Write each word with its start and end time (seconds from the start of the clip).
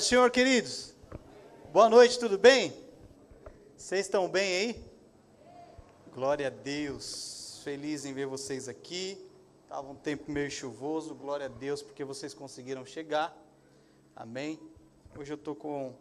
Paz 0.00 0.06
do 0.06 0.08
Senhor, 0.08 0.30
queridos. 0.30 0.94
Boa 1.74 1.90
noite, 1.90 2.18
tudo 2.18 2.38
bem? 2.38 2.72
Vocês 3.76 4.06
estão 4.06 4.30
bem 4.30 4.50
aí? 4.50 4.84
Glória 6.14 6.46
a 6.46 6.50
Deus. 6.50 7.60
Feliz 7.62 8.06
em 8.06 8.14
ver 8.14 8.24
vocês 8.24 8.66
aqui. 8.66 9.22
Estava 9.62 9.90
um 9.90 9.94
tempo 9.94 10.32
meio 10.32 10.50
chuvoso. 10.50 11.14
Glória 11.14 11.44
a 11.44 11.48
Deus 11.50 11.82
porque 11.82 12.02
vocês 12.02 12.32
conseguiram 12.32 12.82
chegar. 12.86 13.36
Amém. 14.16 14.58
Hoje 15.18 15.34
eu 15.34 15.36
estou 15.36 15.54
com 15.54 15.94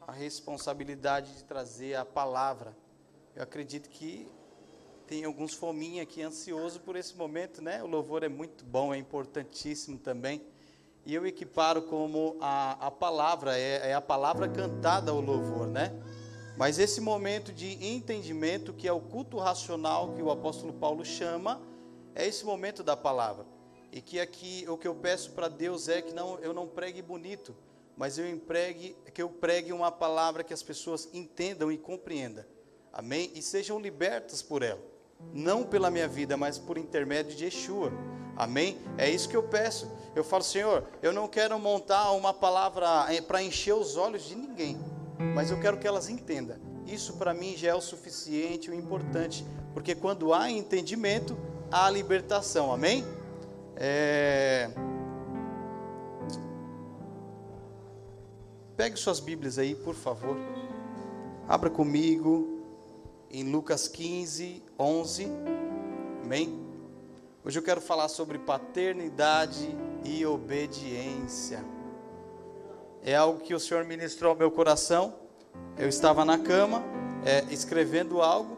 a 0.00 0.10
responsabilidade 0.10 1.32
de 1.36 1.44
trazer 1.44 1.94
a 1.94 2.04
palavra. 2.04 2.76
Eu 3.32 3.44
acredito 3.44 3.88
que 3.88 4.28
tem 5.06 5.22
alguns 5.24 5.54
fominha 5.54 6.02
aqui 6.02 6.20
ansioso 6.20 6.80
por 6.80 6.96
esse 6.96 7.14
momento, 7.14 7.62
né? 7.62 7.80
O 7.80 7.86
louvor 7.86 8.24
é 8.24 8.28
muito 8.28 8.64
bom, 8.64 8.92
é 8.92 8.98
importantíssimo 8.98 10.00
também. 10.00 10.44
E 11.06 11.14
eu 11.14 11.24
equiparo 11.24 11.82
como 11.82 12.36
a, 12.40 12.88
a 12.88 12.90
palavra, 12.90 13.56
é, 13.56 13.90
é 13.90 13.94
a 13.94 14.00
palavra 14.00 14.48
cantada 14.48 15.12
ao 15.12 15.20
louvor, 15.20 15.68
né? 15.68 15.94
Mas 16.56 16.80
esse 16.80 17.00
momento 17.00 17.52
de 17.52 17.78
entendimento, 17.86 18.72
que 18.72 18.88
é 18.88 18.92
o 18.92 19.00
culto 19.00 19.38
racional 19.38 20.14
que 20.14 20.22
o 20.22 20.32
apóstolo 20.32 20.72
Paulo 20.72 21.04
chama, 21.04 21.62
é 22.12 22.26
esse 22.26 22.44
momento 22.44 22.82
da 22.82 22.96
palavra. 22.96 23.46
E 23.92 24.00
que 24.00 24.18
aqui 24.18 24.64
o 24.68 24.76
que 24.76 24.88
eu 24.88 24.96
peço 24.96 25.30
para 25.30 25.46
Deus 25.46 25.88
é 25.88 26.02
que 26.02 26.12
não, 26.12 26.40
eu 26.40 26.52
não 26.52 26.66
pregue 26.66 27.00
bonito, 27.00 27.54
mas 27.96 28.18
eu 28.18 28.28
empregue, 28.28 28.96
que 29.14 29.22
eu 29.22 29.28
pregue 29.28 29.72
uma 29.72 29.92
palavra 29.92 30.42
que 30.42 30.52
as 30.52 30.62
pessoas 30.62 31.08
entendam 31.14 31.70
e 31.70 31.78
compreendam. 31.78 32.44
Amém? 32.92 33.30
E 33.32 33.42
sejam 33.42 33.78
libertas 33.78 34.42
por 34.42 34.60
ela. 34.60 34.80
Não 35.32 35.62
pela 35.62 35.88
minha 35.88 36.08
vida, 36.08 36.36
mas 36.36 36.58
por 36.58 36.76
intermédio 36.76 37.36
de 37.36 37.44
Yeshua. 37.44 37.92
Amém? 38.36 38.78
É 38.98 39.08
isso 39.08 39.28
que 39.28 39.36
eu 39.36 39.44
peço. 39.44 39.90
Eu 40.16 40.24
falo, 40.24 40.42
Senhor, 40.42 40.82
eu 41.02 41.12
não 41.12 41.28
quero 41.28 41.58
montar 41.58 42.10
uma 42.12 42.32
palavra 42.32 43.04
eh, 43.14 43.20
para 43.20 43.42
encher 43.42 43.74
os 43.74 43.98
olhos 43.98 44.24
de 44.26 44.34
ninguém, 44.34 44.80
mas 45.34 45.50
eu 45.50 45.60
quero 45.60 45.76
que 45.76 45.86
elas 45.86 46.08
entendam. 46.08 46.56
Isso 46.86 47.18
para 47.18 47.34
mim 47.34 47.54
já 47.54 47.68
é 47.68 47.74
o 47.74 47.82
suficiente, 47.82 48.70
o 48.70 48.74
importante, 48.74 49.44
porque 49.74 49.94
quando 49.94 50.32
há 50.32 50.50
entendimento, 50.50 51.36
há 51.70 51.90
libertação. 51.90 52.72
Amém? 52.72 53.04
É... 53.76 54.70
Pegue 58.74 58.96
suas 58.96 59.20
Bíblias 59.20 59.58
aí, 59.58 59.74
por 59.74 59.94
favor. 59.94 60.38
Abra 61.46 61.68
comigo 61.68 62.64
em 63.30 63.44
Lucas 63.44 63.86
15, 63.86 64.62
11. 64.78 65.28
Amém? 66.24 66.58
Hoje 67.44 67.58
eu 67.58 67.62
quero 67.62 67.82
falar 67.82 68.08
sobre 68.08 68.38
paternidade 68.38 69.76
e 70.06 70.24
obediência. 70.24 71.64
É 73.02 73.14
algo 73.14 73.40
que 73.40 73.54
o 73.54 73.60
Senhor 73.60 73.84
ministrou 73.84 74.30
ao 74.30 74.36
meu 74.36 74.50
coração. 74.50 75.14
Eu 75.76 75.88
estava 75.88 76.24
na 76.24 76.38
cama, 76.38 76.82
é, 77.24 77.44
escrevendo 77.52 78.22
algo, 78.22 78.56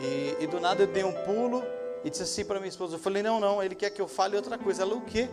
e, 0.00 0.44
e, 0.44 0.46
do 0.46 0.60
nada 0.60 0.82
eu 0.82 0.86
dei 0.86 1.04
um 1.04 1.12
pulo 1.24 1.62
e 2.04 2.10
disse 2.10 2.22
assim 2.22 2.44
para 2.44 2.58
minha 2.58 2.68
esposa: 2.68 2.96
Eu 2.96 3.00
falei, 3.00 3.22
não, 3.22 3.40
não, 3.40 3.62
ele 3.62 3.74
quer 3.74 3.90
que 3.90 4.00
eu 4.00 4.08
fale 4.08 4.36
outra 4.36 4.58
coisa. 4.58 4.82
Ela, 4.82 4.94
o 4.94 5.00
quê? 5.00 5.28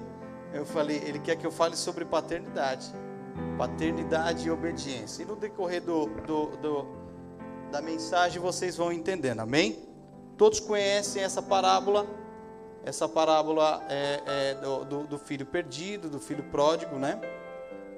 Eu 0.53 0.65
falei, 0.65 0.97
ele 1.05 1.19
quer 1.19 1.35
que 1.35 1.45
eu 1.45 1.51
fale 1.51 1.75
sobre 1.75 2.05
paternidade. 2.05 2.87
Paternidade 3.57 4.47
e 4.47 4.51
obediência. 4.51 5.23
E 5.23 5.25
no 5.25 5.35
decorrer 5.35 5.81
do, 5.81 6.05
do, 6.25 6.45
do 6.57 7.05
da 7.71 7.81
mensagem 7.81 8.41
vocês 8.41 8.77
vão 8.77 8.91
entendendo, 8.91 9.41
amém? 9.41 9.87
Todos 10.37 10.59
conhecem 10.59 11.23
essa 11.23 11.41
parábola 11.41 12.07
essa 12.85 13.09
parábola 13.09 13.83
é, 13.89 14.21
é 14.25 14.53
do, 14.55 14.85
do, 14.85 15.07
do, 15.07 15.17
filho 15.17 15.45
perdido, 15.45 16.07
do 16.07 16.19
filho 16.19 16.43
pródigo, 16.43 16.97
né? 16.97 17.19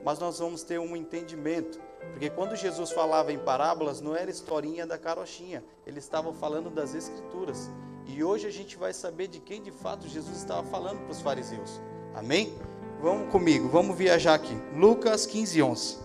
Mas 0.04 0.18
nós 0.18 0.40
vamos 0.40 0.64
ter 0.64 0.80
um 0.80 0.96
entendimento, 0.96 1.78
porque 2.14 2.30
quando 2.30 2.56
Jesus 2.56 2.92
falava 2.92 3.34
em 3.34 3.38
parábolas, 3.38 4.00
não 4.00 4.16
era 4.16 4.32
historinha 4.32 4.88
da 4.88 4.98
carochinha, 4.98 5.62
ele 5.86 6.00
estava 6.00 6.32
falando 6.32 6.70
das 6.70 6.96
Escrituras. 6.96 7.70
E 8.08 8.24
hoje 8.24 8.48
a 8.48 8.50
gente 8.50 8.78
vai 8.78 8.94
saber 8.94 9.28
de 9.28 9.42
quem 9.42 9.62
de 9.62 9.72
fato 9.72 10.08
Jesus 10.08 10.38
estava 10.38 10.66
falando 10.68 11.00
para 11.02 11.12
os 11.12 11.20
fariseus. 11.20 11.82
Amém? 12.16 12.58
Vamos 13.02 13.30
comigo, 13.30 13.68
vamos 13.68 13.98
viajar 13.98 14.36
aqui. 14.36 14.58
Lucas 14.74 15.26
15, 15.26 15.62
11. 15.62 15.98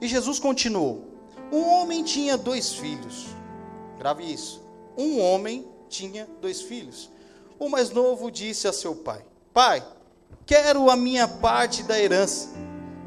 E 0.00 0.06
Jesus 0.06 0.38
continuou: 0.38 1.04
Um 1.50 1.68
homem 1.68 2.04
tinha 2.04 2.38
dois 2.38 2.72
filhos. 2.72 3.26
Grave 3.98 4.32
isso. 4.32 4.62
Um 4.96 5.20
homem 5.20 5.66
tinha 5.88 6.28
dois 6.40 6.62
filhos. 6.62 7.10
O 7.58 7.68
mais 7.68 7.90
novo 7.90 8.30
disse 8.30 8.68
a 8.68 8.72
seu 8.72 8.94
pai: 8.94 9.24
Pai, 9.52 9.84
quero 10.46 10.88
a 10.90 10.96
minha 10.96 11.26
parte 11.26 11.82
da 11.82 11.98
herança. 11.98 12.50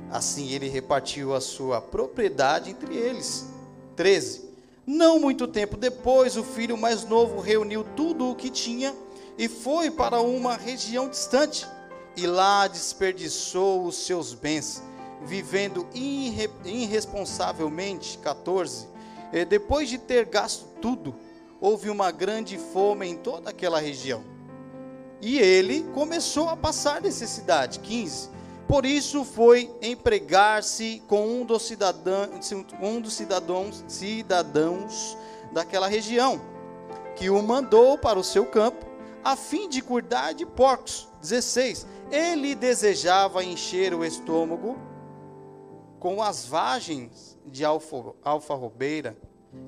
Assim 0.10 0.50
ele 0.50 0.68
repartiu 0.68 1.34
a 1.34 1.40
sua 1.40 1.80
propriedade 1.80 2.72
entre 2.72 2.96
eles. 2.96 3.46
13. 3.96 4.52
Não 4.86 5.20
muito 5.20 5.48
tempo 5.48 5.78
depois, 5.78 6.36
o 6.36 6.44
filho 6.44 6.78
mais 6.78 7.06
novo 7.06 7.40
reuniu 7.40 7.86
tudo 7.96 8.30
o 8.30 8.36
que 8.36 8.50
tinha 8.50 8.94
e 9.38 9.48
foi 9.48 9.90
para 9.90 10.20
uma 10.20 10.58
região 10.58 11.08
distante. 11.08 11.66
E 12.18 12.28
lá 12.28 12.68
desperdiçou 12.68 13.86
os 13.86 14.06
seus 14.06 14.34
bens, 14.34 14.84
vivendo 15.24 15.88
irre 15.94 16.50
irresponsavelmente. 16.66 18.18
14. 18.18 18.86
E 19.32 19.46
depois 19.46 19.88
de 19.88 19.98
ter 19.98 20.26
gasto 20.26 20.66
tudo, 20.82 21.16
houve 21.62 21.90
uma 21.90 22.12
grande 22.12 22.58
fome 22.58 23.08
em 23.08 23.16
toda 23.16 23.50
aquela 23.50 23.80
região. 23.80 24.31
E 25.22 25.38
ele 25.38 25.84
começou 25.94 26.50
a 26.50 26.58
passar 26.58 27.02
necessidade. 27.02 27.80
15. 27.80 28.30
Por 28.68 28.86
isso 28.86 29.24
foi 29.24 29.70
empregar-se 29.82 31.04
com 31.08 31.28
um 31.28 31.46
dos, 31.46 31.64
cidadãos, 31.64 32.52
um 32.82 33.00
dos 33.00 33.14
cidadãos, 33.14 33.84
cidadãos 33.88 35.18
daquela 35.52 35.88
região, 35.88 36.42
que 37.16 37.30
o 37.30 37.42
mandou 37.44 37.98
para 37.98 38.18
o 38.18 38.24
seu 38.24 38.46
campo, 38.46 38.86
a 39.24 39.36
fim 39.36 39.70
de 39.70 39.82
cuidar 39.82 40.34
de 40.34 40.46
porcos. 40.46 41.08
16. 41.20 41.86
Ele 42.10 42.56
desejava 42.56 43.44
encher 43.44 43.94
o 43.94 44.04
estômago 44.04 44.80
com 46.00 46.24
as 46.24 46.46
vagens 46.46 47.38
de 47.46 47.64
alfarrobeira 47.64 49.16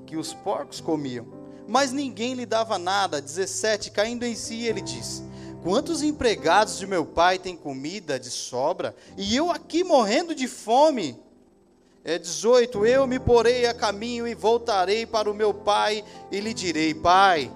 que 0.05 0.15
os 0.15 0.33
porcos 0.33 0.81
comiam 0.81 1.43
mas 1.67 1.91
ninguém 1.91 2.33
lhe 2.33 2.45
dava 2.45 2.77
nada. 2.77 3.21
17, 3.21 3.91
caindo 3.91 4.23
em 4.23 4.35
si, 4.35 4.65
ele 4.65 4.81
diz: 4.81 5.23
Quantos 5.63 6.03
empregados 6.03 6.77
de 6.77 6.85
meu 6.85 7.05
pai 7.05 7.39
têm 7.39 7.55
comida 7.55 8.19
de 8.19 8.29
sobra, 8.29 8.93
e 9.17 9.33
eu 9.33 9.49
aqui 9.49 9.81
morrendo 9.81 10.35
de 10.35 10.45
fome? 10.45 11.17
É 12.03 12.19
18, 12.19 12.85
eu 12.85 13.07
me 13.07 13.17
porei 13.17 13.65
a 13.65 13.73
caminho 13.73 14.27
e 14.27 14.35
voltarei 14.35 15.05
para 15.05 15.31
o 15.31 15.33
meu 15.33 15.53
pai 15.53 16.03
e 16.29 16.41
lhe 16.41 16.53
direi: 16.53 16.93
Pai, 16.93 17.49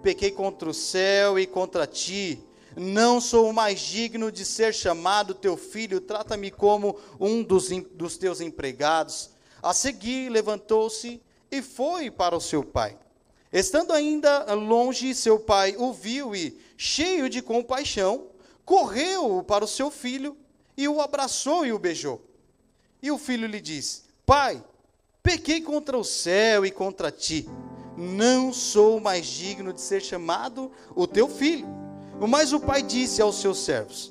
pequei 0.00 0.30
contra 0.30 0.70
o 0.70 0.74
céu 0.74 1.40
e 1.40 1.44
contra 1.44 1.88
ti. 1.88 2.40
Não 2.76 3.20
sou 3.20 3.52
mais 3.52 3.80
digno 3.80 4.30
de 4.30 4.44
ser 4.44 4.72
chamado 4.72 5.34
teu 5.34 5.56
filho, 5.56 6.00
trata-me 6.00 6.52
como 6.52 6.96
um 7.18 7.42
dos, 7.42 7.68
dos 7.94 8.16
teus 8.16 8.40
empregados. 8.40 9.30
A 9.60 9.74
seguir, 9.74 10.28
levantou-se 10.28 11.20
e 11.50 11.60
foi 11.60 12.12
para 12.12 12.36
o 12.36 12.40
seu 12.40 12.62
pai. 12.62 12.96
Estando 13.52 13.92
ainda 13.92 14.54
longe, 14.54 15.12
seu 15.12 15.40
pai 15.40 15.74
o 15.76 15.92
viu 15.92 16.36
e, 16.36 16.56
cheio 16.82 17.28
de 17.28 17.42
compaixão, 17.42 18.28
correu 18.64 19.44
para 19.46 19.62
o 19.62 19.68
seu 19.68 19.90
filho 19.90 20.34
e 20.74 20.88
o 20.88 20.98
abraçou 20.98 21.66
e 21.66 21.74
o 21.74 21.78
beijou. 21.78 22.24
E 23.02 23.10
o 23.10 23.18
filho 23.18 23.46
lhe 23.46 23.60
disse: 23.60 24.04
Pai, 24.24 24.64
pequei 25.22 25.60
contra 25.60 25.98
o 25.98 26.02
céu 26.02 26.64
e 26.64 26.70
contra 26.70 27.10
ti. 27.10 27.46
Não 27.98 28.50
sou 28.50 28.98
mais 28.98 29.26
digno 29.26 29.74
de 29.74 29.80
ser 29.82 30.00
chamado 30.00 30.72
o 30.96 31.06
teu 31.06 31.28
filho. 31.28 31.66
Mas 32.26 32.54
o 32.54 32.60
pai 32.60 32.82
disse 32.82 33.20
aos 33.20 33.42
seus 33.42 33.58
servos: 33.58 34.10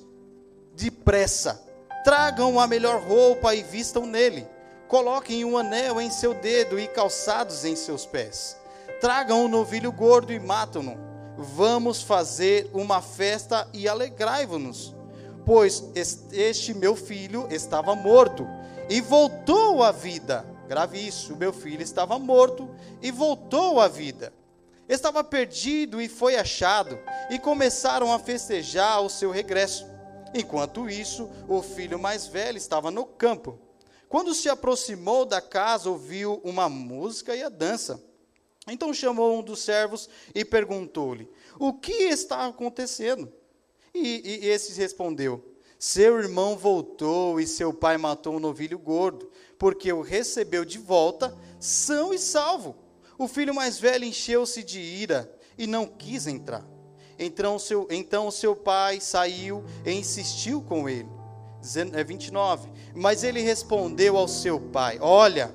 Depressa, 0.76 1.60
tragam 2.04 2.60
a 2.60 2.68
melhor 2.68 3.02
roupa 3.02 3.56
e 3.56 3.64
vistam 3.64 4.06
nele. 4.06 4.46
Coloquem 4.88 5.44
um 5.44 5.58
anel 5.58 6.00
em 6.00 6.12
seu 6.12 6.36
dedo 6.36 6.80
e 6.80 6.88
calçados 6.88 7.66
em 7.66 7.76
seus 7.76 8.06
pés 8.06 8.58
Tragam 9.02 9.46
um 9.46 9.48
novilho 9.48 9.92
gordo 9.92 10.32
e 10.32 10.40
matam-no. 10.40 11.09
Vamos 11.42 12.02
fazer 12.02 12.70
uma 12.74 13.02
festa 13.02 13.66
e 13.72 13.88
alegrai-vos, 13.88 14.94
pois 15.46 15.86
este 16.34 16.74
meu 16.74 16.98
filho 16.98 17.48
estava 17.50 17.96
morto 17.96 18.46
e 18.90 19.00
voltou 19.00 19.82
à 19.82 19.90
vida. 19.90 20.46
Grave 20.68 21.00
isso: 21.00 21.38
meu 21.38 21.54
filho 21.54 21.82
estava 21.82 22.20
morto 22.20 22.70
e 23.02 23.10
voltou 23.10 23.80
à 23.80 23.88
vida. 23.88 24.34
Estava 24.90 25.24
perdido 25.24 26.02
e 26.02 26.10
foi 26.10 26.36
achado, 26.36 27.00
e 27.30 27.40
começaram 27.40 28.12
a 28.12 28.20
festejar 28.20 29.02
o 29.02 29.10
seu 29.10 29.32
regresso. 29.32 29.88
Enquanto 30.34 30.90
isso, 30.90 31.30
o 31.48 31.62
filho 31.62 31.98
mais 31.98 32.28
velho 32.28 32.58
estava 32.58 32.92
no 32.92 33.06
campo. 33.06 33.58
Quando 34.10 34.34
se 34.34 34.50
aproximou 34.50 35.24
da 35.24 35.40
casa, 35.40 35.90
ouviu 35.90 36.42
uma 36.44 36.68
música 36.68 37.34
e 37.34 37.42
a 37.42 37.48
dança. 37.48 38.09
Então 38.72 38.94
chamou 38.94 39.38
um 39.38 39.44
dos 39.44 39.62
servos 39.62 40.10
e 40.34 40.46
perguntou-lhe: 40.46 41.30
O 41.60 41.74
que 41.74 41.92
está 41.92 42.46
acontecendo? 42.46 43.32
E, 43.94 44.40
e 44.44 44.48
esse 44.48 44.80
respondeu: 44.80 45.44
Seu 45.78 46.20
irmão 46.20 46.58
voltou 46.58 47.40
e 47.40 47.48
seu 47.48 47.74
pai 47.74 47.98
matou 47.98 48.36
um 48.36 48.40
novilho 48.40 48.78
gordo, 48.78 49.30
porque 49.58 49.92
o 49.92 50.02
recebeu 50.02 50.64
de 50.64 50.78
volta, 50.78 51.36
são 51.60 52.14
e 52.14 52.20
salvo. 52.20 52.76
O 53.18 53.28
filho 53.28 53.54
mais 53.54 53.80
velho 53.80 54.06
encheu-se 54.06 54.64
de 54.64 54.80
ira 54.80 55.32
e 55.58 55.68
não 55.68 55.86
quis 55.86 56.26
entrar. 56.26 56.66
Então 57.18 57.60
seu, 57.60 57.86
então 57.92 58.32
seu 58.32 58.56
pai 58.56 59.02
saiu 59.02 59.64
e 59.86 59.92
insistiu 59.92 60.62
com 60.62 60.88
ele. 60.88 61.10
29. 62.06 62.70
É 62.70 62.72
Mas 62.96 63.24
ele 63.24 63.42
respondeu 63.42 64.16
ao 64.16 64.28
seu 64.28 64.60
pai: 64.60 64.98
Olha, 65.02 65.54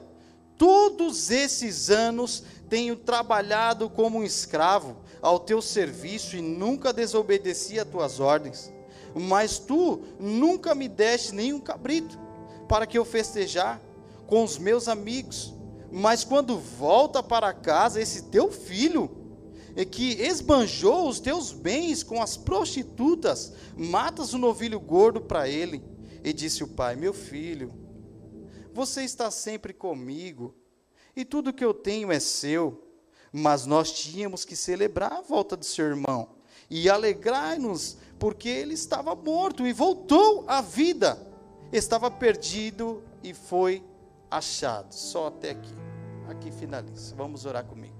todos 0.58 1.30
esses 1.30 1.88
anos 1.88 2.44
tenho 2.74 2.96
trabalhado 2.96 3.88
como 3.88 4.18
um 4.18 4.24
escravo 4.24 4.96
ao 5.22 5.38
teu 5.38 5.62
serviço 5.62 6.36
e 6.36 6.42
nunca 6.42 6.92
desobedeci 6.92 7.78
a 7.78 7.84
tuas 7.84 8.18
ordens. 8.18 8.72
Mas 9.14 9.60
tu 9.60 10.02
nunca 10.18 10.74
me 10.74 10.88
deste 10.88 11.32
nenhum 11.32 11.60
cabrito 11.60 12.18
para 12.66 12.84
que 12.84 12.98
eu 12.98 13.04
festejar 13.04 13.80
com 14.26 14.42
os 14.42 14.58
meus 14.58 14.88
amigos. 14.88 15.54
Mas 15.92 16.24
quando 16.24 16.58
volta 16.58 17.22
para 17.22 17.52
casa 17.52 18.02
esse 18.02 18.24
teu 18.24 18.50
filho, 18.50 19.08
que 19.92 20.20
esbanjou 20.20 21.08
os 21.08 21.20
teus 21.20 21.52
bens 21.52 22.02
com 22.02 22.20
as 22.20 22.36
prostitutas, 22.36 23.52
matas 23.76 24.34
o 24.34 24.38
novilho 24.38 24.80
gordo 24.80 25.20
para 25.20 25.48
ele. 25.48 25.80
E 26.24 26.32
disse 26.32 26.64
o 26.64 26.68
pai: 26.68 26.96
Meu 26.96 27.14
filho, 27.14 27.72
você 28.72 29.04
está 29.04 29.30
sempre 29.30 29.72
comigo 29.72 30.56
e 31.16 31.24
tudo 31.24 31.52
que 31.52 31.64
eu 31.64 31.72
tenho 31.72 32.10
é 32.10 32.20
seu. 32.20 32.82
Mas 33.32 33.66
nós 33.66 33.92
tínhamos 33.92 34.44
que 34.44 34.54
celebrar 34.54 35.12
a 35.12 35.20
volta 35.20 35.56
do 35.56 35.64
seu 35.64 35.86
irmão 35.86 36.28
e 36.70 36.88
alegrar-nos, 36.88 37.96
porque 38.18 38.48
ele 38.48 38.74
estava 38.74 39.14
morto 39.14 39.66
e 39.66 39.72
voltou 39.72 40.44
à 40.46 40.60
vida. 40.60 41.18
Estava 41.72 42.10
perdido 42.10 43.02
e 43.22 43.34
foi 43.34 43.82
achado. 44.30 44.92
Só 44.92 45.26
até 45.26 45.50
aqui. 45.50 45.74
Aqui 46.28 46.50
finaliza. 46.50 47.14
Vamos 47.16 47.44
orar 47.44 47.64
comigo. 47.64 47.94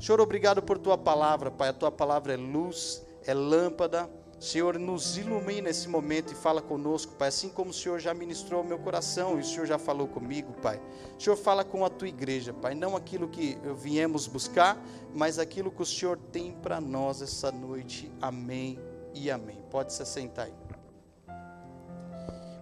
Senhor, 0.00 0.20
obrigado 0.20 0.62
por 0.62 0.78
tua 0.78 0.98
palavra, 0.98 1.50
Pai. 1.50 1.68
A 1.68 1.72
tua 1.72 1.90
palavra 1.90 2.32
é 2.32 2.36
luz, 2.36 3.02
é 3.24 3.34
lâmpada 3.34 4.10
Senhor, 4.42 4.76
nos 4.76 5.16
ilumina 5.16 5.68
nesse 5.68 5.88
momento 5.88 6.32
e 6.32 6.34
fala 6.34 6.60
conosco, 6.60 7.14
Pai, 7.14 7.28
assim 7.28 7.48
como 7.48 7.70
o 7.70 7.72
Senhor 7.72 8.00
já 8.00 8.12
ministrou 8.12 8.64
meu 8.64 8.76
coração 8.76 9.36
e 9.38 9.40
o 9.40 9.44
Senhor 9.44 9.66
já 9.66 9.78
falou 9.78 10.08
comigo, 10.08 10.52
Pai. 10.60 10.82
O 11.16 11.22
Senhor 11.22 11.36
fala 11.36 11.64
com 11.64 11.84
a 11.84 11.88
tua 11.88 12.08
igreja, 12.08 12.52
Pai, 12.52 12.74
não 12.74 12.96
aquilo 12.96 13.28
que 13.28 13.56
viemos 13.76 14.26
buscar, 14.26 14.76
mas 15.14 15.38
aquilo 15.38 15.70
que 15.70 15.80
o 15.80 15.86
Senhor 15.86 16.18
tem 16.32 16.50
para 16.50 16.80
nós 16.80 17.22
essa 17.22 17.52
noite. 17.52 18.10
Amém 18.20 18.80
e 19.14 19.30
amém. 19.30 19.62
Pode 19.70 19.92
se 19.92 20.02
assentar 20.02 20.46
aí. 20.46 20.54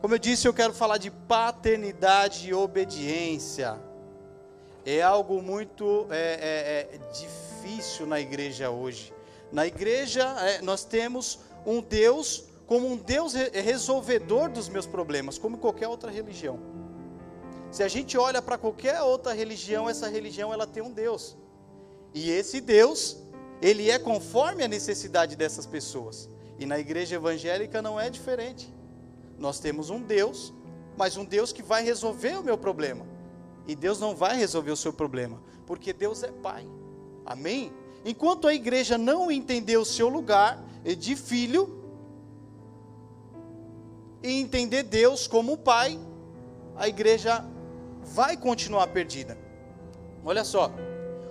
Como 0.03 0.12
eu 0.12 0.19
disse, 0.19 0.47
eu 0.47 0.53
quero 0.53 0.75
falar 0.75 0.99
de 0.99 1.11
paternidade 1.11 2.47
e 2.47 2.53
obediência. 2.53 3.81
É 4.85 5.00
algo 5.00 5.41
muito 5.41 6.06
é, 6.11 6.88
é, 6.93 6.97
é 6.97 6.99
difícil 7.11 8.05
na 8.05 8.21
igreja 8.21 8.69
hoje. 8.69 9.15
Na 9.50 9.67
igreja, 9.67 10.23
é, 10.41 10.62
nós 10.62 10.85
temos 10.85 11.41
um 11.67 11.81
Deus 11.81 12.45
como 12.67 12.87
um 12.87 12.97
Deus 12.97 13.35
resolvedor 13.35 14.49
dos 14.49 14.69
meus 14.69 14.87
problemas, 14.87 15.37
como 15.37 15.59
qualquer 15.59 15.89
outra 15.89 16.09
religião. 16.09 16.61
Se 17.71 17.83
a 17.83 17.89
gente 17.89 18.17
olha 18.17 18.41
para 18.41 18.57
qualquer 18.57 19.03
outra 19.03 19.33
religião, 19.33 19.89
essa 19.89 20.09
religião 20.09 20.53
ela 20.53 20.69
tem 20.69 20.81
um 20.81 20.93
Deus. 20.93 21.37
E 22.15 22.31
esse 22.31 22.61
Deus, 22.61 23.17
ele 23.61 23.91
é 23.91 23.99
conforme 23.99 24.62
a 24.62 24.69
necessidade 24.69 25.35
dessas 25.35 25.67
pessoas. 25.67 26.29
E 26.61 26.67
na 26.67 26.79
igreja 26.79 27.17
evangélica 27.17 27.83
não 27.83 27.99
é 27.99 28.09
diferente. 28.09 28.73
Nós 29.37 29.59
temos 29.59 29.91
um 29.91 30.01
Deus, 30.01 30.53
mas 30.97 31.17
um 31.17 31.25
Deus 31.25 31.53
que 31.53 31.65
vai 31.65 31.83
resolver 31.83 32.39
o 32.39 32.43
meu 32.45 32.56
problema. 32.56 33.05
E 33.67 33.75
Deus 33.75 33.99
não 33.99 34.15
vai 34.15 34.37
resolver 34.37 34.71
o 34.71 34.77
seu 34.77 34.93
problema, 34.93 35.43
porque 35.67 35.93
Deus 35.93 36.23
é 36.23 36.31
Pai. 36.31 36.65
Amém? 37.27 37.73
Enquanto 38.05 38.47
a 38.47 38.55
igreja 38.55 38.97
não 38.97 39.31
entender 39.31 39.77
o 39.77 39.85
seu 39.85 40.09
lugar, 40.09 40.63
de 40.85 41.15
filho 41.15 41.79
e 44.23 44.41
entender 44.41 44.82
Deus 44.82 45.27
como 45.27 45.56
pai, 45.56 45.99
a 46.77 46.88
igreja 46.88 47.44
vai 48.03 48.37
continuar 48.37 48.87
perdida. 48.88 49.37
Olha 50.25 50.44
só, 50.44 50.71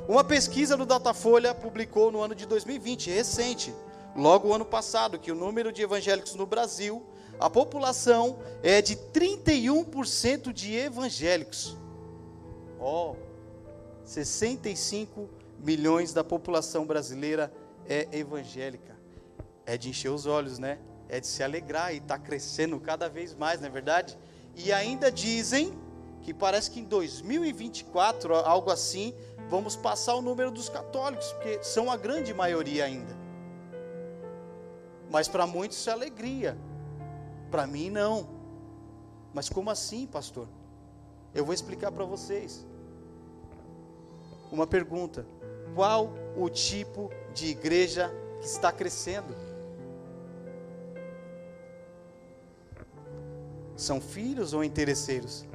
uma 0.08 0.24
pesquisa 0.24 0.76
do 0.76 0.86
Datafolha 0.86 1.54
publicou 1.54 2.12
no 2.12 2.22
ano 2.22 2.34
de 2.34 2.46
2020, 2.46 3.10
recente, 3.10 3.74
logo 4.16 4.50
o 4.50 4.54
ano 4.54 4.66
passado, 4.66 5.20
que 5.20 5.32
o 5.32 5.36
número 5.36 5.72
de 5.72 5.82
evangélicos 5.82 6.36
no 6.36 6.46
Brasil, 6.46 7.04
a 7.40 7.50
população 7.50 8.40
é 8.64 8.82
de 8.82 8.96
31% 8.96 10.52
de 10.52 10.76
evangélicos. 10.76 11.78
Ó, 12.80 13.12
oh, 13.12 13.16
65 14.04 15.30
milhões 15.60 16.14
da 16.14 16.24
população 16.24 16.86
brasileira 16.86 17.52
é 17.88 18.08
evangélica 18.12 18.99
é 19.70 19.78
de 19.78 19.88
encher 19.88 20.10
os 20.10 20.26
olhos, 20.26 20.58
né? 20.58 20.80
É 21.08 21.20
de 21.20 21.28
se 21.28 21.44
alegrar 21.44 21.94
e 21.94 21.98
está 21.98 22.18
crescendo 22.18 22.80
cada 22.80 23.08
vez 23.08 23.36
mais, 23.36 23.62
não 23.62 23.68
é 23.68 23.70
verdade? 23.70 24.18
E 24.56 24.74
ainda 24.74 25.12
dizem 25.12 25.78
que 26.24 26.34
parece 26.34 26.72
que 26.72 26.80
em 26.80 26.86
2024, 26.86 28.34
algo 28.34 28.72
assim, 28.72 29.14
vamos 29.48 29.76
passar 29.76 30.16
o 30.16 30.24
número 30.24 30.50
dos 30.50 30.70
católicos, 30.70 31.32
porque 31.34 31.62
são 31.62 31.92
a 31.92 31.96
grande 31.96 32.34
maioria 32.34 32.86
ainda. 32.86 33.16
Mas 35.08 35.28
para 35.28 35.46
muitos 35.46 35.78
isso 35.78 35.90
é 35.92 35.94
alegria, 35.94 36.58
para 37.52 37.68
mim 37.68 37.92
não. 37.92 38.28
Mas 39.36 39.50
como 39.50 39.70
assim, 39.70 40.08
pastor? 40.08 40.48
Eu 41.32 41.46
vou 41.46 41.54
explicar 41.54 41.92
para 41.92 42.06
vocês. 42.06 42.66
Uma 44.52 44.66
pergunta: 44.66 45.28
qual 45.76 46.12
o 46.36 46.50
tipo 46.50 47.12
de 47.36 47.50
igreja 47.50 48.12
que 48.42 48.48
está 48.48 48.72
crescendo? 48.72 49.49
São 53.80 54.02
filhos 54.02 54.54
ou 54.54 54.62
interesseiros? 54.62 55.46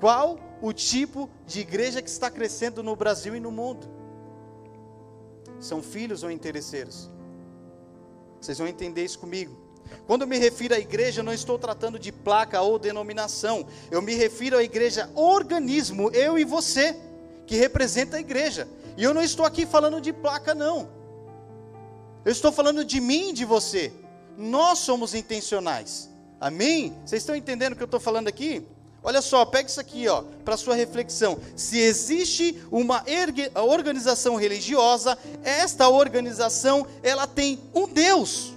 Qual 0.00 0.40
o 0.62 0.72
tipo 0.72 1.28
de 1.46 1.60
igreja 1.60 2.00
que 2.00 2.08
está 2.08 2.30
crescendo 2.30 2.82
no 2.82 2.96
Brasil 2.96 3.36
e 3.36 3.40
no 3.40 3.50
mundo? 3.50 3.86
São 5.60 5.82
filhos 5.82 6.22
ou 6.22 6.30
interesseiros? 6.30 7.10
Vocês 8.40 8.56
vão 8.56 8.66
entender 8.66 9.04
isso 9.04 9.18
comigo. 9.18 9.54
Quando 10.06 10.22
eu 10.22 10.26
me 10.26 10.38
refiro 10.38 10.74
à 10.74 10.78
igreja, 10.78 11.20
eu 11.20 11.24
não 11.24 11.34
estou 11.34 11.58
tratando 11.58 11.98
de 11.98 12.10
placa 12.10 12.62
ou 12.62 12.78
denominação. 12.78 13.66
Eu 13.90 14.00
me 14.00 14.14
refiro 14.14 14.56
à 14.56 14.62
igreja 14.62 15.10
organismo, 15.14 16.10
eu 16.12 16.38
e 16.38 16.44
você, 16.44 16.96
que 17.46 17.54
representa 17.54 18.16
a 18.16 18.20
igreja. 18.20 18.66
E 18.96 19.04
eu 19.04 19.12
não 19.12 19.22
estou 19.22 19.44
aqui 19.44 19.66
falando 19.66 20.00
de 20.00 20.10
placa, 20.10 20.54
não. 20.54 20.88
Eu 22.24 22.32
estou 22.32 22.50
falando 22.50 22.82
de 22.82 22.98
mim 22.98 23.28
e 23.28 23.32
de 23.34 23.44
você. 23.44 23.92
Nós 24.36 24.78
somos 24.80 25.14
intencionais. 25.14 26.10
Amém? 26.40 26.96
Vocês 27.04 27.22
estão 27.22 27.36
entendendo 27.36 27.72
o 27.72 27.76
que 27.76 27.82
eu 27.82 27.86
estou 27.86 28.00
falando 28.00 28.28
aqui? 28.28 28.66
Olha 29.04 29.20
só, 29.20 29.44
pega 29.44 29.68
isso 29.68 29.80
aqui, 29.80 30.06
ó, 30.06 30.22
para 30.44 30.56
sua 30.56 30.76
reflexão. 30.76 31.38
Se 31.56 31.78
existe 31.78 32.62
uma 32.70 33.04
organização 33.56 34.36
religiosa, 34.36 35.18
esta 35.42 35.88
organização 35.88 36.86
ela 37.02 37.26
tem 37.26 37.60
um 37.74 37.88
Deus. 37.88 38.52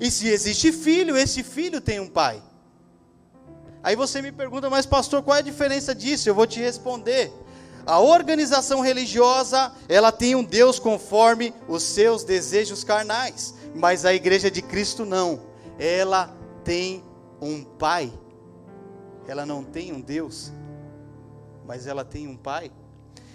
E 0.00 0.10
se 0.10 0.28
existe 0.28 0.72
filho, 0.72 1.16
esse 1.16 1.42
filho 1.42 1.80
tem 1.80 2.00
um 2.00 2.08
pai. 2.08 2.42
Aí 3.82 3.94
você 3.94 4.22
me 4.22 4.32
pergunta, 4.32 4.70
mas 4.70 4.86
pastor, 4.86 5.22
qual 5.22 5.36
é 5.36 5.40
a 5.40 5.42
diferença 5.42 5.94
disso? 5.94 6.28
Eu 6.28 6.34
vou 6.34 6.46
te 6.46 6.60
responder. 6.60 7.32
A 7.84 7.98
organização 8.00 8.80
religiosa, 8.80 9.72
ela 9.88 10.12
tem 10.12 10.34
um 10.34 10.44
Deus 10.44 10.78
conforme 10.78 11.52
os 11.68 11.82
seus 11.82 12.22
desejos 12.24 12.84
carnais. 12.84 13.54
Mas 13.74 14.04
a 14.04 14.12
igreja 14.12 14.50
de 14.50 14.62
Cristo 14.62 15.04
não. 15.04 15.40
Ela 15.78 16.34
tem 16.64 17.02
um 17.40 17.64
pai. 17.64 18.12
Ela 19.26 19.46
não 19.46 19.62
tem 19.62 19.92
um 19.92 20.00
Deus, 20.00 20.52
mas 21.64 21.86
ela 21.86 22.04
tem 22.04 22.26
um 22.26 22.36
pai. 22.36 22.70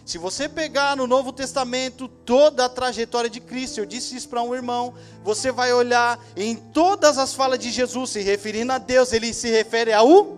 Se 0.05 0.17
você 0.17 0.47
pegar 0.47 0.95
no 0.95 1.05
Novo 1.05 1.33
Testamento 1.33 2.07
toda 2.07 2.63
a 2.65 2.69
trajetória 2.69 3.29
de 3.29 3.41
Cristo, 3.41 3.79
eu 3.79 3.85
disse 3.85 4.15
isso 4.15 4.29
para 4.29 4.41
um 4.41 4.55
irmão, 4.55 4.93
você 5.23 5.51
vai 5.51 5.73
olhar 5.73 6.17
em 6.35 6.55
todas 6.55 7.17
as 7.17 7.33
falas 7.33 7.59
de 7.59 7.71
Jesus 7.71 8.11
se 8.11 8.21
referindo 8.21 8.71
a 8.71 8.77
Deus, 8.77 9.11
ele 9.11 9.33
se 9.33 9.49
refere 9.49 9.91
a 9.91 10.03
o 10.03 10.37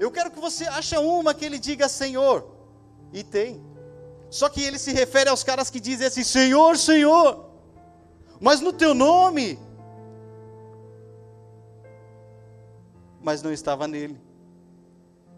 Eu 0.00 0.10
quero 0.10 0.30
que 0.30 0.40
você 0.40 0.64
ache 0.64 0.96
uma 0.96 1.34
que 1.34 1.44
ele 1.44 1.58
diga 1.58 1.88
Senhor. 1.88 2.46
E 3.12 3.22
tem. 3.22 3.62
Só 4.30 4.48
que 4.48 4.62
ele 4.62 4.78
se 4.78 4.92
refere 4.92 5.28
aos 5.28 5.42
caras 5.42 5.70
que 5.70 5.80
dizem 5.80 6.06
assim: 6.06 6.24
Senhor, 6.24 6.76
Senhor 6.76 7.47
mas 8.40 8.60
no 8.60 8.72
teu 8.72 8.94
nome. 8.94 9.58
Mas 13.22 13.42
não 13.42 13.52
estava 13.52 13.86
nele. 13.88 14.20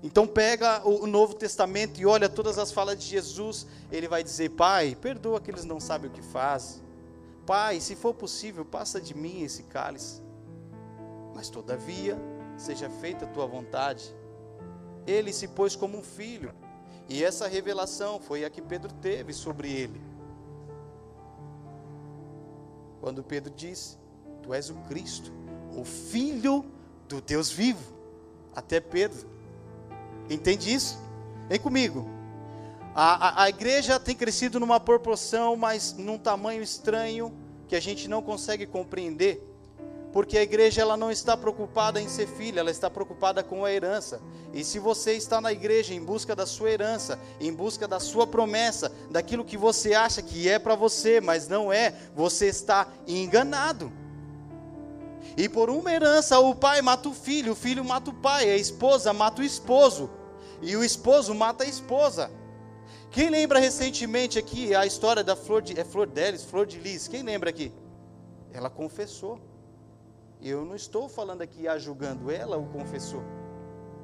Então 0.02 0.26
pega 0.26 0.86
o 0.86 1.06
Novo 1.06 1.34
Testamento 1.34 2.00
e 2.00 2.06
olha 2.06 2.28
todas 2.28 2.58
as 2.58 2.72
falas 2.72 2.98
de 2.98 3.04
Jesus, 3.04 3.66
ele 3.92 4.08
vai 4.08 4.22
dizer: 4.22 4.50
Pai, 4.50 4.96
perdoa 4.98 5.40
que 5.40 5.50
eles 5.50 5.64
não 5.64 5.78
sabem 5.78 6.10
o 6.10 6.12
que 6.12 6.22
fazem. 6.22 6.82
Pai, 7.46 7.80
se 7.80 7.94
for 7.96 8.14
possível, 8.14 8.64
passa 8.64 9.00
de 9.00 9.14
mim 9.14 9.42
esse 9.42 9.64
cálice. 9.64 10.22
Mas 11.34 11.50
todavia, 11.50 12.16
seja 12.56 12.88
feita 12.88 13.24
a 13.24 13.28
tua 13.28 13.46
vontade. 13.46 14.14
Ele 15.06 15.32
se 15.32 15.48
pôs 15.48 15.74
como 15.74 15.98
um 15.98 16.02
filho, 16.02 16.54
e 17.08 17.24
essa 17.24 17.48
revelação 17.48 18.20
foi 18.20 18.44
a 18.44 18.50
que 18.50 18.62
Pedro 18.62 18.92
teve 18.94 19.32
sobre 19.32 19.70
ele. 19.70 20.00
Quando 23.00 23.22
Pedro 23.22 23.52
disse: 23.54 23.96
Tu 24.42 24.52
és 24.52 24.70
o 24.70 24.74
Cristo, 24.88 25.32
o 25.76 25.84
Filho 25.84 26.64
do 27.08 27.20
Deus 27.20 27.50
vivo. 27.50 27.92
Até 28.54 28.80
Pedro. 28.80 29.28
Entende 30.28 30.72
isso? 30.72 30.98
Vem 31.48 31.58
comigo. 31.58 32.06
A, 32.94 33.28
a, 33.28 33.44
a, 33.44 33.48
igreja 33.48 33.98
tem 34.00 34.14
crescido 34.14 34.58
numa 34.58 34.80
proporção, 34.80 35.56
mas 35.56 35.92
num 35.92 36.18
tamanho 36.18 36.62
estranho 36.62 37.32
que 37.68 37.76
a 37.76 37.80
gente 37.80 38.08
não 38.08 38.20
consegue 38.20 38.66
compreender 38.66 39.49
porque 40.12 40.36
a 40.36 40.42
igreja 40.42 40.82
ela 40.82 40.96
não 40.96 41.10
está 41.10 41.36
preocupada 41.36 42.00
em 42.00 42.08
ser 42.08 42.26
filha, 42.26 42.60
ela 42.60 42.70
está 42.70 42.90
preocupada 42.90 43.42
com 43.42 43.64
a 43.64 43.72
herança. 43.72 44.20
E 44.52 44.64
se 44.64 44.78
você 44.78 45.12
está 45.12 45.40
na 45.40 45.52
igreja 45.52 45.94
em 45.94 46.02
busca 46.02 46.34
da 46.34 46.46
sua 46.46 46.70
herança, 46.70 47.18
em 47.40 47.52
busca 47.52 47.86
da 47.86 48.00
sua 48.00 48.26
promessa, 48.26 48.90
daquilo 49.10 49.44
que 49.44 49.56
você 49.56 49.94
acha 49.94 50.20
que 50.20 50.48
é 50.48 50.58
para 50.58 50.74
você, 50.74 51.20
mas 51.20 51.46
não 51.46 51.72
é, 51.72 51.94
você 52.14 52.46
está 52.46 52.88
enganado. 53.06 53.92
E 55.36 55.48
por 55.48 55.70
uma 55.70 55.92
herança, 55.92 56.40
o 56.40 56.54
pai 56.56 56.82
mata 56.82 57.08
o 57.08 57.14
filho, 57.14 57.52
o 57.52 57.56
filho 57.56 57.84
mata 57.84 58.10
o 58.10 58.14
pai, 58.14 58.50
a 58.50 58.56
esposa 58.56 59.12
mata 59.12 59.42
o 59.42 59.44
esposo, 59.44 60.10
e 60.60 60.74
o 60.76 60.82
esposo 60.82 61.34
mata 61.34 61.62
a 61.62 61.68
esposa. 61.68 62.30
Quem 63.12 63.28
lembra 63.28 63.58
recentemente 63.58 64.38
aqui 64.38 64.74
a 64.74 64.84
história 64.84 65.22
da 65.22 65.36
Flor 65.36 65.62
de, 65.62 65.78
é 65.78 65.84
Flor 65.84 66.06
Delis, 66.06 66.44
Flor 66.44 66.66
de 66.66 66.78
Lis? 66.78 67.06
Quem 67.06 67.22
lembra 67.22 67.50
aqui? 67.50 67.72
Ela 68.52 68.68
confessou. 68.68 69.49
Eu 70.42 70.64
não 70.64 70.74
estou 70.74 71.08
falando 71.08 71.42
aqui 71.42 71.68
a 71.68 71.78
julgando, 71.78 72.30
ela 72.30 72.56
o 72.56 72.66
confessou, 72.66 73.22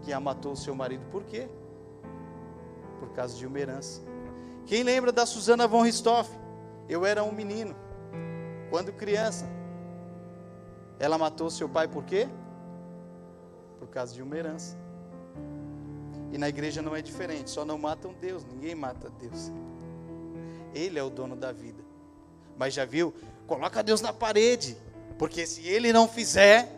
que 0.02 0.12
a 0.12 0.20
matou 0.20 0.52
o 0.52 0.56
seu 0.56 0.74
marido. 0.74 1.04
Por 1.10 1.24
quê? 1.24 1.48
Por 3.00 3.10
causa 3.10 3.36
de 3.36 3.46
uma 3.46 3.58
herança. 3.58 4.02
Quem 4.66 4.82
lembra 4.82 5.12
da 5.12 5.24
Susana 5.24 5.66
von 5.66 5.82
Ristoff? 5.82 6.30
Eu 6.88 7.06
era 7.06 7.24
um 7.24 7.32
menino, 7.32 7.74
quando 8.70 8.92
criança. 8.92 9.46
Ela 10.98 11.16
matou 11.16 11.50
seu 11.50 11.68
pai 11.68 11.88
por 11.88 12.04
quê? 12.04 12.28
Por 13.78 13.88
causa 13.88 14.14
de 14.14 14.22
uma 14.22 14.36
herança. 14.36 14.76
E 16.32 16.38
na 16.38 16.48
igreja 16.48 16.82
não 16.82 16.94
é 16.94 17.00
diferente, 17.00 17.50
só 17.50 17.64
não 17.64 17.78
matam 17.78 18.12
Deus, 18.12 18.44
ninguém 18.44 18.74
mata 18.74 19.10
Deus. 19.18 19.50
Ele 20.74 20.98
é 20.98 21.02
o 21.02 21.08
dono 21.08 21.34
da 21.34 21.52
vida. 21.52 21.82
Mas 22.58 22.74
já 22.74 22.84
viu? 22.84 23.14
Coloca 23.46 23.82
Deus 23.82 24.00
na 24.00 24.12
parede. 24.12 24.76
Porque 25.18 25.46
se 25.46 25.66
ele 25.66 25.92
não 25.92 26.08
fizer, 26.08 26.76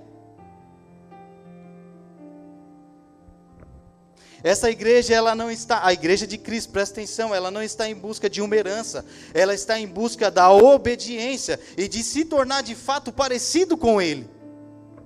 Essa 4.42 4.70
igreja, 4.70 5.12
ela 5.14 5.34
não 5.34 5.50
está, 5.50 5.84
a 5.84 5.92
igreja 5.92 6.24
de 6.24 6.38
Cristo, 6.38 6.70
presta 6.70 7.00
atenção, 7.00 7.34
ela 7.34 7.50
não 7.50 7.60
está 7.60 7.88
em 7.88 7.94
busca 7.94 8.30
de 8.30 8.40
uma 8.40 8.54
herança, 8.54 9.04
ela 9.34 9.52
está 9.52 9.80
em 9.80 9.86
busca 9.86 10.30
da 10.30 10.48
obediência 10.48 11.58
e 11.76 11.88
de 11.88 12.04
se 12.04 12.24
tornar 12.24 12.62
de 12.62 12.76
fato 12.76 13.12
parecido 13.12 13.76
com 13.76 14.00
Ele. 14.00 14.30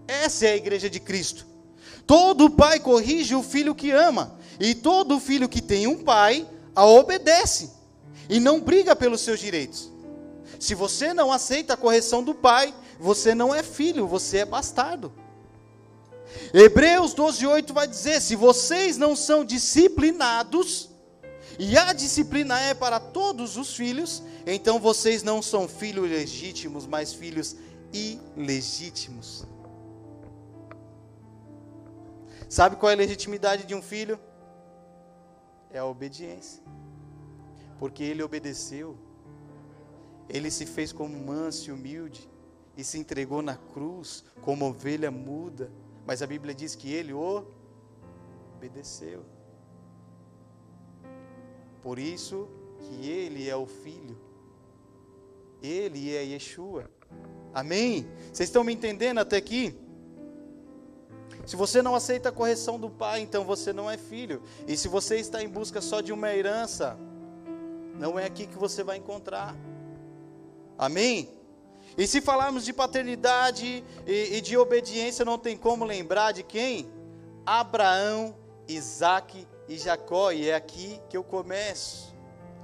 Essa 0.07 0.47
é 0.47 0.53
a 0.53 0.57
igreja 0.57 0.91
de 0.91 1.01
Cristo. 1.01 1.47
Todo 2.07 2.51
pai 2.51 2.79
corrige 2.79 3.35
o 3.35 3.43
filho 3.43 3.75
que 3.75 3.91
ama, 3.91 4.39
e 4.61 4.75
todo 4.75 5.19
filho 5.19 5.49
que 5.49 5.63
tem 5.63 5.87
um 5.87 6.05
pai 6.05 6.47
a 6.75 6.85
obedece 6.85 7.71
e 8.29 8.39
não 8.39 8.61
briga 8.61 8.95
pelos 8.95 9.23
seus 9.23 9.41
direitos. 9.41 9.91
Se 10.59 10.75
você 10.75 11.15
não 11.15 11.33
aceita 11.33 11.75
a 11.75 11.77
correção 11.77 12.23
do 12.23 12.35
pai, 12.35 12.73
você 13.03 13.35
não 13.35 13.53
é 13.53 13.65
filho, 13.65 14.07
você 14.07 14.39
é 14.39 14.45
bastardo. 14.45 15.13
Hebreus 16.55 17.15
12:8 17.15 17.73
vai 17.73 17.87
dizer: 17.87 18.21
se 18.21 18.37
vocês 18.37 18.97
não 18.97 19.17
são 19.17 19.45
disciplinados, 19.45 20.89
e 21.59 21.77
a 21.77 21.93
disciplina 21.93 22.59
é 22.61 22.73
para 22.73 23.01
todos 23.01 23.57
os 23.57 23.75
filhos, 23.75 24.23
então 24.47 24.79
vocês 24.79 25.23
não 25.23 25.43
são 25.43 25.67
filhos 25.67 26.09
legítimos, 26.09 26.87
mas 26.87 27.13
filhos 27.13 27.57
ilegítimos. 27.93 29.45
Sabe 32.49 32.77
qual 32.77 32.91
é 32.91 32.95
a 32.95 32.99
legitimidade 32.99 33.65
de 33.65 33.75
um 33.75 33.83
filho? 33.83 34.19
É 35.71 35.79
a 35.79 35.87
obediência. 35.87 36.63
Porque 37.79 38.05
ele 38.05 38.23
obedeceu. 38.23 38.97
Ele 40.29 40.51
se 40.51 40.67
fez 40.67 40.93
como 40.93 41.19
manso 41.19 41.69
e 41.69 41.73
humilde 41.73 42.32
e 42.77 42.83
se 42.85 42.99
entregou 42.99 43.43
na 43.43 43.57
cruz 43.57 44.25
como 44.41 44.67
ovelha 44.67 45.11
muda, 45.11 45.71
mas 46.07 46.23
a 46.23 46.27
Bíblia 46.27 46.55
diz 46.55 46.75
que 46.75 46.93
ele 46.93 47.13
o 47.13 47.45
obedeceu. 48.57 49.25
Por 51.83 51.99
isso 51.99 52.49
que 52.81 53.09
ele 53.09 53.49
é 53.49 53.57
o 53.57 53.67
filho. 53.67 54.17
Ele 55.61 56.15
é 56.15 56.25
Yeshua. 56.25 56.89
Amém? 57.53 58.09
Vocês 58.33 58.49
estão 58.49 58.65
me 58.65 58.73
entendendo 58.73 59.19
até 59.19 59.37
aqui? 59.37 59.77
Se 61.45 61.57
você 61.57 61.83
não 61.83 61.95
aceita 61.95 62.29
a 62.29 62.33
correção 62.33 62.79
do 62.79 62.89
pai, 62.89 63.21
então 63.21 63.45
você 63.45 63.73
não 63.73 63.91
é 63.91 63.99
filho. 63.99 64.43
E 64.67 64.77
se 64.77 64.89
você 64.89 65.17
está 65.17 65.43
em 65.43 65.49
busca 65.49 65.81
só 65.81 66.01
de 66.01 66.13
uma 66.13 66.33
herança, 66.33 66.97
não 67.99 68.19
é 68.19 68.25
aqui 68.25 68.47
que 68.47 68.57
você 68.57 68.83
vai 68.85 68.97
encontrar. 68.97 69.57
Amém? 70.79 71.29
E 71.97 72.07
se 72.07 72.21
falarmos 72.21 72.65
de 72.65 72.73
paternidade 72.73 73.85
e, 74.07 74.37
e, 74.37 74.41
de 74.41 74.57
obediência, 74.57 75.25
não 75.25 75.39
tem 75.39 75.57
como 75.57 75.85
lembrar 75.85 76.33
de 76.33 76.43
quem? 76.43 76.91
Abraão, 77.45 78.35
Isaac 78.67 79.47
e 79.69 79.77
Jacó. 79.77 80.33
E 80.33 80.49
é 80.49 80.55
aqui 80.55 81.01
que 81.11 81.17
eu 81.17 81.23
começo 81.25 82.15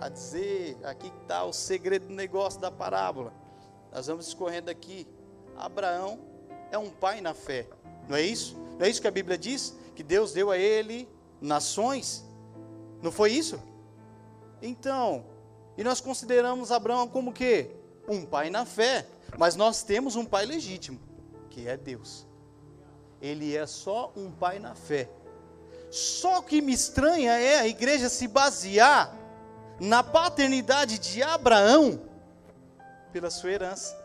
a 0.00 0.08
dizer, 0.08 0.78
aqui 0.84 1.12
está 1.22 1.44
o 1.44 1.52
segredo 1.52 2.08
do 2.08 2.14
negócio 2.14 2.60
da 2.60 2.70
parábola. 2.70 3.32
Nós 3.92 4.06
vamos 4.06 4.28
escorrendo 4.28 4.70
aqui. 4.70 5.06
Abraão 5.56 6.20
é 6.70 6.78
um 6.78 6.88
pai 6.88 7.20
na 7.20 7.34
fé, 7.34 7.66
não 8.08 8.16
é 8.16 8.22
isso? 8.22 8.56
Não 8.78 8.86
é 8.86 8.88
isso 8.88 9.00
que 9.00 9.08
a 9.08 9.10
Bíblia 9.10 9.36
diz? 9.36 9.74
Que 9.94 10.02
Deus 10.02 10.32
deu 10.32 10.50
a 10.50 10.56
ele 10.56 11.08
nações? 11.40 12.24
Não 13.02 13.10
foi 13.10 13.32
isso? 13.32 13.60
Então, 14.62 15.24
e 15.76 15.84
nós 15.84 16.00
consideramos 16.00 16.70
Abraão 16.70 17.08
como 17.08 17.32
que? 17.32 17.70
Um 18.08 18.24
pai 18.24 18.50
na 18.50 18.64
fé. 18.64 19.06
Mas 19.36 19.56
nós 19.56 19.82
temos 19.82 20.16
um 20.16 20.24
pai 20.24 20.46
legítimo, 20.46 20.98
que 21.50 21.68
é 21.68 21.76
Deus. 21.76 22.26
Ele 23.20 23.56
é 23.56 23.66
só 23.66 24.12
um 24.16 24.30
pai 24.30 24.58
na 24.58 24.74
fé. 24.74 25.10
Só 25.90 26.42
que 26.42 26.60
me 26.60 26.72
estranha 26.72 27.32
é 27.32 27.58
a 27.58 27.66
igreja 27.66 28.08
se 28.08 28.28
basear 28.28 29.14
na 29.80 30.02
paternidade 30.02 30.98
de 30.98 31.22
Abraão 31.22 32.02
pela 33.12 33.30
sua 33.30 33.50
herança. 33.50 33.96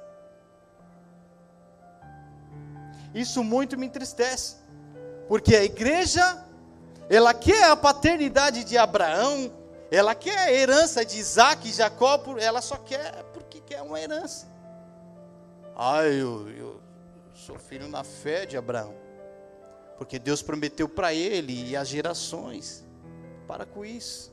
Isso 3.14 3.44
muito 3.44 3.78
me 3.78 3.86
entristece, 3.86 4.56
porque 5.28 5.56
a 5.56 5.64
igreja, 5.64 6.44
ela 7.10 7.34
quer 7.34 7.66
a 7.66 7.76
paternidade 7.76 8.64
de 8.64 8.76
Abraão, 8.76 9.52
ela 9.92 10.16
quer 10.16 10.38
a 10.38 10.52
herança 10.52 11.06
de 11.06 11.20
Isaac 11.20 11.70
e 11.70 11.72
Jacó, 11.72 12.20
ela 12.40 12.62
só 12.62 12.78
quer 12.78 13.24
porque 13.34 13.62
quer 13.62 13.84
uma 13.84 14.00
herança. 14.00 14.48
Ah, 15.76 16.04
eu, 16.04 16.50
eu 16.50 16.82
sou 17.34 17.58
filho 17.58 17.88
na 17.88 18.04
fé 18.04 18.46
de 18.46 18.56
Abraão. 18.56 18.94
Porque 19.98 20.20
Deus 20.20 20.42
prometeu 20.42 20.88
para 20.88 21.14
ele 21.14 21.70
e 21.70 21.76
as 21.76 21.88
gerações. 21.88 22.86
Para 23.48 23.66
com 23.66 23.84
isso. 23.84 24.32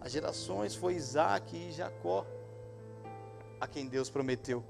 As 0.00 0.12
gerações 0.12 0.74
foi 0.74 0.94
Isaac 0.94 1.56
e 1.56 1.72
Jacó 1.72 2.26
a 3.60 3.66
quem 3.66 3.86
Deus 3.86 4.10
prometeu. 4.10 4.62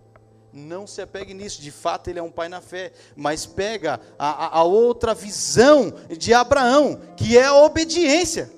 Não 0.52 0.86
se 0.86 1.02
apegue 1.02 1.34
nisso, 1.34 1.60
de 1.60 1.70
fato 1.70 2.08
ele 2.08 2.18
é 2.18 2.22
um 2.22 2.30
pai 2.30 2.48
na 2.48 2.60
fé, 2.60 2.92
mas 3.14 3.44
pega 3.44 4.00
a, 4.18 4.58
a, 4.58 4.62
outra 4.62 5.12
visão 5.12 5.92
de 6.16 6.32
Abraão, 6.32 7.00
que 7.16 7.36
é 7.36 7.44
a 7.44 7.54
obediência. 7.54 8.50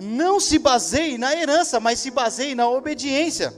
Não 0.00 0.38
se 0.38 0.58
baseie 0.58 1.18
na 1.18 1.34
herança, 1.34 1.80
mas 1.80 1.98
se 1.98 2.10
baseie 2.10 2.54
na 2.54 2.68
obediência. 2.68 3.52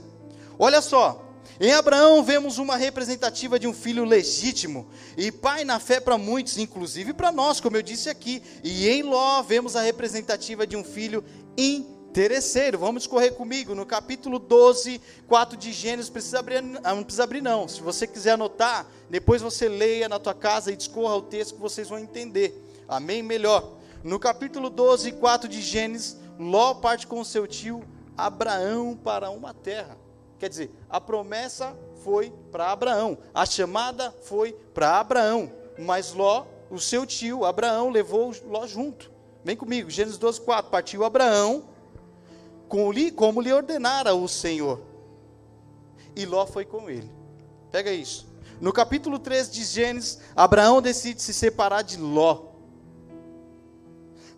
Olha 0.57 0.81
só, 0.81 1.22
em 1.59 1.71
Abraão 1.71 2.23
vemos 2.23 2.57
uma 2.57 2.75
representativa 2.75 3.59
de 3.59 3.67
um 3.67 3.73
filho 3.73 4.03
legítimo 4.03 4.87
e 5.15 5.31
pai 5.31 5.63
na 5.63 5.79
fé 5.79 5.99
para 5.99 6.17
muitos, 6.17 6.57
inclusive 6.57 7.13
para 7.13 7.31
nós, 7.31 7.59
como 7.59 7.77
eu 7.77 7.81
disse 7.81 8.09
aqui. 8.09 8.41
E 8.63 8.89
em 8.89 9.03
Ló 9.03 9.41
vemos 9.43 9.75
a 9.75 9.81
representativa 9.81 10.65
de 10.65 10.75
um 10.75 10.83
filho 10.83 11.23
interesseiro. 11.55 12.79
Vamos 12.79 13.05
correr 13.05 13.31
comigo 13.31 13.75
no 13.75 13.85
capítulo 13.85 14.39
12, 14.39 14.99
4 15.27 15.55
de 15.55 15.71
Gênesis. 15.71 16.09
Precisa 16.09 16.39
abrir, 16.39 16.61
não 16.61 17.03
precisa 17.03 17.23
abrir 17.23 17.41
não. 17.41 17.67
Se 17.67 17.81
você 17.81 18.07
quiser 18.07 18.31
anotar, 18.31 18.87
depois 19.09 19.41
você 19.41 19.69
leia 19.69 20.09
na 20.09 20.17
tua 20.19 20.33
casa 20.33 20.71
e 20.71 20.75
discorra 20.75 21.15
o 21.15 21.21
texto 21.21 21.55
que 21.55 21.61
vocês 21.61 21.87
vão 21.87 21.99
entender. 21.99 22.83
Amém? 22.87 23.21
Melhor. 23.21 23.77
No 24.03 24.19
capítulo 24.19 24.69
12, 24.69 25.13
4 25.13 25.47
de 25.47 25.61
Gênesis, 25.61 26.17
Ló 26.39 26.73
parte 26.73 27.05
com 27.05 27.23
seu 27.23 27.45
tio 27.45 27.83
Abraão 28.17 28.97
para 29.01 29.29
uma 29.29 29.53
terra. 29.53 30.02
Quer 30.43 30.49
dizer, 30.49 30.71
a 30.89 30.99
promessa 30.99 31.73
foi 32.03 32.29
para 32.51 32.69
Abraão, 32.69 33.17
a 33.33 33.45
chamada 33.45 34.13
foi 34.23 34.51
para 34.73 34.99
Abraão, 34.99 35.49
mas 35.79 36.11
Ló, 36.11 36.45
o 36.69 36.77
seu 36.81 37.05
tio 37.05 37.45
Abraão, 37.45 37.89
levou 37.89 38.35
Ló 38.45 38.67
junto. 38.67 39.09
Vem 39.41 39.55
comigo, 39.55 39.89
Gênesis 39.89 40.17
12, 40.17 40.41
4. 40.41 40.69
Partiu 40.69 41.05
Abraão, 41.05 41.63
como 43.15 43.39
lhe 43.39 43.53
ordenara 43.53 44.13
o 44.15 44.27
Senhor, 44.27 44.81
e 46.13 46.25
Ló 46.25 46.45
foi 46.45 46.65
com 46.65 46.89
ele. 46.89 47.09
Pega 47.71 47.93
isso. 47.93 48.27
No 48.59 48.73
capítulo 48.73 49.19
3 49.19 49.49
de 49.49 49.63
Gênesis, 49.63 50.19
Abraão 50.35 50.81
decide 50.81 51.21
se 51.21 51.33
separar 51.33 51.83
de 51.83 51.95
Ló. 51.95 52.47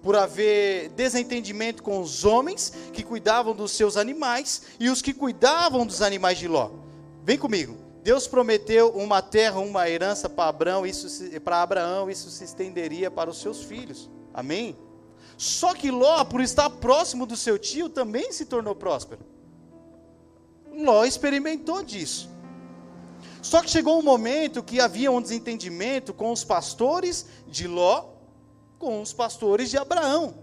Por 0.05 0.15
haver 0.15 0.89
desentendimento 0.89 1.81
com 1.81 1.99
os 1.99 2.23
homens 2.23 2.71
que 2.93 3.01
cuidavam 3.03 3.55
dos 3.55 3.71
seus 3.71 3.97
animais 3.97 4.61
e 4.79 4.87
os 4.87 5.01
que 5.01 5.15
cuidavam 5.15 5.83
dos 5.83 6.03
animais 6.03 6.37
de 6.37 6.47
Ló. 6.47 6.69
Vem 7.23 7.39
comigo. 7.39 7.75
Deus 8.03 8.27
prometeu 8.27 8.89
uma 8.91 9.19
terra, 9.19 9.59
uma 9.59 9.89
herança 9.89 10.29
para 10.29 10.49
Abraão, 10.49 10.85
isso 10.85 11.07
para 11.39 11.63
Abraão, 11.63 12.07
isso 12.07 12.29
se 12.29 12.43
estenderia 12.43 13.09
para 13.09 13.31
os 13.31 13.41
seus 13.41 13.63
filhos. 13.63 14.07
Amém? 14.31 14.77
Só 15.37 15.73
que 15.73 15.89
Ló, 15.89 16.23
por 16.23 16.39
estar 16.39 16.69
próximo 16.69 17.25
do 17.25 17.35
seu 17.35 17.57
tio, 17.57 17.89
também 17.89 18.31
se 18.31 18.45
tornou 18.45 18.75
próspero. 18.75 19.21
Ló 20.71 21.03
experimentou 21.03 21.81
disso. 21.81 22.29
Só 23.41 23.63
que 23.63 23.71
chegou 23.71 23.97
um 23.97 24.03
momento 24.03 24.61
que 24.61 24.79
havia 24.79 25.11
um 25.11 25.19
desentendimento 25.19 26.13
com 26.13 26.31
os 26.31 26.43
pastores 26.43 27.25
de 27.47 27.67
Ló, 27.67 28.14
com 28.77 29.01
os 29.01 29.13
pastores 29.13 29.69
de 29.69 29.77
Abraão. 29.77 30.35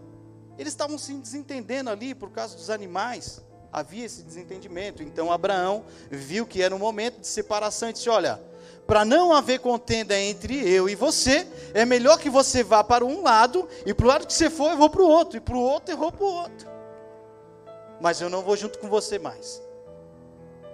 Eles 0.58 0.72
estavam 0.72 0.98
se 0.98 1.12
desentendendo 1.14 1.90
ali 1.90 2.14
por 2.14 2.30
causa 2.30 2.56
dos 2.56 2.70
animais 2.70 3.42
havia 3.72 4.04
esse 4.04 4.22
desentendimento. 4.22 5.02
Então 5.02 5.32
Abraão 5.32 5.84
viu 6.10 6.46
que 6.46 6.62
era 6.62 6.74
um 6.74 6.78
momento 6.78 7.20
de 7.20 7.26
separação 7.26 7.88
e 7.88 7.92
disse: 7.94 8.10
Olha, 8.10 8.40
para 8.86 9.04
não 9.04 9.32
haver 9.32 9.60
contenda 9.60 10.16
entre 10.18 10.68
eu 10.68 10.88
e 10.88 10.94
você, 10.94 11.46
é 11.72 11.84
melhor 11.84 12.18
que 12.18 12.28
você 12.28 12.62
vá 12.62 12.84
para 12.84 13.04
um 13.04 13.22
lado, 13.22 13.66
e 13.86 13.94
para 13.94 14.04
o 14.04 14.08
lado 14.08 14.26
que 14.26 14.34
você 14.34 14.50
for, 14.50 14.70
eu 14.70 14.76
vou 14.76 14.90
para 14.90 15.02
o 15.02 15.08
outro, 15.08 15.38
e 15.38 15.40
para 15.40 15.56
o 15.56 15.60
outro, 15.60 15.94
eu 15.94 15.98
vou 15.98 16.12
para 16.12 16.24
o 16.24 16.32
outro. 16.34 16.70
Mas 18.00 18.20
eu 18.20 18.28
não 18.28 18.42
vou 18.42 18.56
junto 18.56 18.78
com 18.78 18.88
você 18.88 19.18
mais. 19.18 19.62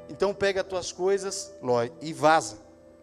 Então 0.09 0.35
pega 0.35 0.63
as 0.63 0.67
tuas 0.67 0.91
coisas, 0.91 1.53
Ló, 1.63 1.87
e 2.01 2.13
vaza. 2.13 2.57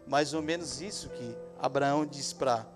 Mais 0.06 0.34
ou 0.34 0.42
menos 0.42 0.80
isso 0.80 1.08
que 1.10 1.36
Abraão 1.58 2.04
diz 2.04 2.32
para 2.32 2.66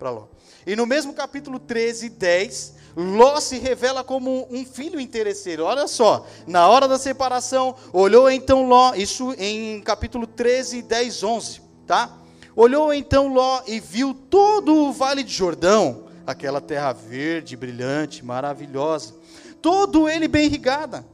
Ló. 0.00 0.26
E 0.66 0.76
no 0.76 0.86
mesmo 0.86 1.12
capítulo 1.12 1.58
13, 1.58 2.08
10, 2.08 2.74
Ló 2.96 3.40
se 3.40 3.58
revela 3.58 4.04
como 4.04 4.46
um 4.50 4.64
filho 4.64 5.00
interesseiro. 5.00 5.64
Olha 5.64 5.88
só, 5.88 6.26
na 6.46 6.68
hora 6.68 6.86
da 6.86 6.98
separação, 6.98 7.74
olhou 7.92 8.30
então 8.30 8.66
Ló, 8.68 8.94
isso 8.94 9.34
em 9.38 9.80
capítulo 9.82 10.26
13, 10.26 10.82
10, 10.82 11.22
11, 11.22 11.62
tá? 11.86 12.16
Olhou 12.54 12.92
então 12.92 13.32
Ló 13.32 13.60
e 13.66 13.80
viu 13.80 14.14
todo 14.14 14.74
o 14.74 14.92
vale 14.92 15.22
de 15.22 15.32
Jordão, 15.32 16.06
aquela 16.26 16.60
terra 16.60 16.92
verde, 16.92 17.56
brilhante, 17.56 18.24
maravilhosa, 18.24 19.14
todo 19.60 20.08
ele 20.08 20.28
bem 20.28 20.46
irrigada, 20.46 21.04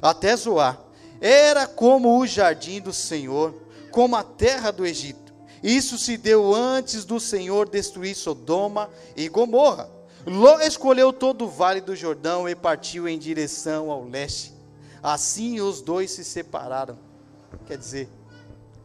até 0.00 0.36
Zoar. 0.36 0.80
Era 1.20 1.66
como 1.66 2.18
o 2.18 2.26
jardim 2.26 2.80
do 2.80 2.92
Senhor, 2.92 3.54
como 3.90 4.16
a 4.16 4.22
terra 4.22 4.70
do 4.70 4.86
Egito. 4.86 5.25
Isso 5.62 5.98
se 5.98 6.16
deu 6.16 6.54
antes 6.54 7.04
do 7.04 7.18
Senhor 7.18 7.68
destruir 7.68 8.14
Sodoma 8.14 8.90
e 9.16 9.28
Gomorra. 9.28 9.90
Ló 10.26 10.60
escolheu 10.60 11.12
todo 11.12 11.44
o 11.44 11.48
vale 11.48 11.80
do 11.80 11.94
Jordão 11.94 12.48
e 12.48 12.54
partiu 12.54 13.08
em 13.08 13.18
direção 13.18 13.90
ao 13.90 14.04
leste. 14.04 14.52
Assim 15.02 15.60
os 15.60 15.80
dois 15.80 16.10
se 16.10 16.24
separaram. 16.24 16.98
Quer 17.66 17.78
dizer, 17.78 18.08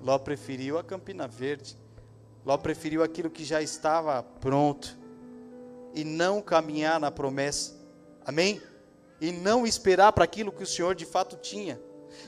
Ló 0.03 0.17
preferiu 0.17 0.77
a 0.77 0.83
Campina 0.83 1.27
Verde. 1.27 1.75
Ló 2.45 2.57
preferiu 2.57 3.03
aquilo 3.03 3.29
que 3.29 3.43
já 3.43 3.61
estava 3.61 4.21
pronto 4.23 4.97
e 5.93 6.03
não 6.03 6.41
caminhar 6.41 6.99
na 6.99 7.11
promessa. 7.11 7.75
Amém? 8.25 8.61
E 9.19 9.31
não 9.31 9.65
esperar 9.65 10.11
para 10.13 10.23
aquilo 10.23 10.51
que 10.51 10.63
o 10.63 10.67
Senhor 10.67 10.95
de 10.95 11.05
fato 11.05 11.35
tinha. 11.35 11.79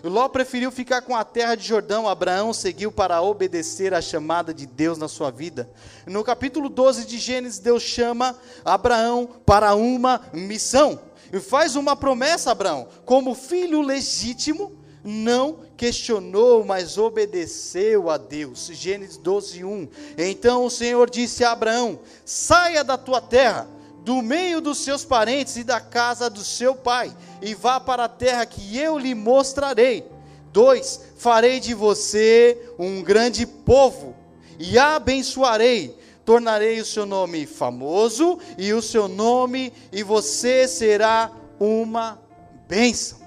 Ló 0.04 0.28
preferiu 0.28 0.72
ficar 0.72 1.02
com 1.02 1.16
a 1.16 1.24
terra 1.24 1.56
de 1.56 1.66
Jordão, 1.66 2.08
Abraão 2.08 2.54
seguiu 2.54 2.92
para 2.92 3.22
obedecer 3.22 3.94
à 3.94 4.02
chamada 4.02 4.54
de 4.54 4.66
Deus 4.66 4.98
na 4.98 5.08
sua 5.08 5.32
vida. 5.32 5.70
No 6.06 6.24
capítulo 6.24 6.70
12 6.70 7.06
de 7.06 7.18
Gênesis, 7.18 7.60
Deus 7.60 7.84
chama 7.84 8.38
Abraão 8.66 9.28
para 9.46 9.76
uma 9.76 10.22
missão. 10.34 11.00
E 11.32 11.40
faz 11.40 11.76
uma 11.76 11.96
promessa, 11.96 12.52
Abraão, 12.52 12.88
como 13.06 13.34
filho 13.34 13.82
legítimo, 13.82 14.72
não 15.04 15.60
questionou, 15.76 16.64
mas 16.64 16.98
obedeceu 16.98 18.10
a 18.10 18.18
Deus. 18.18 18.68
Gênesis 18.72 19.18
12, 19.18 19.64
1. 19.64 19.88
Então 20.18 20.66
o 20.66 20.70
Senhor 20.70 21.10
disse 21.10 21.44
a 21.44 21.52
Abraão: 21.52 22.00
saia 22.24 22.84
da 22.84 22.98
tua 22.98 23.20
terra 23.20 23.68
do 24.04 24.22
meio 24.22 24.60
dos 24.60 24.80
seus 24.80 25.06
parentes 25.06 25.56
e 25.56 25.64
da 25.64 25.80
casa 25.80 26.30
do 26.30 26.44
seu 26.44 26.76
pai, 26.76 27.16
e 27.42 27.54
vá 27.56 27.80
para 27.80 28.06
a 28.06 28.10
terra 28.10 28.46
que 28.46 28.78
eu 28.78 28.98
lhe 28.98 29.16
mostrarei. 29.16 30.06
2. 30.52 31.14
Farei 31.16 31.60
de 31.60 31.74
você 31.74 32.72
um 32.78 33.02
grande 33.02 33.46
povo, 33.46 34.16
e 34.60 34.78
abençoarei. 34.78 35.98
Tornarei 36.26 36.80
o 36.80 36.86
seu 36.86 37.06
nome 37.06 37.46
famoso, 37.46 38.38
e 38.58 38.74
o 38.74 38.82
seu 38.82 39.08
nome, 39.08 39.72
e 39.92 40.04
você 40.04 40.68
será 40.68 41.32
uma 41.60 42.22
bênção. 42.68 43.20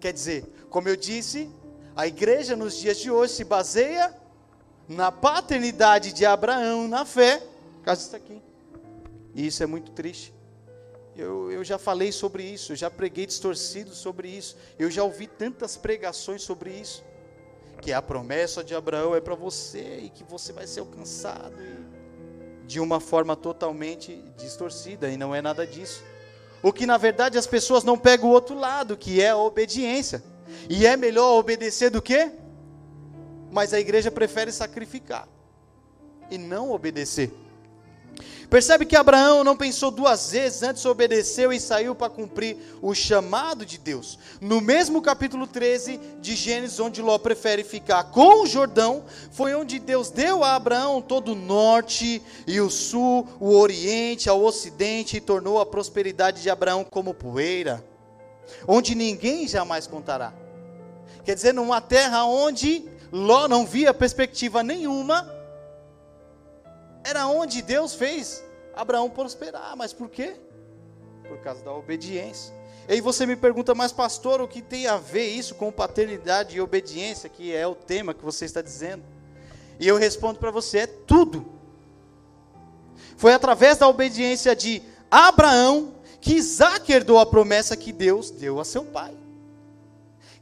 Quer 0.00 0.12
dizer, 0.12 0.66
como 0.68 0.88
eu 0.88 0.96
disse, 0.96 1.50
a 1.96 2.06
igreja 2.06 2.54
nos 2.56 2.78
dias 2.78 2.98
de 2.98 3.10
hoje 3.10 3.34
se 3.34 3.44
baseia 3.44 4.14
na 4.86 5.10
paternidade 5.10 6.12
de 6.12 6.26
Abraão 6.26 6.88
na 6.88 7.06
fé, 7.06 7.42
caso 7.82 8.06
isso 8.06 8.16
aqui 8.16 8.51
e 9.34 9.46
isso 9.46 9.62
é 9.62 9.66
muito 9.66 9.92
triste. 9.92 10.34
Eu, 11.14 11.50
eu 11.50 11.62
já 11.62 11.78
falei 11.78 12.10
sobre 12.10 12.42
isso, 12.42 12.72
eu 12.72 12.76
já 12.76 12.90
preguei 12.90 13.26
distorcido 13.26 13.94
sobre 13.94 14.28
isso, 14.28 14.56
eu 14.78 14.90
já 14.90 15.04
ouvi 15.04 15.26
tantas 15.26 15.76
pregações 15.76 16.42
sobre 16.42 16.70
isso. 16.70 17.04
Que 17.80 17.92
a 17.92 18.00
promessa 18.00 18.62
de 18.62 18.74
Abraão 18.74 19.14
é 19.14 19.20
para 19.20 19.34
você 19.34 20.00
e 20.04 20.08
que 20.08 20.24
você 20.24 20.52
vai 20.52 20.66
ser 20.66 20.80
alcançado 20.80 21.56
de 22.66 22.80
uma 22.80 23.00
forma 23.00 23.36
totalmente 23.36 24.22
distorcida, 24.36 25.10
e 25.10 25.16
não 25.16 25.34
é 25.34 25.42
nada 25.42 25.66
disso. 25.66 26.02
O 26.62 26.72
que 26.72 26.86
na 26.86 26.96
verdade 26.96 27.36
as 27.36 27.46
pessoas 27.46 27.82
não 27.84 27.98
pegam 27.98 28.30
o 28.30 28.32
outro 28.32 28.54
lado, 28.54 28.96
que 28.96 29.20
é 29.20 29.30
a 29.30 29.36
obediência. 29.36 30.22
E 30.70 30.86
é 30.86 30.96
melhor 30.96 31.38
obedecer 31.38 31.90
do 31.90 32.00
que? 32.00 32.30
Mas 33.50 33.74
a 33.74 33.80
igreja 33.80 34.10
prefere 34.10 34.52
sacrificar 34.52 35.28
e 36.30 36.38
não 36.38 36.70
obedecer. 36.70 37.30
Percebe 38.52 38.84
que 38.84 38.94
Abraão 38.94 39.42
não 39.42 39.56
pensou 39.56 39.90
duas 39.90 40.30
vezes, 40.30 40.62
antes 40.62 40.84
obedeceu 40.84 41.54
e 41.54 41.58
saiu 41.58 41.94
para 41.94 42.10
cumprir 42.10 42.58
o 42.82 42.94
chamado 42.94 43.64
de 43.64 43.78
Deus. 43.78 44.18
No 44.42 44.60
mesmo 44.60 45.00
capítulo 45.00 45.46
13 45.46 45.98
de 46.20 46.36
Gênesis, 46.36 46.78
onde 46.78 47.00
Ló 47.00 47.16
prefere 47.16 47.64
ficar 47.64 48.04
com 48.10 48.42
o 48.42 48.46
Jordão, 48.46 49.04
foi 49.30 49.54
onde 49.54 49.78
Deus 49.78 50.10
deu 50.10 50.44
a 50.44 50.54
Abraão 50.54 51.00
todo 51.00 51.32
o 51.32 51.34
norte 51.34 52.20
e 52.46 52.60
o 52.60 52.68
sul, 52.68 53.26
o 53.40 53.56
oriente, 53.56 54.28
ao 54.28 54.44
ocidente, 54.44 55.16
e 55.16 55.20
tornou 55.22 55.58
a 55.58 55.64
prosperidade 55.64 56.42
de 56.42 56.50
Abraão 56.50 56.84
como 56.84 57.14
poeira, 57.14 57.82
onde 58.68 58.94
ninguém 58.94 59.48
jamais 59.48 59.86
contará. 59.86 60.30
Quer 61.24 61.34
dizer, 61.34 61.54
numa 61.54 61.80
terra 61.80 62.26
onde 62.26 62.84
Ló 63.10 63.48
não 63.48 63.64
via 63.64 63.94
perspectiva 63.94 64.62
nenhuma, 64.62 65.41
era 67.04 67.26
onde 67.26 67.62
Deus 67.62 67.94
fez 67.94 68.44
Abraão 68.74 69.10
prosperar. 69.10 69.76
Mas 69.76 69.92
por 69.92 70.08
quê? 70.08 70.36
Por 71.28 71.38
causa 71.38 71.62
da 71.64 71.72
obediência. 71.72 72.54
E 72.88 72.94
aí 72.94 73.00
você 73.00 73.24
me 73.26 73.36
pergunta, 73.36 73.74
mas 73.74 73.92
pastor, 73.92 74.40
o 74.40 74.48
que 74.48 74.60
tem 74.60 74.86
a 74.86 74.96
ver 74.96 75.28
isso 75.28 75.54
com 75.54 75.70
paternidade 75.70 76.56
e 76.56 76.60
obediência, 76.60 77.28
que 77.28 77.54
é 77.54 77.66
o 77.66 77.74
tema 77.74 78.12
que 78.12 78.24
você 78.24 78.44
está 78.44 78.60
dizendo? 78.60 79.04
E 79.78 79.86
eu 79.86 79.96
respondo 79.96 80.38
para 80.38 80.50
você: 80.50 80.78
é 80.78 80.86
tudo. 80.86 81.46
Foi 83.16 83.32
através 83.32 83.78
da 83.78 83.88
obediência 83.88 84.54
de 84.56 84.82
Abraão 85.10 85.94
que 86.20 86.34
Isaac 86.34 86.90
herdou 86.90 87.18
a 87.18 87.26
promessa 87.26 87.76
que 87.76 87.92
Deus 87.92 88.30
deu 88.30 88.60
a 88.60 88.64
seu 88.64 88.84
pai. 88.84 89.16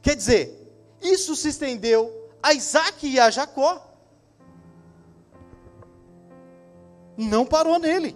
Quer 0.01 0.15
dizer, 0.15 0.61
isso 1.01 1.35
se 1.35 1.49
estendeu 1.49 2.29
a 2.41 2.53
Isaac 2.53 3.07
e 3.07 3.19
a 3.19 3.29
Jacó. 3.29 3.90
Não 7.21 7.45
parou 7.45 7.79
nele. 7.79 8.15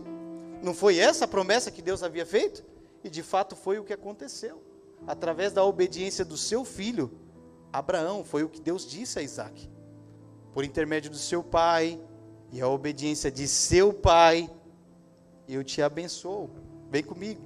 Não 0.62 0.74
foi 0.74 0.98
essa 0.98 1.26
a 1.26 1.28
promessa 1.28 1.72
que 1.72 1.82
Deus 1.82 2.04
havia 2.04 2.26
feito? 2.26 2.64
E 3.04 3.10
de 3.10 3.22
fato 3.22 3.56
foi 3.56 3.78
o 3.78 3.84
que 3.84 3.94
aconteceu. 3.94 4.62
Através 5.08 5.54
da 5.54 5.64
obediência 5.64 6.26
do 6.26 6.38
seu 6.38 6.66
filho, 6.66 7.12
Abraão, 7.72 8.24
foi 8.24 8.44
o 8.44 8.50
que 8.50 8.60
Deus 8.60 8.88
disse 8.88 9.20
a 9.20 9.22
Isaac. 9.22 9.70
Por 10.54 10.64
intermédio 10.64 11.12
do 11.12 11.18
seu 11.18 11.44
pai 11.44 12.00
e 12.52 12.62
a 12.62 12.68
obediência 12.68 13.30
de 13.30 13.48
seu 13.48 13.94
pai, 13.94 14.50
eu 15.48 15.64
te 15.64 15.82
abençoo. 15.82 16.50
Vem 16.90 17.04
comigo. 17.04 17.42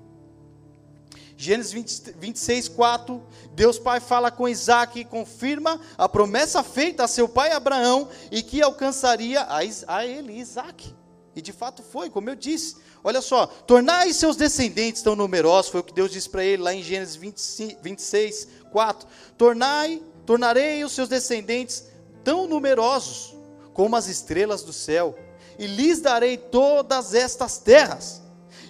Gênesis 1.36 1.72
20, 1.72 2.12
26, 2.20 2.68
4, 2.68 3.24
Deus 3.54 3.80
Pai 3.80 4.02
fala 4.02 4.30
com 4.30 4.48
Isaac 4.48 5.00
e 5.00 5.06
confirma 5.06 5.80
a 5.98 6.08
promessa 6.08 6.62
feita 6.62 7.06
a 7.06 7.08
seu 7.08 7.30
pai 7.30 7.52
Abraão 7.52 8.10
e 8.30 8.44
que 8.44 8.62
alcançaria 8.62 9.48
a 9.88 10.06
ele, 10.06 10.34
Isaac. 10.34 10.94
E 11.40 11.42
de 11.42 11.54
fato 11.54 11.82
foi, 11.82 12.10
como 12.10 12.30
eu 12.30 12.36
disse. 12.36 12.76
Olha 13.02 13.22
só, 13.22 13.46
tornai 13.48 14.12
seus 14.12 14.36
descendentes 14.36 15.02
tão 15.02 15.16
numerosos, 15.16 15.72
foi 15.72 15.80
o 15.80 15.84
que 15.84 15.94
Deus 15.94 16.12
disse 16.12 16.30
para 16.30 16.44
ele 16.44 16.62
lá 16.62 16.74
em 16.74 16.84
Gênesis 16.84 17.16
25, 17.16 17.82
26, 17.82 18.48
4. 18.70 19.08
Tornai, 19.38 20.04
tornarei 20.26 20.84
os 20.84 20.92
seus 20.92 21.08
descendentes 21.08 21.86
tão 22.26 22.46
numerosos 22.46 23.34
como 23.74 23.96
as 23.96 24.10
estrelas 24.10 24.64
do 24.64 24.74
céu, 24.74 25.18
e 25.58 25.66
lhes 25.66 26.02
darei 26.02 26.36
todas 26.36 27.14
estas 27.14 27.58
terras, 27.58 28.22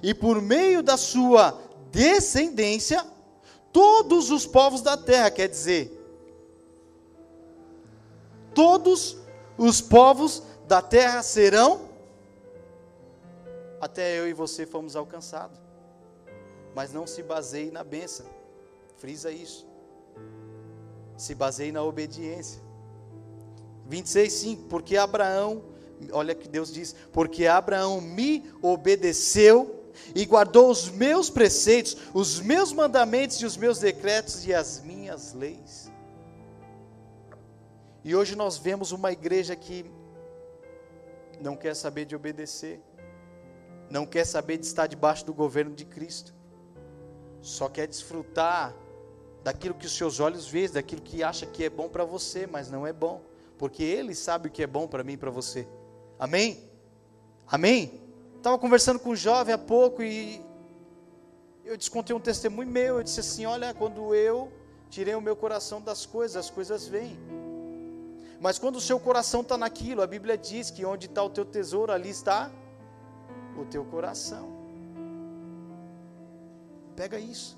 e 0.04 0.14
por 0.14 0.40
meio 0.40 0.84
da 0.84 0.96
sua 0.96 1.60
descendência, 1.92 3.04
todos 3.74 4.30
os 4.30 4.46
povos 4.46 4.82
da 4.82 4.96
terra, 4.96 5.32
quer 5.32 5.50
dizer, 5.50 5.92
todos 8.54 9.18
os 9.58 9.82
povos 9.82 10.44
da 10.68 10.84
terra 10.84 11.24
serão, 11.24 11.89
até 13.80 14.20
eu 14.20 14.28
e 14.28 14.34
você 14.34 14.66
fomos 14.66 14.96
alcançados. 14.96 15.60
Mas 16.76 16.94
não 16.94 17.08
se 17.08 17.24
baseie 17.24 17.72
na 17.72 17.84
bênção, 17.84 18.26
frisa 18.98 19.32
isso. 19.32 19.68
Se 21.18 21.36
baseie 21.36 21.72
na 21.72 21.84
obediência. 21.84 22.62
26, 23.88 24.34
5, 24.34 24.64
porque 24.66 24.96
Abraão, 24.96 25.64
olha 26.12 26.36
que 26.36 26.48
Deus 26.48 26.72
diz, 26.72 26.96
porque 27.12 27.48
Abraão 27.48 28.00
me 28.00 28.50
obedeceu 28.62 29.80
e 30.14 30.26
guardou 30.26 30.70
os 30.70 30.90
meus 30.90 31.30
preceitos, 31.30 31.98
os 32.14 32.40
meus 32.40 32.72
mandamentos 32.72 33.38
e 33.38 33.46
os 33.46 33.58
meus 33.58 33.80
decretos 33.80 34.46
e 34.46 34.54
as 34.54 34.82
minhas 34.82 35.34
leis. 35.34 35.92
E 38.04 38.16
hoje 38.16 38.36
nós 38.36 38.58
vemos 38.58 38.92
uma 38.92 39.12
igreja 39.12 39.56
que 39.56 39.86
não 41.42 41.56
quer 41.56 41.76
saber 41.76 42.06
de 42.06 42.16
obedecer, 42.16 42.82
não 43.90 44.06
quer 44.06 44.26
saber 44.26 44.58
de 44.58 44.66
estar 44.66 44.88
debaixo 44.88 45.26
do 45.26 45.34
governo 45.34 45.74
de 45.74 45.86
Cristo, 45.86 46.34
só 47.42 47.70
quer 47.70 47.88
desfrutar 47.88 48.76
daquilo 49.44 49.74
que 49.74 49.86
os 49.86 49.96
seus 49.96 50.20
olhos 50.20 50.48
veem, 50.48 50.70
daquilo 50.70 51.02
que 51.02 51.24
acha 51.24 51.46
que 51.46 51.64
é 51.64 51.70
bom 51.70 51.90
para 51.90 52.04
você, 52.04 52.46
mas 52.46 52.70
não 52.70 52.86
é 52.86 52.94
bom, 52.94 53.22
porque 53.58 53.84
Ele 53.84 54.14
sabe 54.14 54.48
o 54.48 54.52
que 54.52 54.62
é 54.62 54.68
bom 54.68 54.88
para 54.88 55.04
mim 55.04 55.14
e 55.14 55.18
para 55.18 55.32
você. 55.32 55.68
Amém? 56.18 56.70
Amém? 57.48 58.02
Estava 58.38 58.58
conversando 58.60 59.00
com 59.00 59.10
um 59.10 59.16
jovem 59.16 59.54
há 59.54 59.58
pouco 59.58 60.04
e 60.04 60.42
eu 61.66 61.78
descontei 61.78 62.16
um 62.16 62.20
testemunho 62.20 62.70
meu. 62.70 62.98
Eu 62.98 63.04
disse 63.04 63.20
assim: 63.20 63.46
Olha, 63.46 63.74
quando 63.74 64.14
eu 64.14 64.52
tirei 64.90 65.16
o 65.16 65.22
meu 65.22 65.36
coração 65.36 65.82
das 65.82 66.06
coisas, 66.06 66.36
as 66.36 66.50
coisas 66.50 66.88
vêm. 66.88 67.18
Mas 68.40 68.58
quando 68.58 68.78
o 68.78 68.82
seu 68.82 69.00
coração 69.00 69.42
está 69.42 69.58
naquilo, 69.58 70.02
a 70.02 70.08
Bíblia 70.08 70.38
diz 70.38 70.72
que 70.72 70.86
onde 70.86 71.08
está 71.08 71.22
o 71.22 71.30
teu 71.30 71.44
tesouro, 71.44 71.92
ali 71.92 72.10
está 72.10 72.52
o 73.58 73.66
teu 73.66 73.84
coração. 73.86 74.50
Pega 76.96 77.20
isso. 77.20 77.58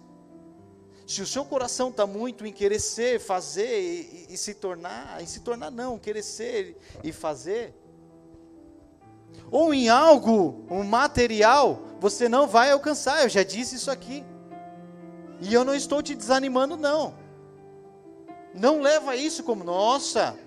Se 1.08 1.22
o 1.22 1.28
seu 1.28 1.44
coração 1.44 1.90
está 1.90 2.06
muito 2.06 2.46
em 2.46 2.54
querer 2.54 2.80
ser, 2.80 3.20
fazer 3.20 3.82
e, 3.82 4.28
e, 4.30 4.34
e 4.34 4.38
se 4.38 4.54
tornar, 4.54 5.22
em 5.22 5.26
se 5.26 5.42
tornar 5.42 5.72
não, 5.72 5.98
querer 6.00 6.24
ser 6.24 6.78
e 7.04 7.12
fazer, 7.12 7.76
ou 9.50 9.74
em 9.74 9.90
algo, 9.90 10.66
um 10.70 10.84
material, 10.84 11.82
você 12.00 12.30
não 12.30 12.48
vai 12.48 12.72
alcançar. 12.72 13.24
Eu 13.24 13.30
já 13.30 13.44
disse 13.44 13.76
isso 13.76 13.92
aqui. 13.92 14.24
E 15.42 15.54
eu 15.54 15.66
não 15.66 15.76
estou 15.76 16.02
te 16.02 16.16
desanimando, 16.16 16.78
não. 16.78 17.16
Não 18.54 18.80
leva 18.80 19.16
isso 19.16 19.44
como, 19.44 19.64
nossa, 19.64 20.38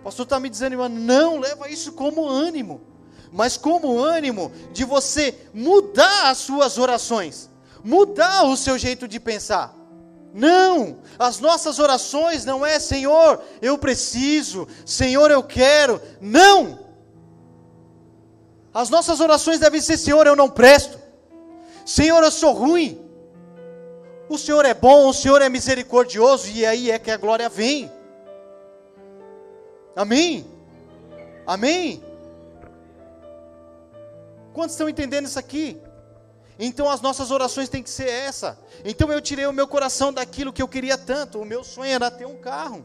o 0.00 0.02
pastor 0.04 0.24
está 0.24 0.38
me 0.38 0.48
desanimando. 0.48 0.94
Não, 0.94 1.38
leva 1.38 1.68
isso 1.68 1.92
como 1.92 2.28
ânimo. 2.28 2.91
Mas 3.32 3.56
como 3.56 3.98
ânimo 3.98 4.52
de 4.72 4.84
você 4.84 5.34
mudar 5.54 6.30
as 6.30 6.38
suas 6.38 6.76
orações, 6.76 7.48
mudar 7.82 8.44
o 8.44 8.56
seu 8.56 8.78
jeito 8.78 9.08
de 9.08 9.18
pensar. 9.18 9.74
Não, 10.34 10.98
as 11.18 11.40
nossas 11.40 11.78
orações 11.78 12.44
não 12.44 12.64
é 12.64 12.78
Senhor, 12.78 13.42
eu 13.60 13.76
preciso, 13.76 14.66
Senhor, 14.84 15.30
eu 15.30 15.42
quero. 15.42 16.00
Não, 16.20 16.78
as 18.72 18.88
nossas 18.88 19.20
orações 19.20 19.58
devem 19.58 19.80
ser: 19.80 19.98
Senhor, 19.98 20.26
eu 20.26 20.36
não 20.36 20.48
presto. 20.48 20.98
Senhor, 21.84 22.22
eu 22.22 22.30
sou 22.30 22.52
ruim. 22.52 22.98
O 24.28 24.38
Senhor 24.38 24.64
é 24.64 24.72
bom, 24.72 25.08
o 25.08 25.12
Senhor 25.12 25.42
é 25.42 25.48
misericordioso, 25.48 26.48
e 26.48 26.64
aí 26.64 26.90
é 26.90 26.98
que 26.98 27.10
a 27.10 27.16
glória 27.16 27.48
vem. 27.48 27.90
Amém? 29.94 30.46
Amém? 31.46 32.02
Quantos 34.52 34.74
estão 34.74 34.88
entendendo 34.88 35.26
isso 35.26 35.38
aqui? 35.38 35.80
Então 36.58 36.88
as 36.88 37.00
nossas 37.00 37.30
orações 37.30 37.68
têm 37.68 37.82
que 37.82 37.90
ser 37.90 38.08
essa. 38.08 38.58
Então 38.84 39.10
eu 39.10 39.20
tirei 39.20 39.46
o 39.46 39.52
meu 39.52 39.66
coração 39.66 40.12
daquilo 40.12 40.52
que 40.52 40.62
eu 40.62 40.68
queria 40.68 40.98
tanto. 40.98 41.40
O 41.40 41.44
meu 41.44 41.64
sonho 41.64 41.90
era 41.90 42.10
ter 42.10 42.26
um 42.26 42.38
carro. 42.38 42.84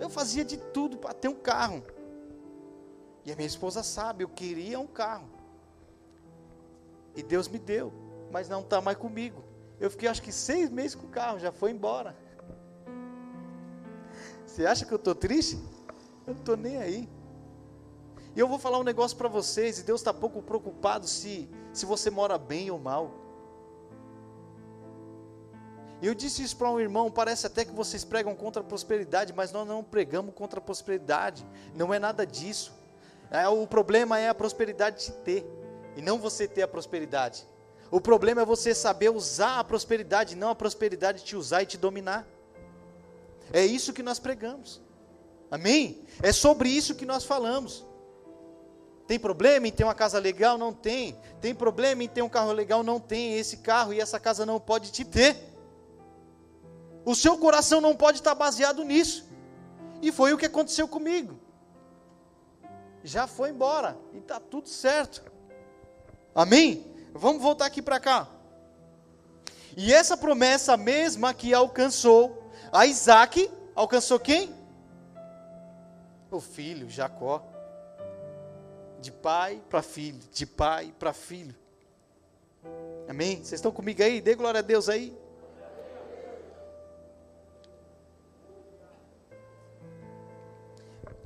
Eu 0.00 0.10
fazia 0.10 0.44
de 0.44 0.56
tudo 0.56 0.98
para 0.98 1.14
ter 1.14 1.28
um 1.28 1.34
carro. 1.34 1.82
E 3.24 3.32
a 3.32 3.36
minha 3.36 3.46
esposa 3.46 3.82
sabe, 3.82 4.24
eu 4.24 4.28
queria 4.28 4.78
um 4.78 4.86
carro. 4.86 5.28
E 7.16 7.22
Deus 7.22 7.48
me 7.48 7.58
deu, 7.58 7.92
mas 8.30 8.48
não 8.48 8.60
está 8.60 8.80
mais 8.80 8.98
comigo. 8.98 9.42
Eu 9.80 9.90
fiquei 9.90 10.08
acho 10.08 10.20
que 10.20 10.32
seis 10.32 10.68
meses 10.68 10.94
com 10.94 11.06
o 11.06 11.10
carro, 11.10 11.38
já 11.38 11.52
foi 11.52 11.70
embora. 11.70 12.16
Você 14.46 14.66
acha 14.66 14.84
que 14.84 14.92
eu 14.92 14.96
estou 14.96 15.14
triste? 15.14 15.58
Eu 16.26 16.34
não 16.34 16.40
estou 16.40 16.56
nem 16.56 16.76
aí. 16.76 17.08
E 18.36 18.40
eu 18.40 18.48
vou 18.48 18.58
falar 18.58 18.78
um 18.78 18.82
negócio 18.82 19.16
para 19.16 19.28
vocês, 19.28 19.78
e 19.78 19.82
Deus 19.84 20.00
está 20.00 20.12
pouco 20.12 20.42
preocupado 20.42 21.06
se, 21.06 21.48
se 21.72 21.86
você 21.86 22.10
mora 22.10 22.36
bem 22.36 22.70
ou 22.70 22.78
mal. 22.78 23.12
Eu 26.02 26.14
disse 26.14 26.42
isso 26.42 26.56
para 26.56 26.70
um 26.70 26.80
irmão, 26.80 27.10
parece 27.10 27.46
até 27.46 27.64
que 27.64 27.72
vocês 27.72 28.04
pregam 28.04 28.34
contra 28.34 28.60
a 28.60 28.64
prosperidade, 28.64 29.32
mas 29.32 29.52
nós 29.52 29.66
não 29.66 29.84
pregamos 29.84 30.34
contra 30.34 30.58
a 30.58 30.62
prosperidade, 30.62 31.46
não 31.74 31.94
é 31.94 31.98
nada 31.98 32.26
disso. 32.26 32.72
É, 33.30 33.48
o 33.48 33.66
problema 33.66 34.18
é 34.18 34.28
a 34.28 34.34
prosperidade 34.34 35.04
te 35.04 35.12
ter, 35.12 35.46
e 35.96 36.02
não 36.02 36.18
você 36.18 36.48
ter 36.48 36.62
a 36.62 36.68
prosperidade. 36.68 37.46
O 37.90 38.00
problema 38.00 38.42
é 38.42 38.44
você 38.44 38.74
saber 38.74 39.10
usar 39.10 39.60
a 39.60 39.64
prosperidade, 39.64 40.34
não 40.34 40.48
a 40.50 40.54
prosperidade 40.54 41.22
te 41.22 41.36
usar 41.36 41.62
e 41.62 41.66
te 41.66 41.78
dominar. 41.78 42.26
É 43.52 43.64
isso 43.64 43.92
que 43.92 44.02
nós 44.02 44.18
pregamos. 44.18 44.82
Amém? 45.50 46.04
É 46.20 46.32
sobre 46.32 46.68
isso 46.68 46.96
que 46.96 47.06
nós 47.06 47.24
falamos. 47.24 47.84
Tem 49.06 49.18
problema 49.18 49.68
em 49.68 49.72
ter 49.72 49.84
uma 49.84 49.94
casa 49.94 50.18
legal? 50.18 50.56
Não 50.56 50.72
tem. 50.72 51.18
Tem 51.40 51.54
problema 51.54 52.02
em 52.02 52.08
ter 52.08 52.22
um 52.22 52.28
carro 52.28 52.52
legal? 52.52 52.82
Não 52.82 52.98
tem. 52.98 53.38
Esse 53.38 53.58
carro 53.58 53.92
e 53.92 54.00
essa 54.00 54.18
casa 54.18 54.46
não 54.46 54.58
pode 54.58 54.90
te 54.90 55.04
ter. 55.04 55.36
O 57.04 57.14
seu 57.14 57.36
coração 57.36 57.80
não 57.80 57.94
pode 57.94 58.18
estar 58.18 58.34
baseado 58.34 58.82
nisso. 58.82 59.28
E 60.00 60.10
foi 60.10 60.32
o 60.32 60.38
que 60.38 60.46
aconteceu 60.46 60.88
comigo 60.88 61.44
já 63.04 63.26
foi 63.26 63.50
embora 63.50 63.96
e 64.14 64.18
está 64.18 64.40
tudo 64.40 64.68
certo. 64.68 65.22
Amém? 66.34 66.90
Vamos 67.12 67.42
voltar 67.42 67.66
aqui 67.66 67.82
para 67.82 68.00
cá. 68.00 68.26
E 69.76 69.92
essa 69.92 70.16
promessa 70.16 70.76
mesma 70.76 71.34
que 71.34 71.52
alcançou 71.52 72.50
a 72.72 72.86
Isaac, 72.86 73.50
alcançou 73.74 74.18
quem? 74.18 74.54
O 76.30 76.40
filho, 76.40 76.88
Jacó. 76.88 77.44
De 79.04 79.12
pai 79.12 79.62
para 79.68 79.82
filho, 79.82 80.18
de 80.32 80.46
pai 80.46 80.94
para 80.98 81.12
filho. 81.12 81.54
Amém? 83.06 83.36
Vocês 83.36 83.52
estão 83.52 83.70
comigo 83.70 84.02
aí? 84.02 84.18
Dê 84.18 84.34
glória 84.34 84.60
a 84.60 84.62
Deus 84.62 84.88
aí. 84.88 85.14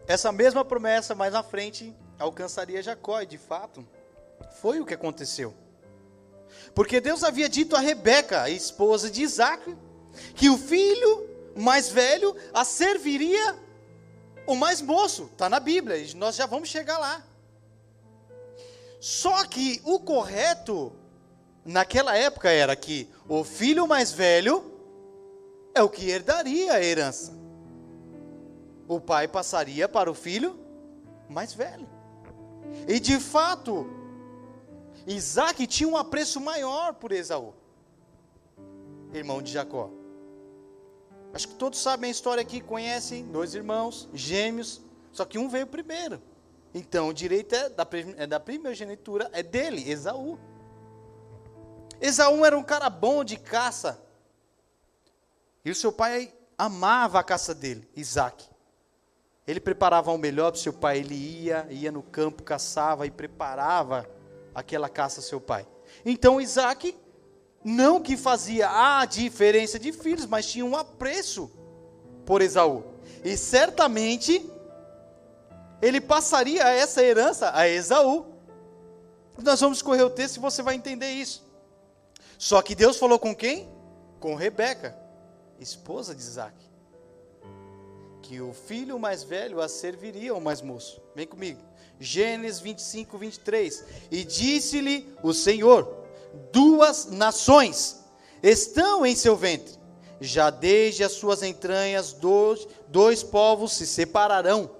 Essa 0.08 0.32
mesma 0.32 0.64
promessa 0.64 1.14
mais 1.14 1.32
na 1.32 1.44
frente 1.44 1.94
alcançaria 2.18 2.82
Jacó, 2.82 3.22
e 3.22 3.26
de 3.26 3.38
fato, 3.38 3.86
foi 4.60 4.80
o 4.80 4.84
que 4.84 4.94
aconteceu. 4.94 5.54
Porque 6.74 7.00
Deus 7.00 7.22
havia 7.22 7.48
dito 7.48 7.76
a 7.76 7.78
Rebeca, 7.78 8.42
a 8.42 8.50
esposa 8.50 9.08
de 9.08 9.22
Isaac, 9.22 9.76
que 10.34 10.50
o 10.50 10.58
filho 10.58 11.30
mais 11.54 11.90
velho 11.90 12.34
a 12.52 12.64
serviria 12.64 13.56
o 14.48 14.56
mais 14.56 14.82
moço. 14.82 15.30
Está 15.32 15.48
na 15.48 15.60
Bíblia, 15.60 15.96
e 15.96 16.12
nós 16.14 16.34
já 16.34 16.44
vamos 16.44 16.68
chegar 16.68 16.98
lá. 16.98 17.27
Só 19.00 19.44
que 19.44 19.80
o 19.84 20.00
correto 20.00 20.92
naquela 21.64 22.16
época 22.16 22.50
era 22.50 22.74
que 22.74 23.08
o 23.28 23.44
filho 23.44 23.86
mais 23.86 24.12
velho 24.12 24.64
é 25.74 25.82
o 25.82 25.88
que 25.88 26.10
herdaria 26.10 26.72
a 26.72 26.82
herança 26.82 27.38
o 28.88 28.98
pai 28.98 29.28
passaria 29.28 29.86
para 29.86 30.10
o 30.10 30.14
filho 30.14 30.58
mais 31.28 31.52
velho. 31.52 31.86
E 32.88 32.98
de 32.98 33.20
fato, 33.20 33.86
Isaac 35.06 35.66
tinha 35.66 35.88
um 35.88 35.96
apreço 35.96 36.40
maior 36.40 36.94
por 36.94 37.12
Esaú. 37.12 37.52
irmão 39.12 39.42
de 39.42 39.52
Jacó. 39.52 39.90
Acho 41.34 41.48
que 41.48 41.54
todos 41.54 41.78
sabem 41.78 42.08
a 42.08 42.10
história 42.10 42.40
aqui, 42.40 42.60
conhecem 42.60 43.26
dois 43.26 43.54
irmãos, 43.54 44.08
gêmeos, 44.14 44.80
só 45.12 45.26
que 45.26 45.38
um 45.38 45.48
veio 45.48 45.66
primeiro. 45.66 46.20
Então 46.78 47.08
o 47.08 47.12
direito 47.12 47.56
é 47.56 47.68
da, 47.68 47.86
é 48.16 48.26
da 48.26 48.38
primogenitura, 48.38 49.28
é 49.32 49.42
dele, 49.42 49.90
Esaú. 49.90 50.38
Esaú 52.00 52.46
era 52.46 52.56
um 52.56 52.62
cara 52.62 52.88
bom 52.88 53.24
de 53.24 53.36
caça. 53.36 54.00
E 55.64 55.70
o 55.72 55.74
seu 55.74 55.90
pai 55.90 56.32
amava 56.56 57.18
a 57.18 57.24
caça 57.24 57.52
dele, 57.52 57.88
Isaac. 57.96 58.48
Ele 59.44 59.58
preparava 59.58 60.12
o 60.12 60.18
melhor 60.18 60.52
para 60.52 60.58
o 60.58 60.62
seu 60.62 60.72
pai. 60.72 60.98
Ele 60.98 61.16
ia, 61.16 61.66
ia 61.68 61.90
no 61.90 62.02
campo, 62.02 62.44
caçava 62.44 63.06
e 63.06 63.10
preparava 63.10 64.08
aquela 64.54 64.88
caça 64.88 65.18
ao 65.18 65.24
seu 65.24 65.40
pai. 65.40 65.66
Então 66.04 66.40
Isaac, 66.40 66.96
não 67.64 68.00
que 68.00 68.16
fazia 68.16 68.68
a 68.70 69.04
diferença 69.04 69.80
de 69.80 69.90
filhos, 69.90 70.26
mas 70.26 70.46
tinha 70.46 70.64
um 70.64 70.76
apreço 70.76 71.50
por 72.24 72.40
Esaú. 72.40 72.84
E 73.24 73.36
certamente 73.36 74.48
ele 75.80 76.00
passaria 76.00 76.62
essa 76.68 77.02
herança 77.02 77.50
a 77.54 77.68
Esaú. 77.68 78.26
Nós 79.42 79.60
vamos 79.60 79.80
correr 79.80 80.02
o 80.02 80.10
texto 80.10 80.36
e 80.36 80.40
você 80.40 80.62
vai 80.62 80.74
entender 80.74 81.10
isso. 81.10 81.46
Só 82.36 82.60
que 82.60 82.74
Deus 82.74 82.96
falou 82.96 83.18
com 83.18 83.34
quem? 83.34 83.68
Com 84.18 84.34
Rebeca, 84.34 84.96
esposa 85.60 86.14
de 86.14 86.20
Isaac. 86.20 86.56
Que 88.22 88.40
o 88.40 88.52
filho 88.52 88.98
mais 88.98 89.22
velho 89.22 89.60
a 89.60 89.68
serviria 89.68 90.32
ao 90.32 90.40
mais 90.40 90.60
moço. 90.60 91.00
Vem 91.14 91.26
comigo. 91.26 91.60
Gênesis 92.00 92.60
25, 92.60 93.16
23. 93.16 93.84
E 94.10 94.24
disse-lhe 94.24 95.08
o 95.22 95.32
Senhor: 95.32 96.04
Duas 96.52 97.06
nações 97.06 98.04
estão 98.42 99.06
em 99.06 99.16
seu 99.16 99.36
ventre, 99.36 99.78
já 100.20 100.50
desde 100.50 101.04
as 101.04 101.12
suas 101.12 101.42
entranhas 101.42 102.12
dois, 102.12 102.66
dois 102.88 103.22
povos 103.22 103.72
se 103.72 103.86
separarão 103.86 104.77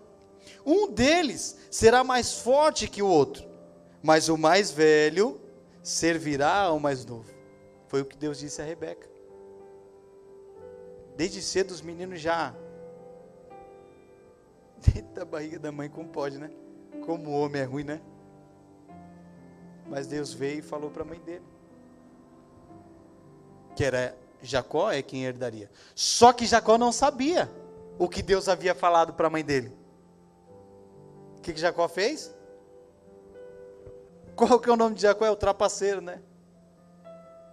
um 0.64 0.90
deles 0.90 1.56
será 1.70 2.02
mais 2.04 2.40
forte 2.40 2.88
que 2.88 3.02
o 3.02 3.06
outro, 3.06 3.48
mas 4.02 4.28
o 4.28 4.36
mais 4.36 4.70
velho 4.70 5.40
servirá 5.82 6.62
ao 6.62 6.78
mais 6.78 7.04
novo. 7.04 7.32
Foi 7.86 8.02
o 8.02 8.04
que 8.04 8.16
Deus 8.16 8.38
disse 8.38 8.60
a 8.60 8.64
Rebeca. 8.64 9.08
Desde 11.16 11.42
cedo 11.42 11.70
os 11.70 11.80
meninos 11.80 12.20
já 12.20 12.54
dentro 14.78 15.14
da 15.14 15.24
barriga 15.24 15.58
da 15.58 15.72
mãe 15.72 15.88
como 15.88 16.08
pode, 16.08 16.38
né? 16.38 16.50
Como 17.04 17.30
o 17.30 17.40
homem 17.40 17.62
é 17.62 17.64
ruim, 17.64 17.84
né? 17.84 18.00
Mas 19.86 20.06
Deus 20.06 20.32
veio 20.32 20.58
e 20.58 20.62
falou 20.62 20.90
para 20.90 21.02
a 21.02 21.06
mãe 21.06 21.18
dele 21.20 21.44
que 23.78 23.84
era 23.84 24.18
Jacó 24.42 24.90
é 24.90 25.00
quem 25.02 25.24
herdaria. 25.24 25.70
Só 25.94 26.32
que 26.32 26.44
Jacó 26.46 26.76
não 26.76 26.90
sabia 26.90 27.48
o 27.96 28.08
que 28.08 28.22
Deus 28.22 28.48
havia 28.48 28.74
falado 28.74 29.12
para 29.12 29.28
a 29.28 29.30
mãe 29.30 29.44
dele. 29.44 29.72
Que, 31.48 31.54
que 31.54 31.60
Jacó 31.60 31.88
fez? 31.88 32.34
Qual 34.36 34.60
que 34.60 34.68
é 34.68 34.72
o 34.72 34.76
nome 34.76 34.94
de 34.94 35.00
Jacó? 35.00 35.24
É 35.24 35.30
o 35.30 35.36
trapaceiro, 35.36 36.02
né? 36.02 36.20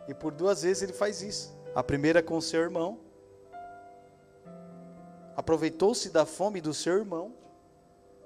E 0.05 0.13
por 0.13 0.33
duas 0.33 0.63
vezes 0.63 0.83
ele 0.83 0.91
faz 0.91 1.21
isso. 1.21 1.57
A 1.73 1.81
primeira 1.81 2.21
com 2.21 2.35
o 2.35 2.41
seu 2.41 2.59
irmão. 2.59 2.99
Aproveitou-se 5.33 6.09
da 6.09 6.25
fome 6.25 6.59
do 6.59 6.73
seu 6.73 6.97
irmão 6.97 7.31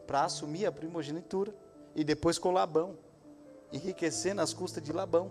para 0.08 0.24
assumir 0.24 0.66
a 0.66 0.72
primogenitura. 0.72 1.54
E 1.96 2.04
depois 2.04 2.40
com 2.40 2.50
Labão, 2.50 2.98
enriquecendo 3.72 4.42
as 4.42 4.56
custas 4.56 4.82
de 4.82 4.92
Labão. 4.92 5.30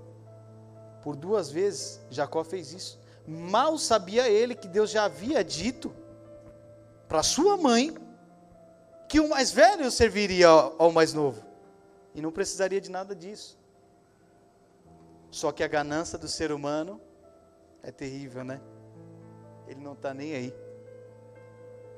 Por 1.03 1.17
duas 1.17 1.51
vezes 1.51 2.01
Jacó 2.11 2.45
fez 2.45 2.73
isso. 2.73 3.01
Mal 3.27 3.77
sabia 3.77 4.29
ele 4.29 4.55
que 4.55 4.69
Deus 4.69 4.89
já 4.89 5.03
havia 5.03 5.43
dito 5.43 5.93
para 7.09 7.25
sua 7.25 7.57
mãe 7.57 7.93
que 9.09 9.19
o 9.19 9.29
mais 9.29 9.51
velho 9.51 9.91
serviria 9.91 10.49
ao 10.49 10.93
mais 10.93 11.15
novo. 11.15 11.43
E 12.15 12.21
não 12.21 12.31
precisaria 12.31 12.81
de 12.81 12.91
nada 12.91 13.15
disso. 13.15 13.59
Só 15.31 15.51
que 15.51 15.63
a 15.63 15.69
ganância 15.69 16.19
do 16.19 16.29
ser 16.29 16.53
humano 16.53 17.01
é 17.83 17.91
terrível, 17.91 18.45
né? 18.45 18.61
Ele 19.67 19.81
não 19.81 19.93
está 19.93 20.13
nem 20.13 20.35
aí. 20.35 20.55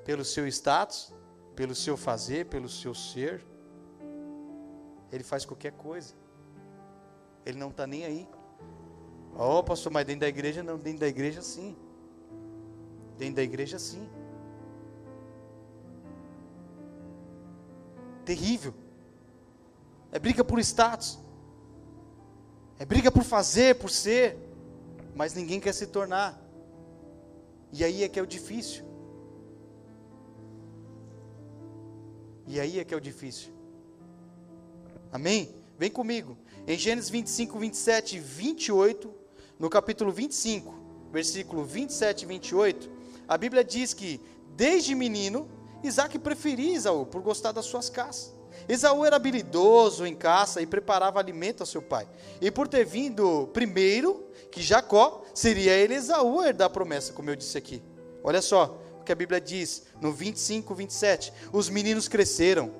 Pelo 0.05 0.25
seu 0.25 0.47
status, 0.47 1.13
pelo 1.55 1.75
seu 1.75 1.97
fazer, 1.97 2.47
pelo 2.47 2.69
seu 2.69 2.95
ser, 2.95 3.45
ele 5.13 5.25
faz 5.25 5.45
qualquer 5.45 5.73
coisa. 5.73 6.15
Ele 7.45 7.59
não 7.59 7.71
está 7.71 7.87
nem 7.87 8.05
aí. 8.05 8.29
Oh, 9.37 9.63
pastor, 9.63 9.93
mas 9.93 10.05
dentro 10.05 10.21
da 10.21 10.29
igreja 10.29 10.63
não, 10.63 10.77
dentro 10.77 11.01
da 11.01 11.09
igreja 11.09 11.43
sim. 11.43 11.77
Dentro 13.17 13.37
da 13.37 13.43
igreja 13.43 13.79
sim. 13.79 14.09
Terrível. 18.31 18.73
É 20.13 20.19
briga 20.21 20.45
por 20.45 20.61
status. 20.61 21.19
É 22.79 22.85
briga 22.85 23.11
por 23.11 23.25
fazer, 23.25 23.75
por 23.75 23.91
ser. 23.91 24.39
Mas 25.17 25.35
ninguém 25.35 25.59
quer 25.59 25.75
se 25.75 25.89
tornar. 25.89 26.41
E 27.73 27.85
aí 27.85 28.05
é 28.05 28.09
que 28.09 28.21
é 28.21 28.23
o 28.23 28.27
difícil. 28.27 28.85
E 32.47 32.61
aí 32.61 32.79
é 32.79 32.85
que 32.85 32.95
é 32.95 32.97
o 32.97 33.01
difícil. 33.01 33.51
Amém? 35.11 35.53
Vem 35.77 35.91
comigo. 35.91 36.37
Em 36.69 36.79
Gênesis 36.79 37.11
25, 37.11 37.59
27 37.59 38.17
e 38.17 38.21
28, 38.21 39.13
no 39.59 39.69
capítulo 39.69 40.13
25, 40.13 40.73
versículo 41.13 41.65
27 41.65 42.23
e 42.23 42.27
28, 42.27 42.91
a 43.27 43.37
Bíblia 43.37 43.65
diz 43.65 43.93
que 43.93 44.21
desde 44.57 44.95
menino 44.95 45.49
Isaac 45.83 46.19
preferia 46.19 46.77
Esaú 46.77 47.07
por 47.07 47.23
gostar 47.23 47.53
das 47.53 47.65
suas 47.65 47.89
caças. 47.89 48.35
Esaú 48.69 49.05
era 49.05 49.17
habilidoso 49.17 50.07
em 50.07 50.15
caça 50.15 50.61
e 50.61 50.67
preparava 50.67 51.19
alimento 51.19 51.63
a 51.63 51.67
seu 51.67 51.81
pai. 51.83 52.09
E 52.41 52.51
por 52.51 52.69
ter 52.69 52.85
vindo 52.85 53.49
primeiro 53.53 54.27
que 54.51 54.63
Jacó, 54.63 55.23
seria 55.35 55.73
ele 55.73 55.95
Esaú 55.95 56.41
a 56.41 56.49
herdar 56.49 56.67
a 56.67 56.71
promessa, 56.71 57.13
como 57.13 57.31
eu 57.31 57.37
disse 57.37 57.57
aqui. 57.57 57.83
Olha 58.23 58.43
só 58.43 58.79
o 59.01 59.05
que 59.05 59.13
a 59.13 59.17
Bíblia 59.17 59.41
diz 59.41 59.85
no 60.01 60.13
25, 60.13 60.75
27. 60.75 61.33
Os 61.53 61.69
meninos 61.69 62.09
cresceram. 62.09 62.71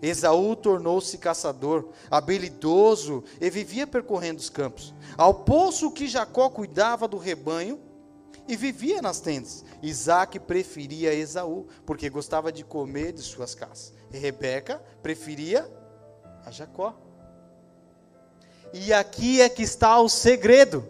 Esaú 0.00 0.56
tornou-se 0.56 1.18
caçador, 1.18 1.90
habilidoso 2.10 3.22
e 3.40 3.50
vivia 3.50 3.86
percorrendo 3.86 4.40
os 4.40 4.48
campos. 4.48 4.94
Ao 5.16 5.34
poço 5.34 5.90
que 5.90 6.06
Jacó 6.06 6.48
cuidava 6.48 7.06
do 7.06 7.18
rebanho, 7.18 7.78
e 8.46 8.56
vivia 8.56 9.00
nas 9.00 9.20
tendas. 9.20 9.64
Isaac 9.82 10.38
preferia 10.40 11.14
Esaú, 11.14 11.66
porque 11.86 12.10
gostava 12.10 12.52
de 12.52 12.64
comer 12.64 13.12
de 13.12 13.22
suas 13.22 13.54
caças. 13.54 13.92
E 14.12 14.18
Rebeca 14.18 14.82
preferia 15.02 15.70
a 16.44 16.50
Jacó. 16.50 16.94
E 18.72 18.92
aqui 18.92 19.40
é 19.40 19.48
que 19.48 19.62
está 19.62 19.98
o 20.00 20.08
segredo 20.08 20.86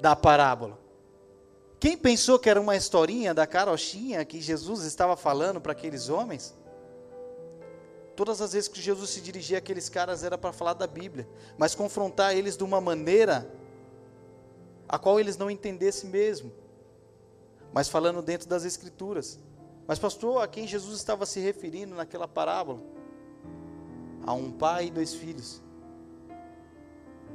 da 0.00 0.16
parábola. 0.16 0.78
Quem 1.78 1.96
pensou 1.96 2.38
que 2.38 2.48
era 2.48 2.60
uma 2.60 2.74
historinha 2.74 3.34
da 3.34 3.46
carochinha 3.46 4.24
que 4.24 4.40
Jesus 4.40 4.82
estava 4.82 5.16
falando 5.16 5.60
para 5.60 5.72
aqueles 5.72 6.08
homens? 6.08 6.54
Todas 8.16 8.40
as 8.40 8.54
vezes 8.54 8.68
que 8.68 8.80
Jesus 8.80 9.10
se 9.10 9.20
dirigia 9.20 9.58
àqueles 9.58 9.90
caras 9.90 10.24
era 10.24 10.38
para 10.38 10.52
falar 10.52 10.72
da 10.72 10.86
Bíblia, 10.86 11.28
mas 11.58 11.74
confrontar 11.74 12.34
eles 12.34 12.56
de 12.56 12.64
uma 12.64 12.80
maneira 12.80 13.48
a 14.88 14.98
qual 14.98 15.20
eles 15.20 15.36
não 15.36 15.50
entendessem 15.50 16.08
mesmo 16.08 16.50
mas 17.76 17.90
falando 17.90 18.22
dentro 18.22 18.48
das 18.48 18.64
Escrituras. 18.64 19.38
Mas, 19.86 19.98
pastor, 19.98 20.42
a 20.42 20.48
quem 20.48 20.66
Jesus 20.66 20.96
estava 20.96 21.26
se 21.26 21.40
referindo 21.40 21.94
naquela 21.94 22.26
parábola? 22.26 22.80
A 24.24 24.32
um 24.32 24.50
pai 24.50 24.86
e 24.86 24.90
dois 24.90 25.12
filhos: 25.12 25.62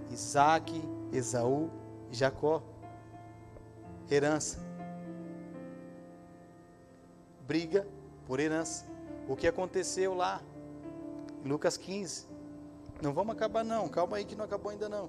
Isaac, 0.09 0.73
Esaú 1.13 1.69
e 2.11 2.15
Jacó. 2.15 2.63
Herança. 4.09 4.57
Briga 7.41 7.87
por 8.25 8.39
herança. 8.39 8.87
O 9.27 9.35
que 9.35 9.47
aconteceu 9.47 10.15
lá? 10.15 10.41
Em 11.45 11.49
Lucas 11.49 11.77
15. 11.77 12.25
Não 12.99 13.13
vamos 13.13 13.35
acabar, 13.35 13.63
não. 13.63 13.87
Calma 13.87 14.17
aí 14.17 14.25
que 14.25 14.35
não 14.35 14.45
acabou 14.45 14.71
ainda 14.71 14.89
não. 14.89 15.07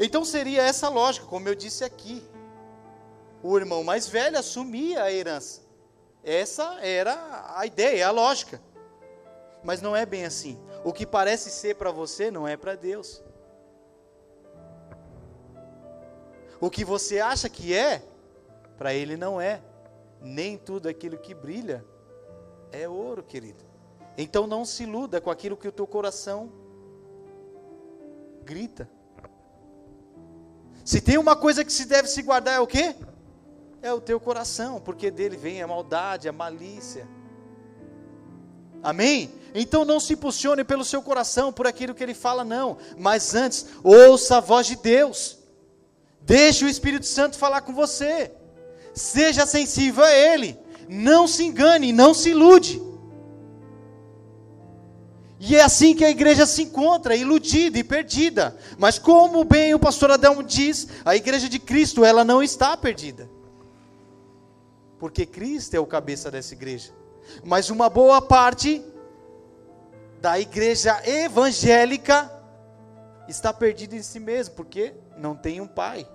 Então 0.00 0.24
seria 0.24 0.62
essa 0.62 0.88
lógica, 0.88 1.26
como 1.26 1.46
eu 1.46 1.54
disse 1.54 1.84
aqui 1.84 2.26
o 3.46 3.58
irmão 3.58 3.84
mais 3.84 4.08
velho 4.08 4.38
assumia 4.38 5.02
a 5.02 5.12
herança. 5.12 5.60
Essa 6.24 6.80
era 6.80 7.52
a 7.54 7.66
ideia, 7.66 8.08
a 8.08 8.10
lógica. 8.10 8.58
Mas 9.62 9.82
não 9.82 9.94
é 9.94 10.06
bem 10.06 10.24
assim. 10.24 10.58
O 10.82 10.94
que 10.94 11.04
parece 11.04 11.50
ser 11.50 11.76
para 11.76 11.90
você 11.90 12.30
não 12.30 12.48
é 12.48 12.56
para 12.56 12.74
Deus. 12.74 13.22
O 16.58 16.70
que 16.70 16.86
você 16.86 17.20
acha 17.20 17.46
que 17.50 17.74
é, 17.74 18.02
para 18.78 18.94
Ele 18.94 19.14
não 19.14 19.38
é. 19.38 19.60
Nem 20.22 20.56
tudo 20.56 20.88
aquilo 20.88 21.18
que 21.18 21.34
brilha 21.34 21.84
é 22.72 22.88
ouro, 22.88 23.22
querido. 23.22 23.62
Então 24.16 24.46
não 24.46 24.64
se 24.64 24.84
iluda 24.84 25.20
com 25.20 25.30
aquilo 25.30 25.54
que 25.54 25.68
o 25.68 25.72
teu 25.72 25.86
coração 25.86 26.50
grita. 28.42 28.88
Se 30.82 30.98
tem 30.98 31.18
uma 31.18 31.36
coisa 31.36 31.62
que 31.62 31.72
se 31.72 31.84
deve 31.84 32.08
se 32.08 32.22
guardar 32.22 32.54
é 32.54 32.60
o 32.60 32.66
quê? 32.66 32.96
É 33.84 33.92
o 33.92 34.00
teu 34.00 34.18
coração, 34.18 34.80
porque 34.80 35.10
dele 35.10 35.36
vem 35.36 35.60
a 35.60 35.66
maldade, 35.66 36.26
a 36.26 36.32
malícia. 36.32 37.06
Amém? 38.82 39.30
Então 39.54 39.84
não 39.84 40.00
se 40.00 40.14
impulsione 40.14 40.64
pelo 40.64 40.86
seu 40.86 41.02
coração, 41.02 41.52
por 41.52 41.66
aquilo 41.66 41.94
que 41.94 42.02
ele 42.02 42.14
fala, 42.14 42.42
não. 42.44 42.78
Mas 42.96 43.34
antes, 43.34 43.66
ouça 43.82 44.38
a 44.38 44.40
voz 44.40 44.66
de 44.66 44.76
Deus. 44.76 45.36
Deixe 46.22 46.64
o 46.64 46.68
Espírito 46.68 47.04
Santo 47.04 47.36
falar 47.36 47.60
com 47.60 47.74
você. 47.74 48.32
Seja 48.94 49.44
sensível 49.44 50.02
a 50.02 50.14
Ele. 50.14 50.58
Não 50.88 51.28
se 51.28 51.44
engane, 51.44 51.92
não 51.92 52.14
se 52.14 52.30
ilude. 52.30 52.80
E 55.38 55.56
é 55.56 55.62
assim 55.62 55.94
que 55.94 56.06
a 56.06 56.10
igreja 56.10 56.46
se 56.46 56.62
encontra, 56.62 57.14
iludida 57.14 57.78
e 57.78 57.84
perdida. 57.84 58.56
Mas 58.78 58.98
como 58.98 59.44
bem 59.44 59.74
o 59.74 59.78
pastor 59.78 60.10
Adão 60.10 60.42
diz, 60.42 60.88
a 61.04 61.14
igreja 61.14 61.50
de 61.50 61.58
Cristo, 61.58 62.02
ela 62.02 62.24
não 62.24 62.42
está 62.42 62.74
perdida. 62.78 63.33
Porque 64.98 65.26
Cristo 65.26 65.74
é 65.74 65.80
o 65.80 65.86
cabeça 65.86 66.30
dessa 66.30 66.54
igreja. 66.54 66.92
Mas 67.42 67.70
uma 67.70 67.88
boa 67.88 68.20
parte 68.20 68.84
da 70.20 70.38
igreja 70.38 71.02
evangélica 71.06 72.30
está 73.28 73.52
perdida 73.52 73.96
em 73.96 74.02
si 74.02 74.20
mesmo, 74.20 74.54
porque 74.54 74.94
não 75.16 75.34
tem 75.36 75.60
um 75.60 75.66
pai. 75.66 76.08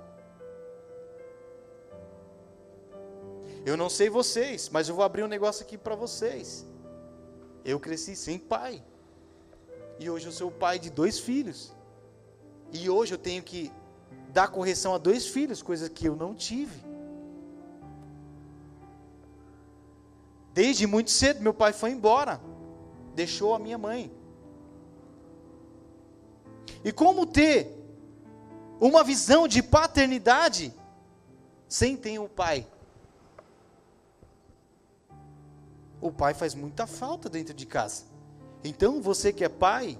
Eu 3.66 3.76
não 3.76 3.90
sei 3.90 4.10
vocês, 4.10 4.70
mas 4.70 4.90
eu 4.90 4.96
vou 4.96 5.04
abrir 5.04 5.24
um 5.24 5.28
negócio 5.28 5.64
aqui 5.64 5.78
para 5.78 5.96
vocês. 5.96 6.66
Eu 7.64 7.80
cresci 7.80 8.16
sem 8.16 8.40
pai. 8.40 8.84
E 10.00 10.10
hoje 10.10 10.28
eu 10.28 10.32
sou 10.32 10.48
o 10.48 10.52
pai 10.52 10.80
de 10.80 10.90
dois 10.90 11.20
filhos. 11.20 11.76
E 12.72 12.90
hoje 12.90 13.14
eu 13.14 13.18
tenho 13.18 13.44
que 13.44 13.72
dar 14.30 14.48
correção 14.48 14.94
a 14.94 14.98
dois 14.98 15.28
filhos, 15.28 15.62
coisa 15.62 15.90
que 15.90 16.08
eu 16.08 16.16
não 16.16 16.34
tive. 16.34 16.89
Desde 20.60 20.86
muito 20.86 21.10
cedo, 21.10 21.42
meu 21.42 21.54
pai 21.54 21.72
foi 21.72 21.92
embora, 21.92 22.42
deixou 23.16 23.56
a 23.56 23.60
minha 23.60 23.78
mãe. 23.78 24.12
E 26.84 26.92
como 26.92 27.26
ter 27.26 27.74
uma 28.78 29.02
visão 29.02 29.48
de 29.48 29.64
paternidade 29.64 30.74
sem 31.66 31.96
ter 31.96 32.20
um 32.20 32.28
pai? 32.28 32.68
O 36.02 36.12
pai 36.12 36.34
faz 36.34 36.54
muita 36.54 36.86
falta 36.86 37.30
dentro 37.30 37.54
de 37.54 37.66
casa. 37.66 38.04
Então, 38.62 39.02
você 39.02 39.32
que 39.32 39.46
é 39.46 39.50
pai, 39.50 39.98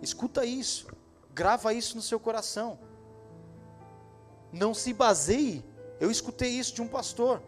escuta 0.00 0.44
isso, 0.44 0.86
grava 1.34 1.74
isso 1.74 1.96
no 1.96 2.02
seu 2.02 2.20
coração. 2.20 2.78
Não 4.52 4.72
se 4.72 4.92
baseie, 4.92 5.64
eu 5.98 6.12
escutei 6.12 6.50
isso 6.50 6.72
de 6.72 6.80
um 6.80 6.86
pastor. 6.86 7.42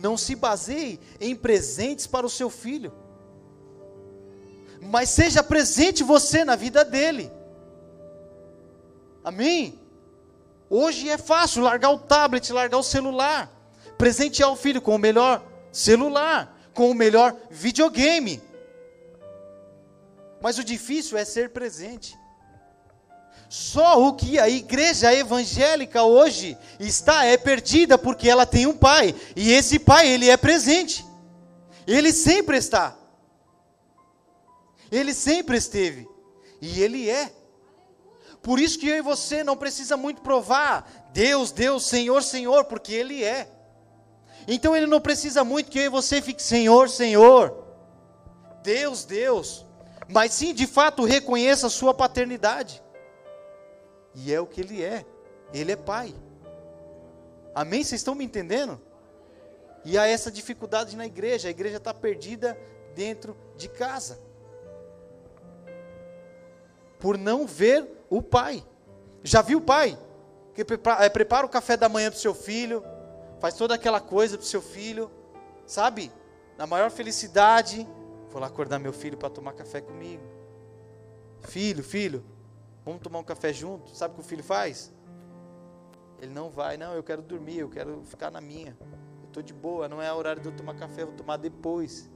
Não 0.00 0.16
se 0.16 0.34
baseie 0.34 0.98
em 1.20 1.36
presentes 1.36 2.06
para 2.06 2.26
o 2.26 2.30
seu 2.30 2.48
filho, 2.48 2.92
mas 4.80 5.10
seja 5.10 5.42
presente 5.42 6.02
você 6.02 6.44
na 6.44 6.56
vida 6.56 6.84
dele. 6.84 7.30
Amém? 9.22 9.78
Hoje 10.70 11.08
é 11.08 11.18
fácil 11.18 11.62
largar 11.62 11.90
o 11.90 11.98
tablet, 11.98 12.52
largar 12.52 12.78
o 12.78 12.82
celular, 12.82 13.52
presentear 13.98 14.50
o 14.50 14.56
filho 14.56 14.80
com 14.80 14.94
o 14.94 14.98
melhor 14.98 15.44
celular, 15.70 16.58
com 16.72 16.90
o 16.90 16.94
melhor 16.94 17.36
videogame. 17.50 18.42
Mas 20.40 20.58
o 20.58 20.64
difícil 20.64 21.18
é 21.18 21.24
ser 21.24 21.50
presente. 21.50 22.18
Só 23.50 24.00
o 24.06 24.14
que 24.14 24.38
a 24.38 24.48
igreja 24.48 25.12
evangélica 25.12 26.04
hoje 26.04 26.56
está 26.78 27.24
é 27.24 27.36
perdida 27.36 27.98
porque 27.98 28.30
ela 28.30 28.46
tem 28.46 28.66
um 28.66 28.76
pai, 28.76 29.14
e 29.34 29.52
esse 29.52 29.78
pai 29.78 30.08
ele 30.08 30.30
é 30.30 30.36
presente. 30.36 31.04
Ele 31.86 32.12
sempre 32.12 32.56
está. 32.56 32.96
Ele 34.90 35.12
sempre 35.12 35.56
esteve 35.56 36.08
e 36.62 36.80
ele 36.80 37.10
é. 37.10 37.32
Por 38.40 38.58
isso 38.60 38.78
que 38.78 38.88
eu 38.88 38.96
e 38.96 39.02
você 39.02 39.42
não 39.42 39.56
precisa 39.56 39.96
muito 39.96 40.22
provar 40.22 41.10
Deus, 41.12 41.50
Deus, 41.50 41.86
Senhor, 41.86 42.22
Senhor, 42.22 42.64
porque 42.66 42.94
ele 42.94 43.24
é. 43.24 43.48
Então 44.46 44.76
ele 44.76 44.86
não 44.86 45.00
precisa 45.00 45.44
muito 45.44 45.70
que 45.70 45.78
eu 45.80 45.84
e 45.84 45.88
você 45.88 46.22
fique 46.22 46.42
Senhor, 46.42 46.88
Senhor. 46.88 47.64
Deus, 48.62 49.04
Deus 49.04 49.66
mas 50.12 50.32
sim 50.32 50.52
de 50.52 50.66
fato 50.66 51.04
reconheça 51.04 51.68
a 51.68 51.70
sua 51.70 51.94
paternidade. 51.94 52.82
E 54.14 54.32
é 54.32 54.40
o 54.40 54.46
que 54.46 54.60
ele 54.60 54.82
é. 54.82 55.04
Ele 55.52 55.72
é 55.72 55.76
pai. 55.76 56.14
Amém? 57.54 57.82
Vocês 57.82 58.00
estão 58.00 58.14
me 58.14 58.24
entendendo? 58.24 58.80
E 59.84 59.96
há 59.96 60.06
essa 60.06 60.30
dificuldade 60.30 60.96
na 60.96 61.06
igreja. 61.06 61.48
A 61.48 61.50
igreja 61.50 61.78
está 61.78 61.92
perdida 61.92 62.58
dentro 62.94 63.36
de 63.56 63.68
casa. 63.68 64.20
Por 66.98 67.16
não 67.16 67.46
ver 67.46 67.88
o 68.08 68.22
pai. 68.22 68.64
Já 69.22 69.42
viu 69.42 69.58
o 69.58 69.62
pai? 69.62 69.98
Que 70.54 70.64
prepara, 70.64 71.08
prepara 71.10 71.46
o 71.46 71.50
café 71.50 71.76
da 71.76 71.88
manhã 71.88 72.10
para 72.10 72.18
o 72.18 72.20
seu 72.20 72.34
filho. 72.34 72.84
Faz 73.40 73.54
toda 73.54 73.74
aquela 73.74 74.00
coisa 74.00 74.36
para 74.36 74.44
o 74.44 74.46
seu 74.46 74.60
filho. 74.60 75.10
Sabe? 75.66 76.12
Na 76.58 76.66
maior 76.66 76.90
felicidade 76.90 77.86
Vou 78.30 78.40
lá 78.40 78.46
acordar 78.46 78.78
meu 78.78 78.92
filho 78.92 79.16
para 79.16 79.28
tomar 79.28 79.52
café 79.52 79.80
comigo. 79.80 80.22
Filho, 81.42 81.82
filho, 81.82 82.24
vamos 82.84 83.00
tomar 83.02 83.18
um 83.18 83.24
café 83.24 83.52
junto? 83.52 83.94
Sabe 83.94 84.12
o 84.12 84.14
que 84.16 84.20
o 84.20 84.24
filho 84.24 84.42
faz? 84.42 84.92
Ele 86.20 86.32
não 86.32 86.50
vai, 86.50 86.76
não, 86.76 86.92
eu 86.92 87.02
quero 87.02 87.22
dormir, 87.22 87.58
eu 87.58 87.68
quero 87.68 88.02
ficar 88.04 88.30
na 88.30 88.40
minha. 88.40 88.76
Eu 89.22 89.26
estou 89.28 89.42
de 89.42 89.54
boa, 89.54 89.88
não 89.88 90.02
é 90.02 90.12
horário 90.12 90.42
de 90.42 90.48
eu 90.48 90.56
tomar 90.56 90.74
café, 90.74 91.02
eu 91.02 91.06
vou 91.06 91.16
tomar 91.16 91.38
depois. 91.38 92.10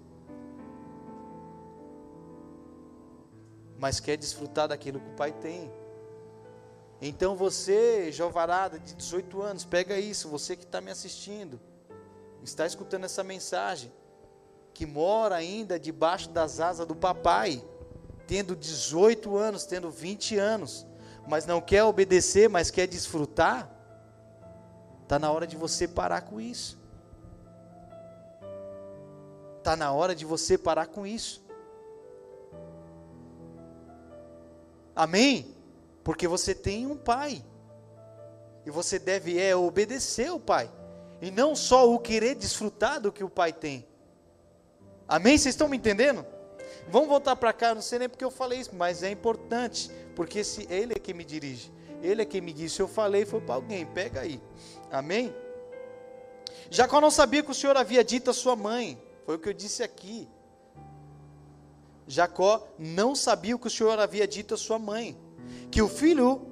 Mas 3.79 4.01
quer 4.01 4.17
desfrutar 4.17 4.69
daquilo 4.69 5.01
que 5.01 5.09
o 5.09 5.15
pai 5.15 5.33
tem. 5.33 5.73
Então 7.01 7.35
você, 7.35 8.13
jovarada 8.13 8.79
de 8.79 8.95
18 8.95 9.43
anos, 9.43 9.65
pega 9.65 9.99
isso, 9.99 10.29
você 10.29 10.57
que 10.57 10.65
está 10.65 10.81
me 10.81 10.91
assistindo, 10.91 11.61
está 12.43 12.67
escutando 12.67 13.05
essa 13.05 13.25
mensagem 13.25 13.93
que 14.73 14.85
mora 14.85 15.37
ainda 15.37 15.79
debaixo 15.79 16.29
das 16.29 16.61
asas 16.61 16.87
do 16.87 16.97
papai, 16.97 17.65
tendo 18.27 18.57
18 18.57 19.37
anos, 19.37 19.65
tendo 19.65 19.91
20 19.91 20.37
anos, 20.39 20.87
mas 21.27 21.47
não 21.47 21.61
quer 21.61 21.85
obedecer, 21.85 22.49
mas 22.49 22.71
quer 22.71 22.87
desfrutar, 22.87 23.71
está 25.03 25.19
na 25.19 25.31
hora 25.31 25.47
de 25.47 25.57
você 25.57 25.87
parar 25.87 26.23
com 26.23 26.41
isso. 26.41 26.79
Está 29.59 29.77
na 29.77 29.93
hora 29.93 30.15
de 30.15 30.25
você 30.25 30.59
parar 30.59 30.87
com 30.87 31.07
isso. 31.07 31.43
Amém? 34.95 35.55
Porque 36.03 36.29
você 36.29 36.55
tem 36.55 36.87
um 36.87 36.97
pai. 36.97 37.43
E 38.67 38.71
você 38.71 38.99
deve 38.99 39.39
é 39.39 39.57
obedecer 39.57 40.31
o 40.31 40.39
pai. 40.39 40.71
E 41.21 41.31
não 41.31 41.57
só 41.57 41.91
o 41.91 41.99
querer 41.99 42.35
desfrutar 42.35 43.01
do 43.01 43.11
que 43.11 43.25
o 43.25 43.31
pai 43.31 43.53
tem. 43.53 43.87
Amém? 45.09 45.37
Vocês 45.37 45.55
estão 45.55 45.69
me 45.69 45.77
entendendo? 45.77 46.27
Vamos 46.89 47.09
voltar 47.09 47.37
para 47.37 47.53
cá, 47.53 47.75
não 47.75 47.83
sei 47.83 47.99
nem 47.99 48.09
porque 48.09 48.25
eu 48.25 48.31
falei 48.31 48.61
isso, 48.61 48.75
mas 48.75 49.03
é 49.03 49.11
importante, 49.11 49.91
porque 50.15 50.45
se 50.45 50.67
ele 50.71 50.95
é 50.95 50.99
quem 50.99 51.15
me 51.15 51.25
dirige, 51.25 51.73
ele 52.03 52.23
é 52.23 52.25
quem 52.25 52.41
me 52.41 52.53
guia. 52.53 52.69
Se 52.69 52.81
eu 52.81 52.89
falei, 52.89 53.25
foi 53.25 53.41
para 53.41 53.55
alguém, 53.55 53.87
pega 53.87 54.21
aí. 54.21 54.41
Amém? 54.91 55.35
Jacó 56.71 57.01
não 57.01 57.11
sabia 57.11 57.43
que 57.43 57.51
o 57.51 57.55
Senhor 57.55 57.77
havia 57.77 58.05
dito 58.05 58.31
à 58.31 58.35
sua 58.35 58.55
mãe, 58.55 59.01
foi 59.25 59.37
o 59.37 59.39
que 59.39 59.49
eu 59.49 59.53
disse 59.53 59.83
aqui. 59.83 60.29
Jacó 62.07 62.67
não 62.79 63.15
sabia 63.15 63.57
o 63.57 63.59
que 63.59 63.67
o 63.67 63.71
Senhor 63.71 63.99
havia 63.99 64.27
dito 64.27 64.55
à 64.55 64.57
sua 64.57 64.79
mãe, 64.79 65.17
que 65.71 65.81
o 65.81 65.89
filho, 65.89 66.47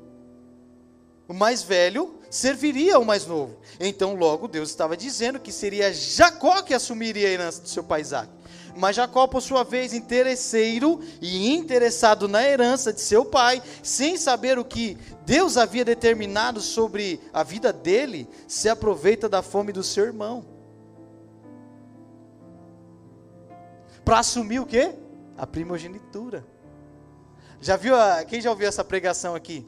o 1.29 1.35
mais 1.35 1.63
velho, 1.63 2.19
serviria 2.31 2.97
ao 2.97 3.05
mais 3.05 3.27
novo. 3.27 3.59
Então, 3.79 4.15
logo, 4.15 4.49
Deus 4.49 4.71
estava 4.71 4.97
dizendo 4.97 5.39
que 5.39 5.53
seria 5.53 5.93
Jacó 5.93 6.63
que 6.63 6.73
assumiria 6.73 7.29
a 7.29 7.31
herança 7.31 7.61
do 7.61 7.69
seu 7.69 7.85
pai 7.85 8.01
Isaac. 8.01 8.31
Mas 8.77 8.97
Jacó, 8.97 9.27
por 9.27 9.41
sua 9.41 9.65
vez, 9.65 9.93
interesseiro 9.93 11.01
e 11.21 11.53
interessado 11.55 12.27
na 12.27 12.43
herança 12.43 12.93
de 12.93 13.01
seu 13.01 13.25
pai, 13.25 13.63
sem 13.83 14.17
saber 14.17 14.59
o 14.59 14.65
que 14.65 14.97
Deus 15.27 15.57
havia 15.57 15.85
determinado 15.85 16.61
sobre 16.61 17.21
a 17.33 17.43
vida 17.43 17.73
dele, 17.73 18.29
se 18.49 18.69
aproveita 18.69 19.29
da 19.29 19.43
fome 19.43 19.73
do 19.73 19.83
seu 19.83 20.05
irmão. 20.05 20.45
Para 24.05 24.19
assumir 24.19 24.61
o 24.61 24.67
quê? 24.67 24.95
A 25.37 25.47
primogenitura. 25.47 26.45
Já 27.61 27.77
viu 27.77 27.95
a, 27.95 28.25
quem 28.25 28.41
já 28.41 28.51
ouviu 28.51 28.67
essa 28.67 28.83
pregação 28.83 29.35
aqui? 29.35 29.67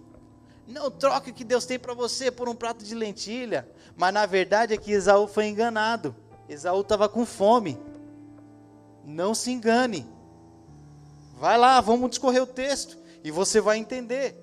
Não 0.67 0.91
troque 0.91 1.31
o 1.31 1.35
que 1.35 1.45
Deus 1.45 1.67
tem 1.67 1.79
para 1.79 1.95
você 1.95 2.31
por 2.31 2.49
um 2.49 2.55
prato 2.55 2.85
de 2.85 2.95
lentilha. 2.95 3.69
Mas 3.97 4.13
na 4.13 4.27
verdade 4.27 4.75
é 4.75 4.77
que 4.77 4.93
Esaú 4.93 5.29
foi 5.29 5.47
enganado. 5.47 6.17
Esaú 6.49 6.81
estava 6.81 7.09
com 7.09 7.25
fome. 7.25 7.79
Não 9.05 9.35
se 9.35 9.51
engane. 9.51 10.07
Vai 11.37 11.59
lá, 11.59 11.81
vamos 11.81 12.11
discorrer 12.11 12.43
o 12.43 12.47
texto 12.47 12.97
e 13.23 13.31
você 13.31 13.61
vai 13.61 13.79
entender. 13.79 14.37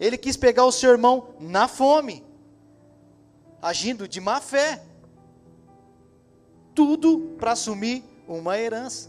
Ele 0.00 0.18
quis 0.18 0.36
pegar 0.36 0.64
o 0.64 0.72
seu 0.72 0.90
irmão 0.90 1.28
na 1.38 1.68
fome. 1.68 2.24
agindo 3.62 4.06
de 4.06 4.20
má 4.20 4.40
fé. 4.40 4.82
Tudo 6.74 7.34
para 7.38 7.52
assumir 7.52 8.04
uma 8.28 8.58
herança. 8.58 9.08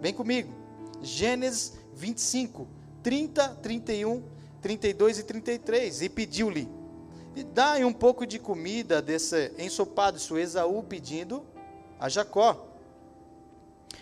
Vem 0.00 0.14
comigo. 0.14 0.54
Gênesis 1.02 1.74
25, 1.94 2.66
30, 3.02 3.48
31, 3.56 4.22
32 4.62 5.18
e 5.18 5.22
33. 5.22 6.02
E 6.02 6.08
pediu-lhe: 6.08 6.68
Dai 7.52 7.84
um 7.84 7.92
pouco 7.92 8.26
de 8.26 8.38
comida 8.38 9.02
desse 9.02 9.52
ensopado. 9.58 10.16
Isso 10.16 10.38
Esaú 10.38 10.82
pedindo 10.82 11.44
a 11.98 12.08
Jacó. 12.08 12.71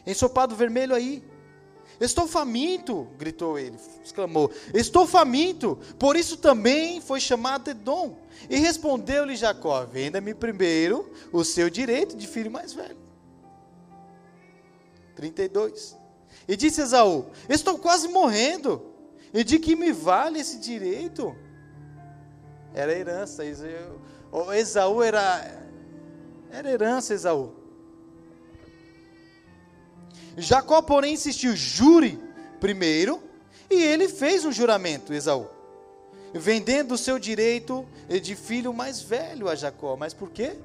Ensopado 0.06 0.54
vermelho 0.54 0.94
aí. 0.94 1.22
Estou 2.00 2.26
faminto, 2.26 3.08
gritou 3.18 3.58
ele, 3.58 3.76
exclamou. 4.02 4.50
Estou 4.72 5.06
faminto, 5.06 5.78
por 5.98 6.16
isso 6.16 6.38
também 6.38 7.00
foi 7.00 7.20
chamado 7.20 7.68
Edom. 7.68 8.16
E 8.48 8.56
respondeu-lhe 8.56 9.36
Jacó: 9.36 9.84
Venda-me 9.84 10.34
primeiro 10.34 11.12
o 11.30 11.44
seu 11.44 11.68
direito 11.68 12.16
de 12.16 12.26
filho 12.26 12.50
mais 12.50 12.72
velho. 12.72 12.96
32. 15.14 15.96
E 16.48 16.56
disse 16.56 16.80
Esaú: 16.80 17.26
Estou 17.48 17.78
quase 17.78 18.08
morrendo. 18.08 18.86
E 19.32 19.44
de 19.44 19.58
que 19.58 19.76
me 19.76 19.92
vale 19.92 20.40
esse 20.40 20.58
direito? 20.58 21.36
Era 22.72 22.96
herança. 22.96 23.44
Esaú 23.44 25.02
era, 25.02 25.68
era 26.50 26.70
herança, 26.70 27.12
Esaú. 27.12 27.59
Jacó, 30.36 30.82
porém, 30.82 31.14
insistiu: 31.14 31.54
jure 31.54 32.18
primeiro. 32.60 33.22
E 33.70 33.80
ele 33.80 34.08
fez 34.08 34.44
um 34.44 34.50
juramento, 34.50 35.14
Esaú, 35.14 35.46
vendendo 36.34 36.94
o 36.94 36.98
seu 36.98 37.20
direito 37.20 37.86
de 38.20 38.34
filho 38.34 38.74
mais 38.74 39.00
velho 39.00 39.48
a 39.48 39.54
Jacó. 39.54 39.96
Mas 39.96 40.12
por 40.12 40.30
quê? 40.30 40.56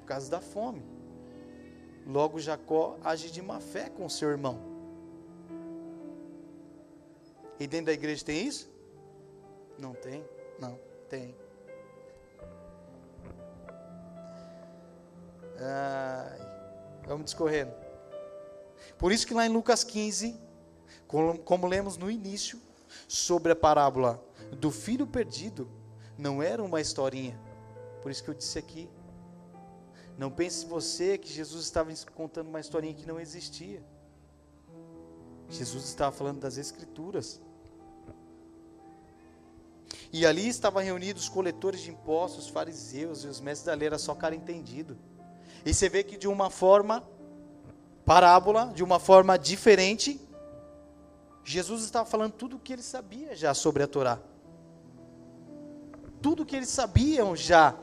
Por 0.00 0.06
causa 0.06 0.30
da 0.30 0.42
fome. 0.42 0.82
Logo, 2.06 2.38
Jacó 2.38 2.98
age 3.02 3.30
de 3.30 3.40
má 3.40 3.60
fé 3.60 3.88
com 3.88 4.06
seu 4.10 4.28
irmão. 4.28 4.58
E 7.58 7.66
dentro 7.66 7.86
da 7.86 7.92
igreja 7.92 8.22
tem 8.22 8.46
isso? 8.46 8.70
Não 9.78 9.94
tem? 9.94 10.22
Não, 10.60 10.78
tem. 11.08 11.34
Ai, 15.58 16.38
vamos 17.06 17.24
discorrendo. 17.24 17.83
Por 18.98 19.12
isso 19.12 19.26
que 19.26 19.34
lá 19.34 19.46
em 19.46 19.50
Lucas 19.50 19.84
15, 19.84 20.38
como, 21.44 21.66
lemos 21.66 21.96
no 21.96 22.10
início, 22.10 22.60
sobre 23.08 23.52
a 23.52 23.56
parábola 23.56 24.22
do 24.52 24.70
filho 24.70 25.06
perdido, 25.06 25.68
não 26.16 26.42
era 26.42 26.62
uma 26.62 26.80
historinha. 26.80 27.38
Por 28.02 28.10
isso 28.10 28.22
que 28.22 28.30
eu 28.30 28.34
disse 28.34 28.58
aqui. 28.58 28.88
Não 30.16 30.30
pense 30.30 30.64
você 30.66 31.18
que 31.18 31.32
Jesus 31.32 31.64
estava 31.64 31.92
contando 32.14 32.48
uma 32.48 32.60
historinha 32.60 32.94
que 32.94 33.06
não 33.06 33.18
existia. 33.18 33.82
Jesus 35.48 35.84
estava 35.84 36.14
falando 36.14 36.40
das 36.40 36.56
Escrituras. 36.56 37.40
E 40.12 40.24
ali 40.24 40.46
estavam 40.46 40.82
reunidos 40.82 41.24
os 41.24 41.28
coletores 41.28 41.80
de 41.80 41.90
impostos, 41.90 42.44
os 42.44 42.50
fariseus 42.50 43.24
e 43.24 43.26
os 43.26 43.40
mestres 43.40 43.66
da 43.66 43.74
lei, 43.74 43.88
era 43.88 43.98
só 43.98 44.14
cara 44.14 44.34
entendido. 44.34 44.96
E 45.66 45.74
você 45.74 45.88
vê 45.88 46.04
que 46.04 46.16
de 46.16 46.28
uma 46.28 46.50
forma 46.50 47.02
parábola, 48.04 48.72
de 48.74 48.84
uma 48.84 48.98
forma 48.98 49.38
diferente, 49.38 50.20
Jesus 51.44 51.82
estava 51.82 52.08
falando 52.08 52.32
tudo 52.32 52.56
o 52.56 52.58
que 52.58 52.72
ele 52.72 52.82
sabia 52.82 53.34
já 53.34 53.52
sobre 53.52 53.82
a 53.82 53.86
Torá. 53.86 54.18
Tudo 56.22 56.42
o 56.42 56.46
que 56.46 56.56
eles 56.56 56.70
sabiam 56.70 57.36
já 57.36 57.76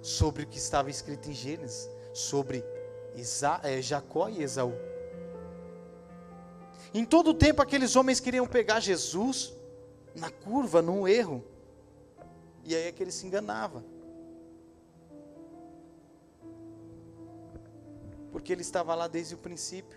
sobre 0.00 0.44
o 0.44 0.46
que 0.46 0.58
estava 0.58 0.88
escrito 0.90 1.28
em 1.28 1.32
Gênesis, 1.32 1.88
sobre 2.12 2.64
Isa, 3.16 3.60
é, 3.62 3.82
Jacó 3.82 4.28
e 4.28 4.42
Esaú. 4.42 4.72
Em 6.92 7.04
todo 7.04 7.30
o 7.30 7.34
tempo, 7.34 7.60
aqueles 7.60 7.96
homens 7.96 8.20
queriam 8.20 8.46
pegar 8.46 8.78
Jesus 8.78 9.52
na 10.14 10.30
curva, 10.30 10.80
num 10.80 11.08
erro. 11.08 11.44
E 12.62 12.74
aí 12.74 12.84
é 12.84 12.92
que 12.92 13.02
ele 13.02 13.10
se 13.10 13.26
enganava. 13.26 13.84
Porque 18.34 18.52
ele 18.52 18.62
estava 18.62 18.96
lá 18.96 19.06
desde 19.06 19.36
o 19.36 19.38
princípio. 19.38 19.96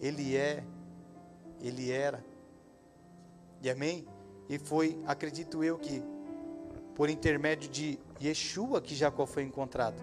Ele 0.00 0.34
é, 0.34 0.64
ele 1.60 1.90
era. 1.90 2.24
E 3.60 3.68
amém? 3.68 4.06
E 4.48 4.58
foi, 4.58 4.98
acredito 5.06 5.62
eu, 5.62 5.78
que 5.78 6.02
por 6.94 7.10
intermédio 7.10 7.70
de 7.70 7.98
Yeshua 8.18 8.80
que 8.80 8.94
Jacó 8.94 9.26
foi 9.26 9.42
encontrado. 9.42 10.02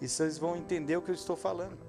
E 0.00 0.08
vocês 0.08 0.38
vão 0.38 0.54
entender 0.54 0.96
o 0.96 1.02
que 1.02 1.10
eu 1.10 1.16
estou 1.16 1.34
falando. 1.34 1.83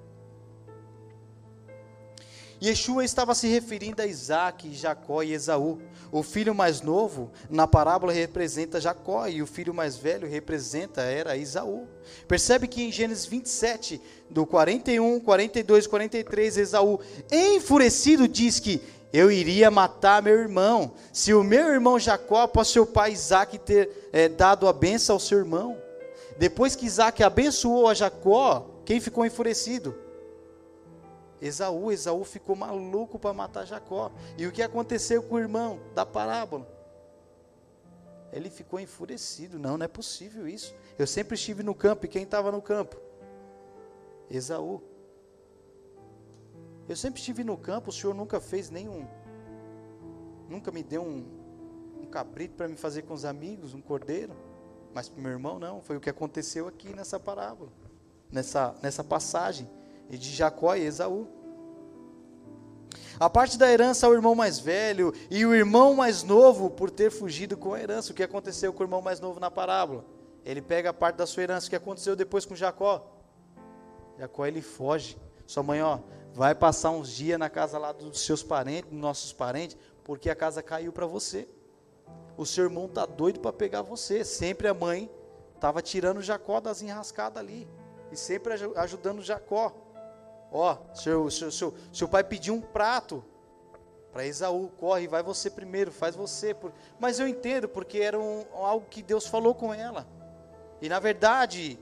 Yeshua 2.62 3.04
estava 3.04 3.34
se 3.34 3.46
referindo 3.48 4.00
a 4.00 4.06
Isaac, 4.06 4.74
Jacó 4.74 5.22
e 5.22 5.32
Esaú. 5.32 5.78
O 6.10 6.22
filho 6.22 6.54
mais 6.54 6.80
novo, 6.80 7.30
na 7.50 7.66
parábola, 7.66 8.12
representa 8.12 8.80
Jacó 8.80 9.26
e 9.26 9.42
o 9.42 9.46
filho 9.46 9.74
mais 9.74 9.96
velho 9.96 10.26
representa, 10.26 11.02
era 11.02 11.36
Esaú. 11.36 11.86
Percebe 12.26 12.66
que 12.66 12.82
em 12.82 12.92
Gênesis 12.92 13.26
27, 13.26 14.00
do 14.30 14.46
41, 14.46 15.20
42 15.20 15.84
e 15.84 15.88
43, 15.88 16.56
Esaú, 16.56 17.00
enfurecido, 17.30 18.26
diz 18.26 18.58
que 18.58 18.80
eu 19.12 19.30
iria 19.30 19.70
matar 19.70 20.22
meu 20.22 20.38
irmão. 20.38 20.92
Se 21.12 21.34
o 21.34 21.44
meu 21.44 21.68
irmão 21.68 21.98
Jacó, 21.98 22.42
após 22.42 22.68
seu 22.68 22.86
pai 22.86 23.12
Isaac 23.12 23.58
ter 23.58 24.08
é, 24.12 24.28
dado 24.28 24.66
a 24.66 24.72
benção 24.72 25.16
ao 25.16 25.20
seu 25.20 25.38
irmão. 25.38 25.76
Depois 26.38 26.76
que 26.76 26.86
Isaac 26.86 27.22
abençoou 27.22 27.88
a 27.88 27.94
Jacó, 27.94 28.82
quem 28.84 29.00
ficou 29.00 29.26
enfurecido? 29.26 30.05
Esaú, 31.40 31.92
Esaú 31.92 32.24
ficou 32.24 32.56
maluco 32.56 33.18
para 33.18 33.32
matar 33.32 33.64
Jacó. 33.64 34.10
E 34.38 34.46
o 34.46 34.52
que 34.52 34.62
aconteceu 34.62 35.22
com 35.22 35.34
o 35.34 35.38
irmão 35.38 35.80
da 35.94 36.06
parábola? 36.06 36.66
Ele 38.32 38.50
ficou 38.50 38.80
enfurecido. 38.80 39.58
Não, 39.58 39.76
não 39.76 39.84
é 39.84 39.88
possível 39.88 40.48
isso. 40.48 40.74
Eu 40.98 41.06
sempre 41.06 41.34
estive 41.34 41.62
no 41.62 41.74
campo. 41.74 42.06
E 42.06 42.08
quem 42.08 42.22
estava 42.22 42.50
no 42.50 42.62
campo? 42.62 42.96
Esaú. 44.30 44.82
Eu 46.88 46.96
sempre 46.96 47.20
estive 47.20 47.44
no 47.44 47.56
campo. 47.56 47.90
O 47.90 47.92
Senhor 47.92 48.14
nunca 48.14 48.40
fez 48.40 48.70
nenhum. 48.70 49.06
Nunca 50.48 50.70
me 50.70 50.82
deu 50.82 51.02
um, 51.02 51.26
um 52.00 52.06
cabrito 52.06 52.54
para 52.54 52.68
me 52.68 52.76
fazer 52.76 53.02
com 53.02 53.14
os 53.14 53.24
amigos, 53.24 53.74
um 53.74 53.80
cordeiro. 53.80 54.34
Mas 54.94 55.08
para 55.08 55.22
meu 55.22 55.32
irmão, 55.32 55.58
não. 55.58 55.80
Foi 55.82 55.96
o 55.96 56.00
que 56.00 56.10
aconteceu 56.10 56.66
aqui 56.66 56.94
nessa 56.94 57.20
parábola. 57.20 57.70
Nessa, 58.30 58.74
nessa 58.82 59.04
passagem 59.04 59.68
e 60.10 60.18
de 60.18 60.30
Jacó 60.30 60.74
e 60.74 60.82
Esaú. 60.82 61.26
A 63.18 63.30
parte 63.30 63.56
da 63.56 63.70
herança 63.70 64.06
ao 64.06 64.12
irmão 64.12 64.34
mais 64.34 64.58
velho 64.58 65.12
e 65.30 65.46
o 65.46 65.54
irmão 65.54 65.94
mais 65.94 66.22
novo 66.22 66.68
por 66.68 66.90
ter 66.90 67.10
fugido 67.10 67.56
com 67.56 67.72
a 67.72 67.80
herança. 67.80 68.12
O 68.12 68.14
que 68.14 68.22
aconteceu 68.22 68.72
com 68.72 68.82
o 68.82 68.86
irmão 68.86 69.00
mais 69.00 69.20
novo 69.20 69.40
na 69.40 69.50
parábola? 69.50 70.04
Ele 70.44 70.60
pega 70.60 70.90
a 70.90 70.92
parte 70.92 71.16
da 71.16 71.26
sua 71.26 71.42
herança. 71.42 71.66
O 71.66 71.70
que 71.70 71.76
aconteceu 71.76 72.14
depois 72.14 72.44
com 72.44 72.54
Jacó? 72.54 73.10
Jacó 74.18 74.44
ele 74.44 74.60
foge. 74.60 75.16
Sua 75.46 75.62
mãe, 75.62 75.80
ó, 75.80 76.00
vai 76.34 76.54
passar 76.54 76.90
uns 76.90 77.08
dias 77.08 77.38
na 77.38 77.48
casa 77.48 77.78
lá 77.78 77.92
dos 77.92 78.20
seus 78.20 78.42
parentes, 78.42 78.90
dos 78.90 79.00
nossos 79.00 79.32
parentes, 79.32 79.76
porque 80.04 80.28
a 80.28 80.34
casa 80.34 80.62
caiu 80.62 80.92
para 80.92 81.06
você. 81.06 81.48
O 82.36 82.44
seu 82.44 82.64
irmão 82.64 82.86
tá 82.86 83.06
doido 83.06 83.40
para 83.40 83.52
pegar 83.52 83.80
você. 83.80 84.24
Sempre 84.24 84.68
a 84.68 84.74
mãe 84.74 85.10
estava 85.54 85.80
tirando 85.80 86.20
Jacó 86.20 86.60
das 86.60 86.82
enrascadas 86.82 87.38
ali 87.38 87.66
e 88.12 88.16
sempre 88.16 88.52
ajudando 88.76 89.22
Jacó. 89.22 89.85
Ó, 90.50 90.76
seu, 90.94 91.30
seu, 91.30 91.50
seu, 91.50 91.74
seu 91.92 92.08
pai 92.08 92.24
pediu 92.24 92.54
um 92.54 92.60
prato 92.60 93.24
para 94.12 94.24
Esaú, 94.24 94.70
corre, 94.78 95.06
vai 95.06 95.22
você 95.22 95.50
primeiro, 95.50 95.92
faz 95.92 96.16
você. 96.16 96.54
Por... 96.54 96.72
Mas 96.98 97.20
eu 97.20 97.28
entendo, 97.28 97.68
porque 97.68 97.98
era 97.98 98.18
um, 98.18 98.44
algo 98.54 98.86
que 98.88 99.02
Deus 99.02 99.26
falou 99.26 99.54
com 99.54 99.74
ela. 99.74 100.06
E 100.80 100.88
na 100.88 100.98
verdade, 100.98 101.78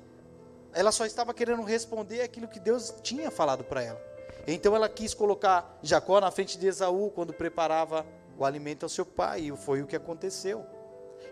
ela 0.73 0.91
só 0.91 1.07
estava 1.07 1.33
querendo 1.33 1.63
responder 1.63 2.23
aquilo 2.23 2.49
que 2.49 2.59
Deus 2.59 2.93
tinha 3.03 3.31
falado 3.31 3.63
para 3.63 3.83
ela. 3.83 4.03
Então 4.47 4.75
ela 4.75 4.89
quis 4.89 5.15
colocar 5.15 5.79
Jacó 5.83 6.21
na 6.21 6.31
frente 6.31 6.59
de 6.59 6.67
Esaú 6.67 7.11
quando 7.11 7.33
preparava 7.33 8.05
o 8.37 8.45
alimento 8.45 8.83
ao 8.83 8.89
seu 8.89 9.07
pai, 9.07 9.43
e 9.43 9.57
foi 9.57 9.83
o 9.83 9.87
que 9.87 9.95
aconteceu. 9.95 10.67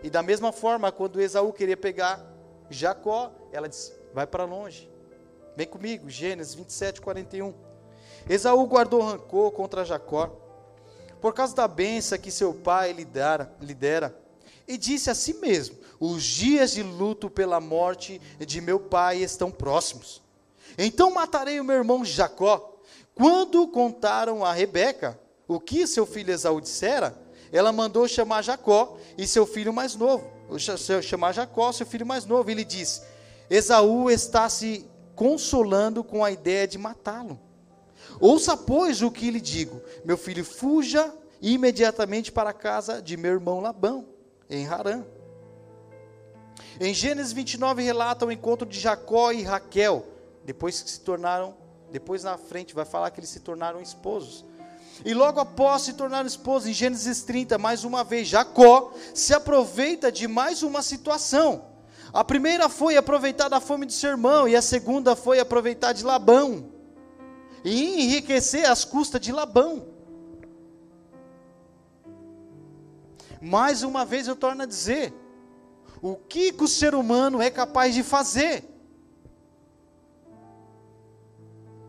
E 0.01 0.09
da 0.09 0.23
mesma 0.23 0.51
forma, 0.51 0.91
quando 0.91 1.21
Esaú 1.21 1.51
queria 1.51 1.77
pegar 1.77 2.25
Jacó, 2.69 3.31
ela 3.51 3.67
disse: 3.67 3.93
vai 4.13 4.25
para 4.25 4.45
longe. 4.45 4.92
Vem 5.55 5.67
comigo, 5.67 6.09
Gênesis 6.09 6.55
27, 6.55 7.01
41. 7.01 7.53
Esaú 8.27 8.65
guardou 8.65 9.01
rancor 9.01 9.51
contra 9.51 9.85
Jacó, 9.85 10.31
por 11.21 11.33
causa 11.33 11.55
da 11.55 11.67
benção 11.67 12.17
que 12.17 12.31
seu 12.31 12.53
pai 12.53 12.91
lhe 12.91 13.05
dera, 13.05 13.53
lhe 13.61 13.73
dera, 13.73 14.17
e 14.67 14.77
disse 14.77 15.09
a 15.09 15.15
si 15.15 15.35
mesmo: 15.35 15.77
Os 15.99 16.23
dias 16.23 16.71
de 16.71 16.81
luto 16.81 17.29
pela 17.29 17.59
morte 17.59 18.19
de 18.39 18.61
meu 18.61 18.79
pai 18.79 19.17
estão 19.17 19.51
próximos. 19.51 20.21
Então 20.77 21.11
matarei 21.11 21.59
o 21.59 21.63
meu 21.63 21.77
irmão 21.77 22.03
Jacó. 22.03 22.77
Quando 23.13 23.67
contaram 23.67 24.43
a 24.43 24.51
Rebeca 24.51 25.19
o 25.47 25.59
que 25.59 25.85
seu 25.85 26.05
filho 26.05 26.31
Esaú 26.31 26.59
dissera, 26.59 27.15
ela 27.51 27.71
mandou 27.71 28.07
chamar 28.07 28.41
Jacó 28.41 28.97
e 29.17 29.27
seu 29.27 29.45
filho 29.45 29.71
mais 29.71 29.95
novo. 29.95 30.31
Chamar 31.03 31.33
Jacó, 31.33 31.71
seu 31.71 31.85
filho 31.85 32.05
mais 32.05 32.25
novo. 32.25 32.49
Ele 32.49 32.65
disse: 32.65 33.01
Esaú 33.49 34.09
está 34.09 34.49
se 34.49 34.85
consolando 35.15 36.03
com 36.03 36.23
a 36.23 36.31
ideia 36.31 36.67
de 36.67 36.77
matá-lo. 36.77 37.39
Ouça, 38.19 38.55
pois, 38.55 39.01
o 39.01 39.11
que 39.11 39.31
lhe 39.31 39.41
digo: 39.41 39.81
Meu 40.03 40.17
filho, 40.17 40.43
fuja 40.43 41.13
imediatamente 41.41 42.31
para 42.31 42.51
a 42.51 42.53
casa 42.53 43.01
de 43.01 43.17
meu 43.17 43.33
irmão 43.33 43.59
Labão, 43.59 44.07
em 44.49 44.65
Harã. 44.65 45.03
Em 46.79 46.93
Gênesis 46.93 47.33
29 47.33 47.83
relata 47.83 48.25
o 48.25 48.31
encontro 48.31 48.67
de 48.67 48.79
Jacó 48.79 49.31
e 49.31 49.43
Raquel, 49.43 50.05
depois 50.43 50.81
que 50.81 50.89
se 50.89 51.01
tornaram, 51.01 51.55
depois 51.91 52.23
na 52.23 52.37
frente 52.37 52.73
vai 52.73 52.85
falar 52.85 53.11
que 53.11 53.19
eles 53.19 53.29
se 53.29 53.39
tornaram 53.39 53.81
esposos. 53.81 54.45
E 55.03 55.13
logo 55.13 55.39
após 55.39 55.81
se 55.83 55.93
tornar 55.93 56.25
esposos, 56.25 56.69
em 56.69 56.73
Gênesis 56.73 57.23
30, 57.23 57.57
mais 57.57 57.83
uma 57.83 58.03
vez, 58.03 58.27
Jacó 58.27 58.93
se 59.13 59.33
aproveita 59.33 60.11
de 60.11 60.27
mais 60.27 60.63
uma 60.63 60.81
situação. 60.81 61.72
A 62.13 62.23
primeira 62.23 62.69
foi 62.69 62.95
aproveitar 62.95 63.49
da 63.49 63.59
fome 63.59 63.87
de 63.87 63.93
seu 63.93 64.11
irmão, 64.11 64.47
e 64.47 64.55
a 64.55 64.61
segunda 64.61 65.15
foi 65.15 65.39
aproveitar 65.39 65.93
de 65.93 66.03
Labão, 66.03 66.69
e 67.63 68.03
enriquecer 68.03 68.69
às 68.69 68.85
custas 68.85 69.19
de 69.19 69.31
Labão. 69.31 69.87
Mais 73.41 73.81
uma 73.81 74.05
vez 74.05 74.27
eu 74.27 74.35
torno 74.35 74.61
a 74.61 74.65
dizer: 74.67 75.11
o 76.03 76.15
que, 76.15 76.53
que 76.53 76.63
o 76.63 76.67
ser 76.67 76.93
humano 76.93 77.41
é 77.41 77.49
capaz 77.49 77.95
de 77.95 78.03
fazer 78.03 78.63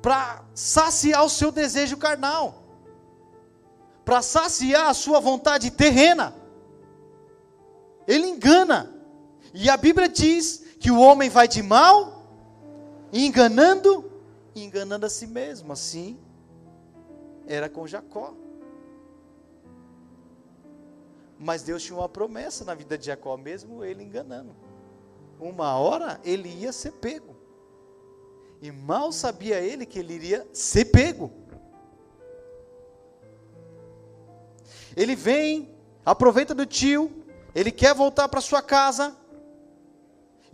para 0.01 0.43
saciar 0.55 1.22
o 1.25 1.29
seu 1.29 1.53
desejo 1.53 1.99
carnal, 1.99 2.62
para 4.07 4.22
saciar 4.22 4.89
a 4.89 4.95
sua 4.95 5.20
vontade 5.20 5.70
terrena. 5.70 6.35
Ele 8.07 8.27
engana. 8.27 8.93
E 9.55 9.70
a 9.70 9.76
Bíblia 9.76 10.09
diz 10.09 10.64
que 10.78 10.90
o 10.90 10.98
homem 10.98 11.30
vai 11.30 11.48
de 11.48 11.62
mal, 11.62 12.28
enganando 13.12 14.12
enganando 14.55 15.07
a 15.07 15.11
si 15.11 15.26
mesmo. 15.26 15.72
Assim 15.72 16.18
era 17.46 17.68
com 17.68 17.86
Jacó. 17.86 18.34
Mas 21.38 21.62
Deus 21.62 21.82
tinha 21.82 21.98
uma 21.98 22.09
promessa 22.09 22.64
na 22.64 22.74
vida 22.74 22.96
de 22.96 23.07
Jacó, 23.07 23.36
mesmo 23.36 23.84
ele 23.84 24.02
enganando. 24.02 24.55
Uma 25.38 25.76
hora 25.76 26.20
ele 26.24 26.48
ia 26.48 26.72
ser 26.72 26.92
pego. 26.92 27.36
E 28.62 28.70
mal 28.70 29.12
sabia 29.12 29.61
ele 29.61 29.84
que 29.84 29.98
ele 29.98 30.14
iria 30.14 30.48
ser 30.52 30.86
pego. 30.86 31.30
Ele 34.96 35.16
vem, 35.16 35.74
aproveita 36.07 36.55
do 36.55 36.64
tio, 36.64 37.11
ele 37.52 37.72
quer 37.72 37.94
voltar 37.94 38.28
para 38.28 38.40
sua 38.40 38.62
casa. 38.62 39.16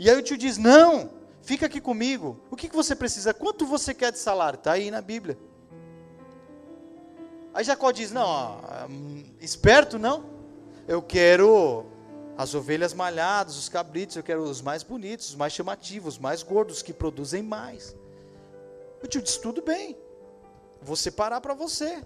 E 0.00 0.08
aí 0.08 0.16
o 0.16 0.22
tio 0.22 0.38
diz: 0.38 0.56
Não, 0.56 1.10
fica 1.42 1.66
aqui 1.66 1.78
comigo. 1.78 2.40
O 2.50 2.56
que, 2.56 2.70
que 2.70 2.74
você 2.74 2.96
precisa? 2.96 3.34
Quanto 3.34 3.66
você 3.66 3.92
quer 3.92 4.10
de 4.10 4.18
salário? 4.18 4.56
Está 4.56 4.72
aí 4.72 4.90
na 4.90 5.02
Bíblia. 5.02 5.38
Aí 7.52 7.62
Jacó 7.62 7.92
diz: 7.92 8.10
Não, 8.10 8.58
hum, 8.88 9.22
esperto 9.42 9.98
não. 9.98 10.24
Eu 10.88 11.02
quero 11.02 11.84
as 12.34 12.54
ovelhas 12.54 12.94
malhadas, 12.94 13.58
os 13.58 13.68
cabritos, 13.68 14.16
eu 14.16 14.22
quero 14.22 14.42
os 14.42 14.62
mais 14.62 14.82
bonitos, 14.82 15.28
os 15.28 15.34
mais 15.34 15.52
chamativos, 15.52 16.14
os 16.14 16.18
mais 16.18 16.42
gordos, 16.42 16.80
que 16.80 16.94
produzem 16.94 17.42
mais. 17.42 17.94
O 19.02 19.06
tio 19.06 19.20
disse: 19.20 19.38
tudo 19.38 19.60
bem, 19.60 19.98
vou 20.80 20.96
separar 20.96 21.42
para 21.42 21.52
você. 21.52 22.02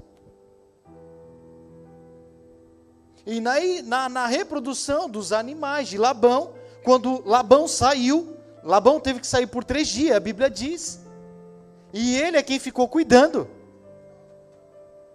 E 3.25 3.41
na, 3.41 3.55
na, 3.85 4.09
na, 4.09 4.27
reprodução 4.27 5.09
dos 5.09 5.33
animais 5.33 5.87
de 5.87 5.97
Labão, 5.97 6.55
quando 6.85 7.23
Labão 7.27 7.67
saiu, 7.67 8.37
Labão 8.63 9.01
teve 9.01 9.21
que 9.21 9.27
sair 9.27 9.47
por 9.47 9.65
três 9.65 9.89
dias, 9.89 10.17
a 10.17 10.21
Bíblia 10.21 10.49
diz. 10.49 11.01
E 11.93 12.17
ele 12.17 12.37
é 12.37 12.43
quem 12.43 12.59
ficou 12.59 12.89
cuidando 12.89 13.49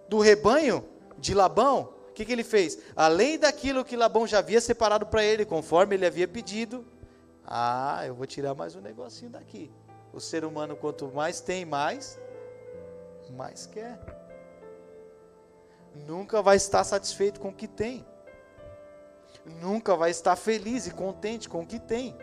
do 0.08 0.18
rebanho 0.18 0.84
de 1.18 1.34
Labão 1.34 2.00
que, 2.20 2.26
que 2.26 2.32
ele 2.32 2.44
fez? 2.44 2.78
Além 2.94 3.38
daquilo 3.38 3.84
que 3.84 3.96
Labão 3.96 4.26
já 4.26 4.38
havia 4.38 4.60
separado 4.60 5.06
para 5.06 5.24
ele, 5.24 5.46
conforme 5.46 5.94
ele 5.94 6.04
havia 6.04 6.28
pedido, 6.28 6.84
ah, 7.46 8.02
eu 8.06 8.14
vou 8.14 8.26
tirar 8.26 8.54
mais 8.54 8.76
um 8.76 8.80
negocinho 8.80 9.30
daqui. 9.30 9.70
O 10.12 10.20
ser 10.20 10.44
humano, 10.44 10.76
quanto 10.76 11.08
mais 11.08 11.40
tem, 11.40 11.64
mais, 11.64 12.20
mais 13.30 13.64
quer. 13.64 13.98
Nunca 16.06 16.42
vai 16.42 16.56
estar 16.56 16.84
satisfeito 16.84 17.40
com 17.40 17.48
o 17.48 17.54
que 17.54 17.66
tem. 17.66 18.04
Nunca 19.44 19.96
vai 19.96 20.10
estar 20.10 20.36
feliz 20.36 20.86
e 20.86 20.90
contente 20.90 21.48
com 21.48 21.62
o 21.62 21.66
que 21.66 21.78
tem. 21.78 22.16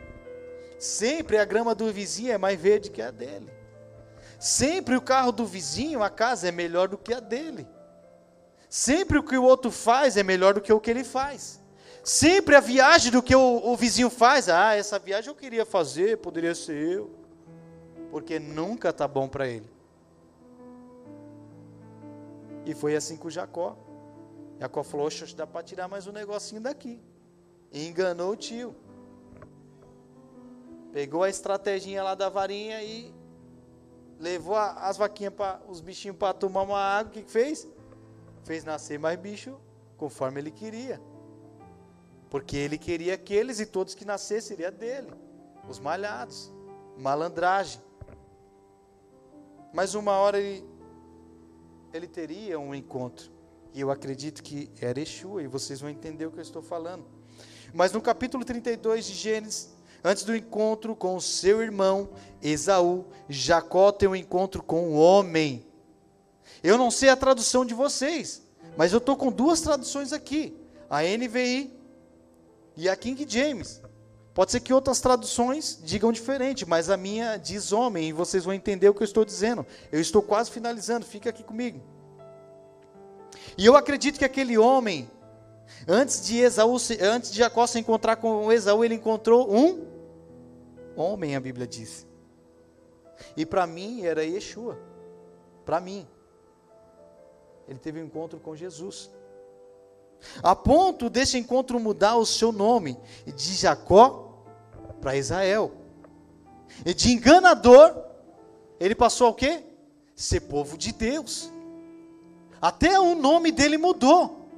Sempre 0.80 1.38
a 1.38 1.45
grama 1.45 1.74
do 1.74 1.91
vizinho 1.91 2.32
é 2.32 2.38
mais 2.38 2.59
verde 2.59 2.91
que 2.91 3.01
a 3.01 3.11
dele. 3.11 3.51
Sempre 4.39 4.95
o 4.95 5.01
carro 5.01 5.32
do 5.32 5.45
vizinho, 5.45 6.03
a 6.03 6.09
casa 6.09 6.47
é 6.47 6.51
melhor 6.51 6.88
do 6.88 6.97
que 6.97 7.13
a 7.13 7.20
dele. 7.20 7.68
Sempre 8.70 9.18
o 9.18 9.24
que 9.24 9.38
o 9.38 9.43
outro 9.43 9.72
faz 9.72 10.18
é 10.18 10.24
melhor 10.24 10.53
do 10.53 10.61
que 10.61 10.72
o 10.72 10.80
que 10.80 10.91
ele 10.91 11.03
faz. 11.03 11.59
Sempre 12.03 12.55
a 12.55 12.59
viagem 12.59 13.11
do 13.11 13.24
que 13.24 13.36
o, 13.36 13.41
o 13.41 13.76
vizinho 13.76 14.09
faz, 14.09 14.47
ah, 14.47 14.76
essa 14.76 14.99
viagem 14.99 15.30
eu 15.30 15.36
queria 15.36 15.65
fazer, 15.65 16.18
poderia 16.18 16.53
ser 16.53 16.76
eu. 16.76 17.11
Porque 18.11 18.39
nunca 18.39 18.89
está 18.89 19.07
bom 19.07 19.28
para 19.28 19.47
ele. 19.47 19.70
E 22.65 22.74
foi 22.76 22.95
assim 22.95 23.18
com 23.18 23.30
Jacó. 23.30 23.78
Jacó 24.60 24.84
falou: 24.84 25.08
Oxe, 25.08 25.36
dá 25.36 25.45
para 25.45 25.64
tirar 25.64 25.88
mais 25.88 26.08
um 26.08 26.12
negocinho 26.12 26.62
daqui. 26.62 27.01
E 27.72 27.88
enganou 27.88 28.32
o 28.32 28.36
tio. 28.36 28.76
Pegou 30.91 31.24
a 31.24 31.30
estratégia 31.30 32.03
lá 32.03 32.16
da 32.16 32.30
varinha 32.30 32.82
e 32.82 33.14
levou 34.20 34.55
as 34.55 34.97
vaquinhas 34.97 35.34
para 35.34 35.62
os 35.68 35.80
bichinhos 35.82 36.18
para 36.18 36.34
tomar 36.34 36.64
uma 36.64 36.80
água. 36.80 37.12
O 37.12 37.14
que, 37.14 37.24
que 37.24 37.32
fez? 37.32 37.68
fez 38.47 38.64
nascer 38.64 38.97
mais 38.97 39.20
bicho 39.20 39.60
conforme 39.97 40.39
ele 40.39 40.51
queria. 40.51 41.01
Porque 42.30 42.55
ele 42.55 42.78
queria 42.78 43.14
aqueles 43.14 43.60
e 43.60 43.66
todos 43.66 43.93
que 43.93 44.05
nascessem 44.05 44.55
seria 44.55 44.72
dele. 44.72 45.12
Os 45.68 45.80
malhados, 45.80 46.51
malandragem. 46.97 47.82
Mas 49.74 49.93
uma 49.95 50.14
hora 50.14 50.39
ele, 50.39 50.66
ele 51.93 52.08
teria 52.08 52.58
um 52.58 52.74
encontro. 52.74 53.37
Eu 53.80 53.92
acredito 53.92 54.44
que 54.44 54.70
era 54.82 55.00
Yeshua, 55.00 55.44
e 55.44 55.48
vocês 55.48 55.80
vão 55.80 55.90
entender 55.90 56.26
o 56.26 56.32
que 56.32 56.40
eu 56.40 56.44
estou 56.44 56.62
falando. 56.62 57.06
Mas 57.74 57.92
no 57.92 58.02
capítulo 58.02 58.44
32 58.44 59.06
de 59.06 59.14
Gênesis, 59.14 59.70
antes 60.04 60.24
do 60.24 60.36
encontro 60.36 60.96
com 60.96 61.20
seu 61.20 61.62
irmão 61.62 62.10
Esaú, 62.42 63.06
Jacó 63.28 63.92
tem 63.92 64.08
um 64.08 64.16
encontro 64.16 64.64
com 64.64 64.90
o 64.90 64.94
homem 64.94 65.68
eu 66.64 66.78
não 66.78 66.90
sei 66.90 67.10
a 67.10 67.16
tradução 67.16 67.66
de 67.66 67.74
vocês, 67.74 68.42
mas 68.76 68.92
eu 68.92 68.98
estou 68.98 69.16
com 69.16 69.32
duas 69.32 69.62
traduções 69.62 70.14
aqui: 70.14 70.56
a 70.90 71.02
NVI 71.02 71.74
e 72.76 72.90
a 72.90 72.96
King 72.96 73.26
James. 73.28 73.82
Pode 74.34 74.52
ser 74.52 74.60
que 74.60 74.72
outras 74.72 75.00
traduções 75.00 75.80
digam 75.84 76.12
diferente, 76.12 76.64
mas 76.64 76.92
a 76.92 76.98
minha 76.98 77.38
diz 77.38 77.72
homem, 77.72 78.10
e 78.10 78.14
vocês 78.14 78.44
vão 78.44 78.54
entender 78.54 78.88
o 78.88 78.94
que 78.94 79.02
eu 79.02 79.06
estou 79.06 79.26
dizendo. 79.26 79.66
Eu 79.92 80.00
estou 80.00 80.22
quase 80.22 80.52
finalizando, 80.52 81.06
fica 81.06 81.32
aqui 81.32 81.44
comigo. 81.44 81.82
E 83.58 83.66
eu 83.66 83.76
acredito 83.76 84.20
que 84.20 84.26
aquele 84.26 84.58
homem, 84.58 85.10
antes 85.88 86.26
de 86.26 86.38
Esaú, 86.38 86.78
antes 87.01 87.32
de 87.32 87.38
Jacó 87.39 87.66
se 87.66 87.80
encontrar 87.80 88.18
com 88.18 88.51
Esaú, 88.51 88.86
ele 88.86 88.95
encontrou 88.95 89.51
um 89.51 89.86
homem, 90.95 91.36
a 91.36 91.39
Bíblia 91.39 91.66
diz. 91.66 92.05
E 93.36 93.45
para 93.45 93.66
mim 93.66 94.03
era 94.03 94.24
Yeshua. 94.24 94.78
Para 95.66 95.80
mim 95.80 96.08
ele 97.68 97.80
teve 97.80 98.01
um 98.01 98.05
encontro 98.05 98.39
com 98.39 98.55
Jesus. 98.55 99.12
A 100.41 100.55
ponto 100.55 101.10
desse 101.10 101.38
encontro 101.38 101.80
mudar 101.80 102.16
o 102.16 102.26
seu 102.26 102.51
nome 102.51 102.97
de 103.26 103.53
Jacó 103.53 104.45
para 105.01 105.16
Israel. 105.16 105.72
E 106.86 106.93
de 106.93 107.12
enganador, 107.12 107.95
ele 108.80 108.95
passou 108.95 109.28
ao 109.28 109.34
quê? 109.34 109.64
Ser 110.16 110.41
povo 110.41 110.78
de 110.78 110.91
Deus. 110.91 111.51
Até 112.62 112.99
o 112.99 113.16
nome 113.16 113.51
dele 113.51 113.78
mudou. 113.78 114.49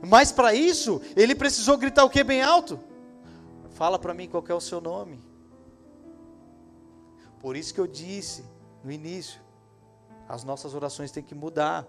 Mas 0.00 0.32
para 0.32 0.54
isso, 0.54 1.00
ele 1.16 1.34
precisou 1.34 1.78
gritar 1.78 2.04
o 2.04 2.10
que 2.10 2.24
bem 2.24 2.42
alto? 2.42 2.78
Fala 3.70 3.98
para 3.98 4.12
mim 4.12 4.28
qual 4.28 4.44
é 4.48 4.54
o 4.54 4.60
seu 4.60 4.80
nome. 4.80 5.22
Por 7.38 7.56
isso 7.56 7.72
que 7.72 7.80
eu 7.80 7.86
disse 7.86 8.44
no 8.84 8.90
início, 8.90 9.40
as 10.28 10.44
nossas 10.44 10.74
orações 10.74 11.10
têm 11.10 11.22
que 11.22 11.34
mudar. 11.34 11.86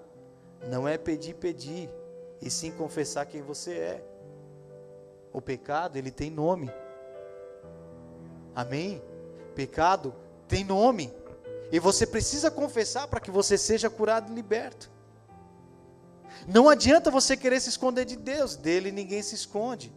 Não 0.69 0.87
é 0.87 0.97
pedir, 0.97 1.35
pedir, 1.35 1.89
e 2.41 2.49
sim 2.49 2.71
confessar 2.71 3.25
quem 3.25 3.41
você 3.41 3.73
é. 3.73 4.05
O 5.31 5.41
pecado, 5.41 5.97
ele 5.97 6.11
tem 6.11 6.29
nome. 6.29 6.71
Amém? 8.55 9.01
Pecado 9.55 10.13
tem 10.47 10.63
nome. 10.63 11.11
E 11.71 11.79
você 11.79 12.05
precisa 12.05 12.51
confessar 12.51 13.07
para 13.07 13.19
que 13.19 13.31
você 13.31 13.57
seja 13.57 13.89
curado 13.89 14.31
e 14.31 14.35
liberto. 14.35 14.91
Não 16.47 16.67
adianta 16.69 17.09
você 17.11 17.35
querer 17.37 17.59
se 17.59 17.69
esconder 17.69 18.05
de 18.05 18.15
Deus, 18.15 18.55
dele 18.55 18.91
ninguém 18.91 19.21
se 19.21 19.35
esconde. 19.35 19.93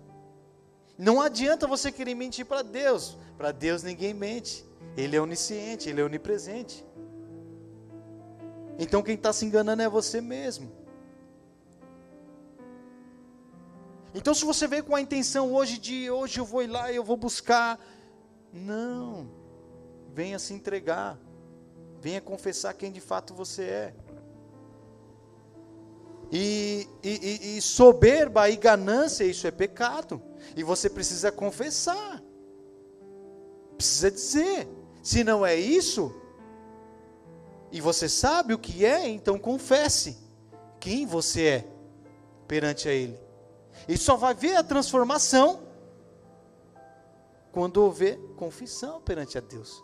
Não 0.98 1.20
adianta 1.20 1.66
você 1.66 1.92
querer 1.92 2.14
mentir 2.14 2.46
para 2.46 2.62
Deus, 2.62 3.16
para 3.36 3.52
Deus 3.52 3.82
ninguém 3.82 4.14
mente. 4.14 4.64
Ele 4.96 5.16
é 5.16 5.20
onisciente, 5.20 5.88
ele 5.88 6.00
é 6.00 6.04
onipresente. 6.04 6.84
Então 8.78 9.02
quem 9.02 9.14
está 9.14 9.32
se 9.32 9.44
enganando 9.44 9.82
é 9.82 9.88
você 9.88 10.20
mesmo. 10.20 10.72
Então 14.14 14.32
se 14.32 14.44
você 14.44 14.66
veio 14.66 14.84
com 14.84 14.94
a 14.94 15.00
intenção 15.00 15.52
hoje 15.52 15.78
de 15.78 16.10
hoje 16.10 16.40
eu 16.40 16.44
vou 16.44 16.62
ir 16.62 16.68
lá 16.68 16.90
e 16.90 16.96
eu 16.96 17.04
vou 17.04 17.16
buscar, 17.16 17.78
não. 18.52 19.28
Venha 20.14 20.38
se 20.38 20.54
entregar. 20.54 21.18
Venha 22.00 22.20
confessar 22.20 22.72
quem 22.72 22.90
de 22.90 23.00
fato 23.00 23.34
você 23.34 23.64
é. 23.64 23.94
E, 26.30 26.88
e, 27.02 27.56
e, 27.56 27.62
soberba 27.62 28.50
e 28.50 28.56
ganância, 28.56 29.24
isso 29.24 29.46
é 29.46 29.50
pecado. 29.50 30.20
E 30.56 30.62
você 30.62 30.90
precisa 30.90 31.30
confessar. 31.30 32.22
Precisa 33.76 34.10
dizer. 34.10 34.68
Se 35.02 35.22
não 35.22 35.46
é 35.46 35.54
isso, 35.54 36.12
e 37.70 37.80
você 37.80 38.08
sabe 38.08 38.54
o 38.54 38.58
que 38.58 38.84
é, 38.84 39.08
então 39.08 39.38
confesse 39.38 40.18
quem 40.80 41.06
você 41.06 41.46
é 41.46 41.68
perante 42.48 42.88
a 42.88 42.92
Ele. 42.92 43.18
E 43.86 43.96
só 43.96 44.16
vai 44.16 44.34
ver 44.34 44.56
a 44.56 44.64
transformação 44.64 45.62
quando 47.52 47.78
houver 47.78 48.18
confissão 48.36 49.00
perante 49.00 49.38
a 49.38 49.40
Deus. 49.40 49.82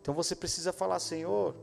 Então 0.00 0.14
você 0.14 0.36
precisa 0.36 0.72
falar, 0.72 1.00
Senhor, 1.00 1.54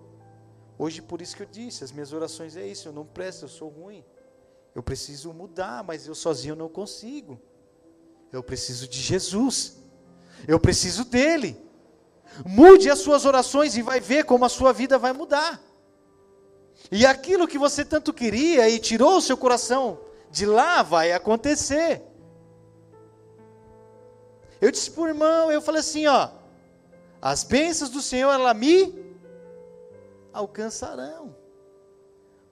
hoje 0.83 1.01
por 1.01 1.21
isso 1.21 1.35
que 1.37 1.43
eu 1.43 1.51
disse, 1.59 1.83
as 1.83 1.91
minhas 1.91 2.11
orações 2.11 2.57
é 2.57 2.65
isso, 2.73 2.87
eu 2.87 2.93
não 2.99 3.05
presto, 3.05 3.45
eu 3.45 3.49
sou 3.49 3.69
ruim. 3.69 4.03
Eu 4.75 4.83
preciso 4.83 5.31
mudar, 5.33 5.83
mas 5.83 6.07
eu 6.07 6.15
sozinho 6.15 6.55
não 6.55 6.67
consigo. 6.67 7.39
Eu 8.31 8.41
preciso 8.41 8.87
de 8.87 8.99
Jesus. 8.99 9.77
Eu 10.47 10.59
preciso 10.59 11.05
dele. 11.05 11.51
Mude 12.45 12.89
as 12.89 12.99
suas 12.99 13.23
orações 13.25 13.77
e 13.77 13.81
vai 13.81 13.99
ver 13.99 14.25
como 14.25 14.43
a 14.45 14.49
sua 14.49 14.73
vida 14.73 14.97
vai 14.97 15.13
mudar. 15.13 15.61
E 16.91 17.05
aquilo 17.05 17.47
que 17.47 17.57
você 17.57 17.85
tanto 17.85 18.11
queria 18.11 18.67
e 18.69 18.79
tirou 18.79 19.17
o 19.17 19.21
seu 19.21 19.37
coração 19.37 19.99
de 20.31 20.45
lá 20.45 20.81
vai 20.81 21.11
acontecer. 21.11 22.01
Eu 24.59 24.71
disse 24.71 24.89
para 24.91 25.03
o 25.03 25.07
irmão, 25.07 25.51
eu 25.51 25.61
falei 25.61 25.81
assim, 25.81 26.07
ó, 26.07 26.29
as 27.21 27.43
bênçãos 27.43 27.91
do 27.91 28.01
Senhor, 28.01 28.31
ela 28.31 28.53
me 28.53 29.02
alcançarão. 30.33 31.35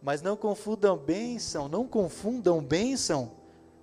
Mas 0.02 0.22
não 0.22 0.36
confundam 0.36 0.98
bênção, 0.98 1.68
não 1.68 1.88
confundam 1.88 2.62
bênção 2.62 3.32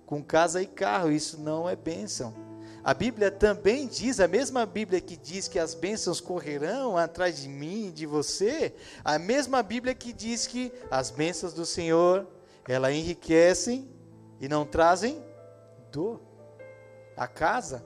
com 0.05 0.23
casa 0.23 0.61
e 0.61 0.65
carro, 0.65 1.11
isso 1.11 1.39
não 1.39 1.69
é 1.69 1.75
bênção. 1.75 2.33
A 2.83 2.93
Bíblia 2.93 3.29
também 3.29 3.87
diz, 3.87 4.19
a 4.19 4.27
mesma 4.27 4.65
Bíblia 4.65 5.01
que 5.01 5.15
diz 5.17 5.47
que 5.47 5.59
as 5.59 5.75
bênçãos 5.75 6.19
correrão 6.19 6.97
atrás 6.97 7.41
de 7.41 7.49
mim, 7.49 7.91
de 7.91 8.05
você, 8.05 8.73
a 9.03 9.19
mesma 9.19 9.61
Bíblia 9.61 9.93
que 9.93 10.13
diz 10.13 10.47
que 10.47 10.71
as 10.89 11.11
bênçãos 11.11 11.53
do 11.53 11.65
Senhor, 11.65 12.25
ela 12.67 12.91
enriquecem 12.91 13.89
e 14.39 14.47
não 14.47 14.65
trazem 14.65 15.21
dor. 15.91 16.21
A 17.15 17.27
casa, 17.27 17.83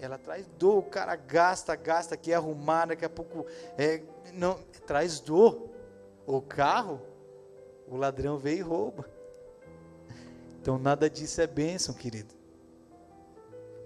ela 0.00 0.16
traz 0.16 0.46
dor, 0.58 0.78
o 0.78 0.82
cara 0.82 1.16
gasta, 1.16 1.74
gasta, 1.74 2.16
quer 2.16 2.34
arrumar, 2.34 2.86
daqui 2.86 3.04
a 3.04 3.10
pouco 3.10 3.46
é, 3.76 4.02
não, 4.32 4.58
traz 4.86 5.18
dor. 5.20 5.68
O 6.26 6.40
carro, 6.40 7.00
o 7.86 7.96
ladrão 7.96 8.38
veio 8.38 8.58
e 8.58 8.62
rouba. 8.62 9.08
Então 10.60 10.78
nada 10.78 11.08
disso 11.08 11.40
é 11.40 11.46
bênção, 11.46 11.94
querido. 11.94 12.34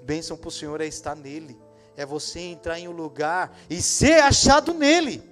Bênção 0.03 0.37
para 0.37 0.49
o 0.49 0.53
Senhor 0.53 0.81
é 0.81 0.87
estar 0.87 1.15
nele. 1.15 1.57
É 1.97 2.05
você 2.05 2.41
entrar 2.41 2.79
em 2.79 2.89
um 2.89 2.93
lugar 2.93 3.57
e 3.71 3.81
ser 3.81 4.23
achado 4.23 4.75
nele. 4.75 5.23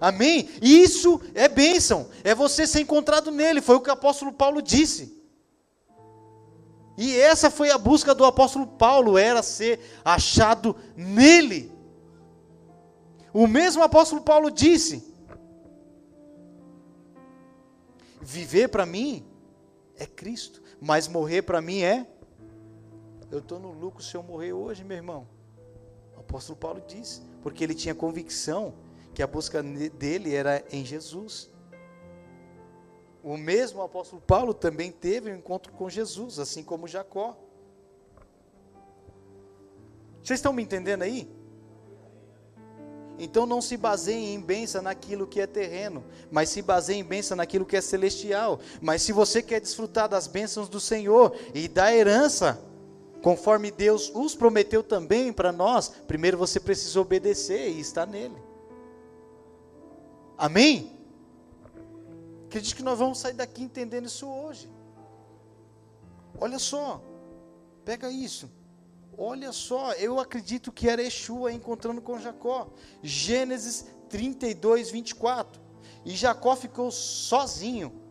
Amém? 0.00 0.48
Isso 0.62 1.20
é 1.34 1.48
bênção. 1.48 2.08
É 2.24 2.34
você 2.34 2.66
ser 2.66 2.80
encontrado 2.80 3.30
nele. 3.30 3.60
Foi 3.60 3.76
o 3.76 3.80
que 3.80 3.90
o 3.90 3.92
apóstolo 3.92 4.32
Paulo 4.32 4.62
disse. 4.62 5.17
E 6.98 7.16
essa 7.16 7.48
foi 7.48 7.70
a 7.70 7.78
busca 7.78 8.14
do 8.14 8.24
apóstolo 8.24 8.66
Paulo, 8.66 9.16
era 9.16 9.42
ser 9.42 9.80
achado 10.04 10.76
nele. 10.94 11.72
O 13.32 13.46
mesmo 13.46 13.82
apóstolo 13.82 14.20
Paulo 14.20 14.50
disse: 14.50 15.14
Viver 18.20 18.68
para 18.68 18.84
mim 18.84 19.24
é 19.96 20.04
Cristo, 20.04 20.60
mas 20.80 21.08
morrer 21.08 21.42
para 21.42 21.62
mim 21.62 21.82
é 21.82 22.06
eu 23.30 23.40
estou 23.40 23.58
no 23.58 23.72
lucro 23.72 24.02
se 24.02 24.16
eu 24.16 24.22
morrer 24.22 24.52
hoje, 24.52 24.82
meu 24.82 24.96
irmão. 24.96 25.28
O 26.16 26.20
apóstolo 26.20 26.58
Paulo 26.58 26.82
disse, 26.86 27.20
porque 27.42 27.62
ele 27.62 27.74
tinha 27.74 27.94
convicção 27.94 28.74
que 29.14 29.22
a 29.22 29.26
busca 29.26 29.62
dele 29.62 30.34
era 30.34 30.64
em 30.72 30.84
Jesus. 30.84 31.50
O 33.22 33.36
mesmo 33.36 33.82
apóstolo 33.82 34.22
Paulo 34.22 34.54
também 34.54 34.90
teve 34.90 35.30
um 35.30 35.36
encontro 35.36 35.72
com 35.72 35.88
Jesus, 35.88 36.38
assim 36.38 36.62
como 36.62 36.86
Jacó. 36.86 37.36
Vocês 40.22 40.38
estão 40.38 40.52
me 40.52 40.62
entendendo 40.62 41.02
aí? 41.02 41.30
Então 43.18 43.46
não 43.46 43.60
se 43.60 43.76
baseie 43.76 44.32
em 44.32 44.40
bênção 44.40 44.80
naquilo 44.80 45.26
que 45.26 45.40
é 45.40 45.46
terreno, 45.46 46.04
mas 46.30 46.50
se 46.50 46.62
baseie 46.62 47.00
em 47.00 47.04
bênção 47.04 47.36
naquilo 47.36 47.66
que 47.66 47.76
é 47.76 47.80
celestial. 47.80 48.60
Mas 48.80 49.02
se 49.02 49.12
você 49.12 49.42
quer 49.42 49.60
desfrutar 49.60 50.08
das 50.08 50.26
bênçãos 50.28 50.68
do 50.68 50.78
Senhor 50.78 51.34
e 51.52 51.66
da 51.66 51.92
herança, 51.92 52.64
Conforme 53.22 53.70
Deus 53.70 54.12
os 54.14 54.34
prometeu 54.34 54.82
também 54.82 55.32
para 55.32 55.50
nós, 55.50 55.92
primeiro 56.06 56.38
você 56.38 56.60
precisa 56.60 57.00
obedecer 57.00 57.68
e 57.68 57.80
estar 57.80 58.06
nele. 58.06 58.36
Amém? 60.36 60.97
Acredito 62.48 62.74
que 62.74 62.82
nós 62.82 62.98
vamos 62.98 63.18
sair 63.18 63.34
daqui 63.34 63.62
entendendo 63.62 64.06
isso 64.06 64.26
hoje. 64.26 64.68
Olha 66.40 66.58
só, 66.58 67.02
pega 67.84 68.10
isso. 68.10 68.50
Olha 69.16 69.52
só, 69.52 69.92
eu 69.92 70.18
acredito 70.18 70.72
que 70.72 70.88
era 70.88 71.02
Yeshua 71.02 71.52
encontrando 71.52 72.00
com 72.00 72.18
Jacó. 72.18 72.68
Gênesis 73.02 73.86
32, 74.08 74.90
24. 74.90 75.60
E 76.04 76.10
Jacó 76.16 76.56
ficou 76.56 76.90
sozinho 76.90 78.08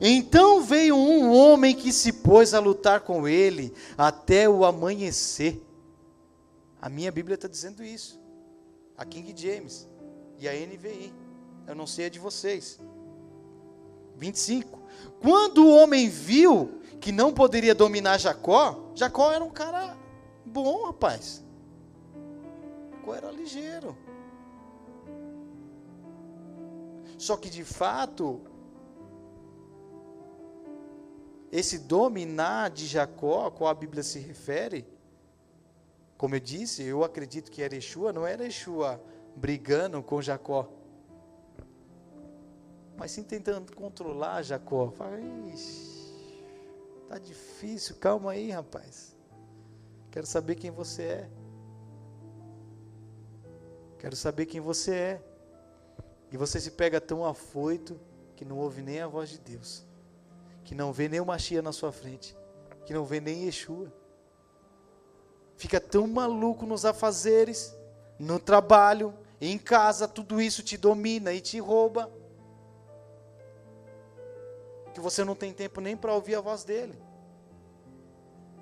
então 0.00 0.62
veio 0.62 0.96
um 0.96 1.32
homem 1.32 1.74
que 1.74 1.92
se 1.92 2.12
pôs 2.12 2.54
a 2.54 2.60
lutar 2.60 3.00
com 3.00 3.28
ele 3.28 3.72
até 3.96 4.48
o 4.48 4.64
amanhecer. 4.64 5.62
A 6.80 6.88
minha 6.88 7.12
Bíblia 7.12 7.36
está 7.36 7.48
dizendo 7.48 7.82
isso. 7.84 8.20
A 8.96 9.04
King 9.04 9.34
James 9.36 9.88
e 10.38 10.48
a 10.48 10.52
NVI. 10.52 11.12
Eu 11.66 11.74
não 11.74 11.86
sei 11.86 12.06
a 12.06 12.08
de 12.08 12.18
vocês. 12.18 12.78
25. 14.16 14.82
Quando 15.20 15.64
o 15.64 15.70
homem 15.70 16.08
viu 16.08 16.80
que 17.00 17.12
não 17.12 17.32
poderia 17.32 17.74
dominar 17.74 18.18
Jacó, 18.18 18.90
Jacó 18.94 19.32
era 19.32 19.44
um 19.44 19.50
cara 19.50 19.96
bom, 20.44 20.86
rapaz. 20.86 21.44
Jacó 22.90 23.14
era 23.14 23.30
ligeiro. 23.30 23.96
Só 27.18 27.36
que 27.36 27.48
de 27.48 27.64
fato, 27.64 28.40
esse 31.52 31.78
dominar 31.78 32.70
de 32.70 32.86
Jacó, 32.86 33.46
a 33.46 33.50
qual 33.50 33.70
a 33.70 33.74
Bíblia 33.74 34.02
se 34.02 34.18
refere, 34.18 34.86
como 36.16 36.34
eu 36.34 36.40
disse, 36.40 36.82
eu 36.82 37.04
acredito 37.04 37.50
que 37.50 37.62
era 37.62 37.74
Yeshua, 37.74 38.12
não 38.12 38.26
era 38.26 38.44
Yeshua 38.44 39.00
brigando 39.36 40.02
com 40.02 40.22
Jacó, 40.22 40.68
mas 42.96 43.10
sim 43.10 43.22
tentando 43.22 43.74
controlar 43.74 44.42
Jacó. 44.42 44.90
Fala, 44.90 45.18
tá 47.08 47.18
difícil, 47.18 47.96
calma 47.96 48.32
aí, 48.32 48.50
rapaz. 48.50 49.16
Quero 50.10 50.26
saber 50.26 50.54
quem 50.54 50.70
você 50.70 51.02
é. 51.02 51.30
Quero 53.98 54.14
saber 54.14 54.46
quem 54.46 54.60
você 54.60 54.94
é. 54.94 55.22
E 56.30 56.36
você 56.36 56.60
se 56.60 56.70
pega 56.70 57.00
tão 57.00 57.24
afoito 57.24 58.00
que 58.36 58.44
não 58.44 58.58
ouve 58.58 58.82
nem 58.82 59.00
a 59.00 59.06
voz 59.06 59.30
de 59.30 59.38
Deus 59.38 59.86
que 60.64 60.74
não 60.74 60.92
vê 60.92 61.08
nem 61.08 61.20
o 61.20 61.26
Machia 61.26 61.60
na 61.60 61.72
sua 61.72 61.92
frente, 61.92 62.34
que 62.86 62.94
não 62.94 63.04
vê 63.04 63.20
nem 63.20 63.44
Yeshua. 63.44 63.92
Fica 65.56 65.78
tão 65.78 66.06
maluco 66.06 66.66
nos 66.66 66.84
afazeres, 66.84 67.76
no 68.18 68.40
trabalho, 68.40 69.14
em 69.40 69.58
casa, 69.58 70.08
tudo 70.08 70.40
isso 70.40 70.62
te 70.62 70.76
domina 70.76 71.32
e 71.32 71.40
te 71.40 71.60
rouba, 71.60 72.10
que 74.94 75.00
você 75.00 75.24
não 75.24 75.34
tem 75.34 75.52
tempo 75.52 75.80
nem 75.80 75.96
para 75.96 76.14
ouvir 76.14 76.36
a 76.36 76.40
voz 76.40 76.62
dele. 76.62 76.96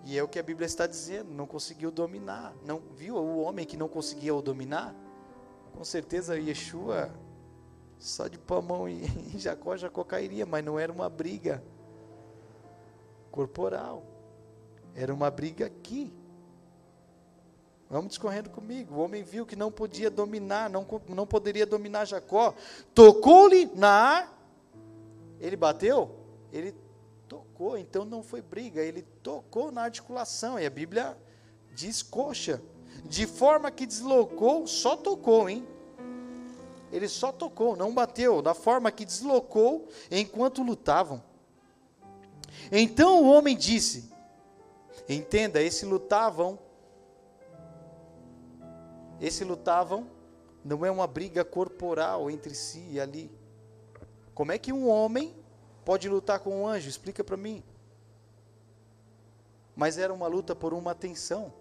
E 0.05 0.19
é 0.19 0.23
o 0.23 0.27
que 0.27 0.39
a 0.39 0.43
Bíblia 0.43 0.67
está 0.67 0.87
dizendo, 0.87 1.31
não 1.31 1.47
conseguiu 1.47 1.91
dominar. 1.91 2.55
Não 2.65 2.81
viu 2.97 3.17
o 3.17 3.43
homem 3.43 3.67
que 3.67 3.77
não 3.77 3.87
conseguia 3.87 4.35
o 4.35 4.43
dominar? 4.43 4.95
Com 5.75 5.85
certeza 5.85 6.39
Yeshua 6.39 7.11
Só 7.99 8.27
de 8.27 8.39
pôr 8.39 8.57
a 8.57 8.63
mão 8.63 8.89
em, 8.89 9.05
em 9.33 9.39
Jacó, 9.39 9.77
Jacó 9.77 10.03
cairia, 10.03 10.45
mas 10.45 10.65
não 10.65 10.79
era 10.79 10.91
uma 10.91 11.09
briga 11.09 11.63
corporal. 13.31 14.03
Era 14.95 15.13
uma 15.15 15.31
briga 15.31 15.67
aqui. 15.67 16.13
Vamos 17.89 18.09
discorrendo 18.09 18.49
comigo. 18.49 18.95
O 18.95 19.01
homem 19.01 19.23
viu 19.23 19.45
que 19.45 19.55
não 19.55 19.71
podia 19.71 20.11
dominar, 20.11 20.71
não, 20.71 20.87
não 21.09 21.27
poderia 21.27 21.67
dominar 21.67 22.07
Jacó. 22.07 22.55
Tocou-lhe 22.95 23.67
na. 23.75 24.29
Ele 25.39 25.57
bateu? 25.57 26.22
Ele 26.53 26.75
tocou, 27.29 27.79
então 27.79 28.05
não 28.05 28.23
foi 28.23 28.43
briga, 28.43 28.83
ele 28.83 29.03
tocou 29.23 29.73
na 29.73 29.83
articulação. 29.83 30.59
E 30.59 30.67
a 30.67 30.71
Bíblia 30.71 31.17
diz 31.75 32.03
coxa. 32.03 32.63
De 33.05 33.27
forma 33.27 33.71
que 33.71 33.87
deslocou, 33.87 34.67
só 34.67 34.97
tocou, 34.97 35.49
hein? 35.49 35.67
Ele 36.93 37.09
só 37.09 37.33
tocou, 37.33 37.75
não 37.75 37.95
bateu. 37.95 38.43
Da 38.43 38.53
forma 38.53 38.93
que 38.93 39.05
deslocou 39.05 39.89
enquanto 40.11 40.63
lutavam. 40.63 41.23
Então 42.71 43.23
o 43.23 43.29
homem 43.31 43.57
disse: 43.57 44.13
Entenda, 45.09 45.63
esse 45.63 45.87
lutavam 45.87 46.59
esse 49.23 49.45
lutavam 49.45 50.11
não 50.65 50.85
é 50.85 50.91
uma 50.91 51.07
briga 51.07 51.45
corporal 51.45 52.29
entre 52.29 52.57
si 52.57 52.99
ali. 52.99 53.31
Como 54.35 54.51
é 54.51 54.59
que 54.59 54.73
um 54.73 54.89
homem 54.89 55.33
pode 55.85 56.09
lutar 56.09 56.41
com 56.41 56.63
um 56.63 56.67
anjo? 56.67 56.89
Explica 56.89 57.23
para 57.23 57.37
mim. 57.37 57.63
Mas 59.75 59.99
era 59.99 60.13
uma 60.13 60.27
luta 60.27 60.55
por 60.55 60.75
uma 60.75 60.91
atenção. 60.91 61.53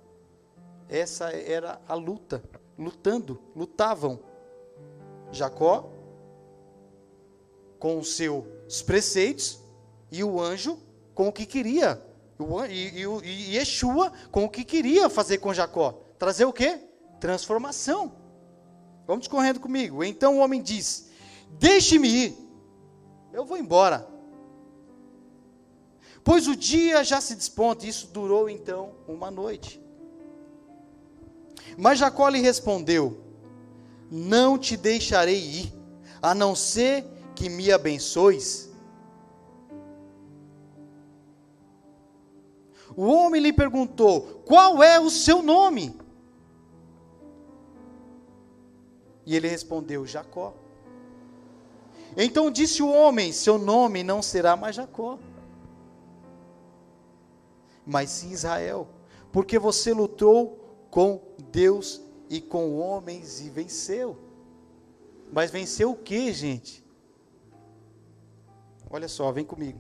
Essa 0.89 1.32
era 1.32 1.82
a 1.88 1.93
luta. 1.93 2.43
Lutando, 2.78 3.39
lutavam. 3.55 4.19
Jacó 5.32 5.89
com 7.80 7.97
os 7.97 8.15
seus 8.15 8.82
preceitos 8.82 9.59
e 10.11 10.24
o 10.24 10.41
anjo 10.41 10.78
com 11.15 11.28
o 11.28 11.34
que 11.34 11.45
queria. 11.45 12.01
E, 12.69 13.01
e, 13.01 13.05
e 13.24 13.55
Yeshua 13.55 14.11
com 14.32 14.45
o 14.45 14.49
que 14.49 14.63
queria 14.63 15.09
fazer 15.09 15.38
com 15.38 15.53
Jacó. 15.53 16.01
Trazer 16.17 16.45
o 16.45 16.53
quê? 16.53 16.91
transformação. 17.22 18.11
Vamos 19.07 19.28
correndo 19.28 19.59
comigo. 19.59 20.03
Então 20.03 20.38
o 20.38 20.39
homem 20.39 20.61
diz: 20.61 21.09
Deixe-me 21.51 22.09
ir, 22.09 22.38
eu 23.34 23.45
vou 23.45 23.57
embora. 23.57 24.07
Pois 26.23 26.47
o 26.47 26.55
dia 26.55 27.03
já 27.03 27.19
se 27.19 27.36
desponta. 27.36 27.86
Isso 27.86 28.07
durou 28.07 28.49
então 28.49 28.93
uma 29.07 29.32
noite. 29.32 29.82
Mas 31.77 31.99
Jacó 31.99 32.27
lhe 32.29 32.39
respondeu: 32.39 33.19
Não 34.09 34.57
te 34.57 34.77
deixarei 34.77 35.39
ir, 35.39 35.73
a 36.21 36.36
não 36.36 36.55
ser 36.55 37.05
que 37.36 37.49
me 37.49 37.71
abençoes. 37.71 38.69
O 42.95 43.05
homem 43.07 43.41
lhe 43.41 43.53
perguntou: 43.53 44.43
Qual 44.45 44.84
é 44.84 44.99
o 44.99 45.09
seu 45.09 45.41
nome? 45.41 45.99
E 49.25 49.36
ele 49.36 49.47
respondeu: 49.47 50.05
Jacó. 50.05 50.53
Então 52.16 52.51
disse 52.51 52.84
o 52.84 52.91
homem: 52.91 53.32
Seu 53.32 53.57
nome 53.57 54.03
não 54.03 54.22
será 54.22 54.55
mais 54.55 54.76
Jacó, 54.76 55.18
mas 57.86 58.09
sim 58.09 58.32
Israel, 58.32 58.88
porque 59.32 59.57
você 59.57 59.93
lutou 59.93 60.59
com 60.89 61.22
Deus 61.51 62.01
e 62.30 62.41
com 62.41 62.78
homens 62.78 63.41
e 63.41 63.49
venceu. 63.49 64.18
Mas 65.32 65.49
venceu 65.49 65.91
o 65.91 65.95
que, 65.95 66.34
gente? 66.34 66.84
Olha 68.89 69.07
só, 69.07 69.32
vem 69.32 69.45
comigo. 69.45 69.80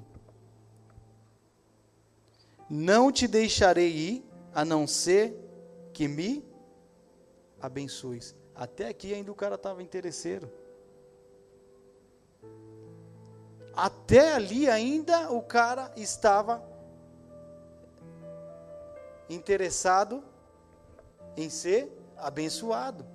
Não 2.69 3.11
te 3.11 3.27
deixarei 3.27 3.89
ir, 3.89 4.25
a 4.53 4.63
não 4.63 4.87
ser 4.87 5.35
que 5.91 6.07
me 6.07 6.45
abençoes. 7.59 8.33
Até 8.55 8.87
aqui 8.87 9.13
ainda 9.13 9.29
o 9.31 9.35
cara 9.35 9.55
estava 9.55 9.83
interesseiro. 9.83 10.49
Até 13.75 14.33
ali 14.33 14.69
ainda 14.69 15.31
o 15.31 15.41
cara 15.41 15.91
estava 15.95 16.63
interessado 19.29 20.23
em 21.37 21.49
ser 21.49 21.97
abençoado. 22.17 23.05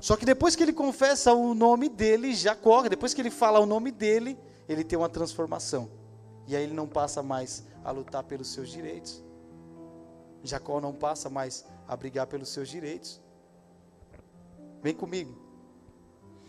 Só 0.00 0.16
que 0.16 0.24
depois 0.24 0.54
que 0.54 0.62
ele 0.62 0.72
confessa 0.72 1.32
o 1.32 1.54
nome 1.54 1.88
dele, 1.88 2.34
Jacó, 2.34 2.82
depois 2.88 3.14
que 3.14 3.20
ele 3.20 3.30
fala 3.30 3.60
o 3.60 3.66
nome 3.66 3.90
dele, 3.90 4.38
ele 4.68 4.84
tem 4.84 4.98
uma 4.98 5.08
transformação. 5.08 5.90
E 6.46 6.54
aí 6.54 6.64
ele 6.64 6.74
não 6.74 6.86
passa 6.86 7.22
mais 7.22 7.64
a 7.82 7.90
lutar 7.90 8.22
pelos 8.24 8.48
seus 8.48 8.68
direitos. 8.68 9.22
Jacó 10.42 10.80
não 10.80 10.92
passa 10.92 11.30
mais 11.30 11.64
a 11.88 11.96
brigar 11.96 12.26
pelos 12.26 12.50
seus 12.50 12.68
direitos. 12.68 13.20
Vem 14.82 14.94
comigo. 14.94 15.43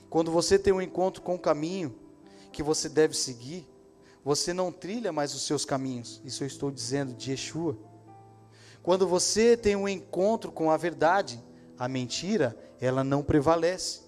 Quando 0.09 0.31
você 0.31 0.57
tem 0.57 0.73
um 0.73 0.81
encontro 0.81 1.21
com 1.21 1.35
o 1.35 1.39
caminho 1.39 1.95
que 2.51 2.63
você 2.63 2.87
deve 2.87 3.15
seguir, 3.15 3.67
você 4.23 4.53
não 4.53 4.71
trilha 4.71 5.11
mais 5.11 5.35
os 5.35 5.43
seus 5.43 5.65
caminhos. 5.65 6.21
Isso 6.23 6.43
eu 6.43 6.47
estou 6.47 6.71
dizendo 6.71 7.13
de 7.13 7.31
Yeshua. 7.31 7.77
Quando 8.81 9.07
você 9.07 9.57
tem 9.57 9.75
um 9.75 9.87
encontro 9.87 10.51
com 10.51 10.71
a 10.71 10.77
verdade, 10.77 11.43
a 11.77 11.87
mentira, 11.87 12.57
ela 12.79 13.03
não 13.03 13.23
prevalece 13.23 14.01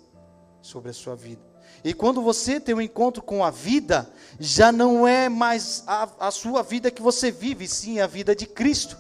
sobre 0.61 0.91
a 0.91 0.93
sua 0.93 1.15
vida. 1.15 1.41
E 1.83 1.93
quando 1.93 2.21
você 2.21 2.59
tem 2.59 2.73
um 2.73 2.81
encontro 2.81 3.21
com 3.21 3.43
a 3.43 3.51
vida, 3.51 4.11
já 4.39 4.71
não 4.71 5.07
é 5.07 5.29
mais 5.29 5.83
a, 5.85 6.27
a 6.27 6.31
sua 6.31 6.63
vida 6.63 6.91
que 6.91 7.01
você 7.01 7.31
vive, 7.31 7.67
sim 7.67 7.99
a 7.99 8.07
vida 8.07 8.35
de 8.35 8.45
Cristo. 8.45 8.97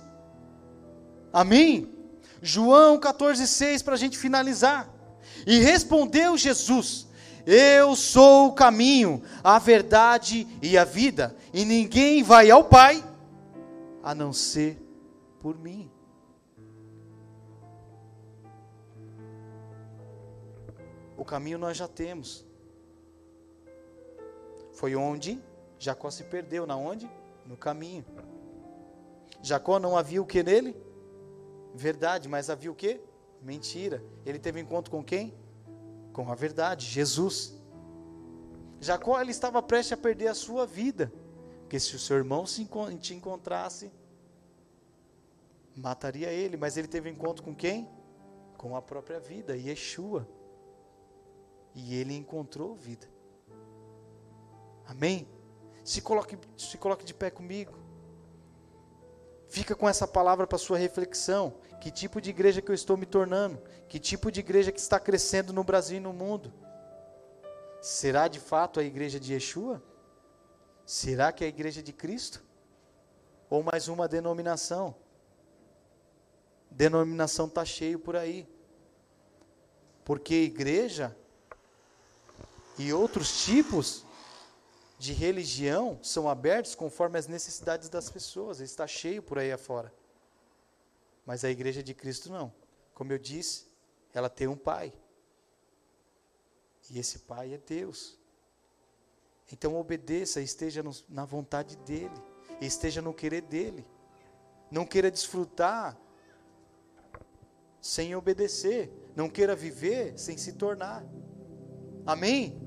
Amém? 1.33 1.91
João 2.41 2.99
14,6 2.99 3.83
para 3.83 3.95
a 3.95 3.97
gente 3.97 4.17
finalizar. 4.17 4.89
E 5.45 5.59
respondeu 5.59 6.37
Jesus: 6.37 7.07
Eu 7.45 7.95
sou 7.95 8.47
o 8.47 8.53
caminho, 8.53 9.21
a 9.43 9.59
verdade 9.59 10.47
e 10.61 10.77
a 10.77 10.83
vida, 10.83 11.35
e 11.53 11.65
ninguém 11.65 12.23
vai 12.23 12.49
ao 12.49 12.63
Pai 12.63 13.03
a 14.01 14.15
não 14.15 14.31
ser 14.31 14.81
por 15.39 15.57
mim. 15.57 15.91
O 21.17 21.25
caminho 21.25 21.57
nós 21.57 21.75
já 21.75 21.87
temos. 21.87 22.45
Foi 24.71 24.95
onde 24.95 25.41
Jacó 25.79 26.09
se 26.09 26.23
perdeu, 26.23 26.65
na 26.65 26.75
onde? 26.75 27.09
No 27.45 27.57
caminho. 27.57 28.05
Jacó 29.41 29.79
não 29.79 29.97
havia 29.97 30.21
o 30.21 30.25
que 30.25 30.43
nele? 30.43 30.75
Verdade, 31.73 32.27
mas 32.27 32.49
havia 32.49 32.71
o 32.71 32.75
que? 32.75 32.99
Mentira. 33.41 34.03
Ele 34.25 34.39
teve 34.39 34.59
encontro 34.59 34.91
com 34.91 35.03
quem? 35.03 35.33
Com 36.13 36.31
a 36.31 36.35
verdade, 36.35 36.85
Jesus. 36.85 37.57
Jacó 38.79 39.19
ele 39.19 39.31
estava 39.31 39.61
prestes 39.61 39.93
a 39.93 39.97
perder 39.97 40.27
a 40.27 40.33
sua 40.33 40.65
vida, 40.65 41.11
porque 41.61 41.79
se 41.79 41.95
o 41.95 41.99
seu 41.99 42.17
irmão 42.17 42.45
se 42.45 42.67
te 42.99 43.13
encontrasse, 43.13 43.91
mataria 45.75 46.31
ele, 46.31 46.57
mas 46.57 46.77
ele 46.77 46.87
teve 46.87 47.09
encontro 47.09 47.43
com 47.43 47.55
quem? 47.55 47.89
Com 48.57 48.75
a 48.75 48.81
própria 48.81 49.19
vida, 49.19 49.55
Yeshua. 49.55 50.27
E 51.73 51.95
ele 51.95 52.15
encontrou 52.15 52.75
vida. 52.75 53.07
Amém? 54.85 55.27
Se 55.83 56.01
coloque, 56.01 56.37
se 56.57 56.77
coloque 56.77 57.05
de 57.05 57.13
pé 57.13 57.29
comigo. 57.29 57.73
Fica 59.47 59.75
com 59.75 59.87
essa 59.87 60.07
palavra 60.07 60.45
para 60.45 60.57
sua 60.57 60.77
reflexão. 60.77 61.55
Que 61.79 61.89
tipo 61.89 62.19
de 62.19 62.29
igreja 62.29 62.61
que 62.61 62.69
eu 62.69 62.75
estou 62.75 62.97
me 62.97 63.05
tornando? 63.05 63.61
Que 63.87 63.99
tipo 63.99 64.31
de 64.31 64.39
igreja 64.39 64.71
que 64.71 64.79
está 64.79 64.99
crescendo 64.99 65.53
no 65.53 65.63
Brasil 65.63 65.97
e 65.97 66.01
no 66.01 66.11
mundo? 66.11 66.53
Será 67.81 68.27
de 68.27 68.39
fato 68.39 68.79
a 68.79 68.83
igreja 68.83 69.19
de 69.19 69.33
Yeshua? 69.33 69.81
Será 70.85 71.31
que 71.31 71.43
é 71.43 71.47
a 71.47 71.49
igreja 71.49 71.81
de 71.81 71.93
Cristo? 71.93 72.43
Ou 73.49 73.63
mais 73.63 73.87
uma 73.87 74.07
denominação? 74.07 74.95
Denominação 76.69 77.47
está 77.47 77.63
cheio 77.63 77.99
por 77.99 78.15
aí. 78.15 78.47
Porque 80.03 80.35
igreja 80.35 81.15
e 82.77 82.91
outros 82.93 83.45
tipos 83.45 84.05
de 84.97 85.13
religião 85.13 85.99
são 86.01 86.27
abertos 86.27 86.73
conforme 86.73 87.19
as 87.19 87.27
necessidades 87.27 87.87
das 87.87 88.09
pessoas. 88.09 88.59
Está 88.59 88.87
cheio 88.87 89.21
por 89.21 89.37
aí 89.37 89.51
afora. 89.51 89.93
Mas 91.25 91.43
a 91.43 91.49
igreja 91.49 91.83
de 91.83 91.93
Cristo 91.93 92.31
não. 92.31 92.51
Como 92.93 93.11
eu 93.11 93.19
disse, 93.19 93.67
ela 94.13 94.29
tem 94.29 94.47
um 94.47 94.55
pai. 94.55 94.91
E 96.89 96.97
esse 96.97 97.19
pai 97.19 97.53
é 97.53 97.57
Deus. 97.57 98.17
Então 99.51 99.75
obedeça, 99.75 100.41
esteja 100.41 100.81
no, 100.81 100.91
na 101.07 101.25
vontade 101.25 101.77
dele, 101.77 102.15
esteja 102.59 103.01
no 103.01 103.13
querer 103.13 103.41
dele. 103.41 103.85
Não 104.71 104.85
queira 104.85 105.11
desfrutar 105.11 105.97
sem 107.79 108.15
obedecer, 108.15 108.91
não 109.15 109.29
queira 109.29 109.55
viver 109.55 110.17
sem 110.17 110.37
se 110.37 110.53
tornar. 110.53 111.05
Amém? 112.05 112.66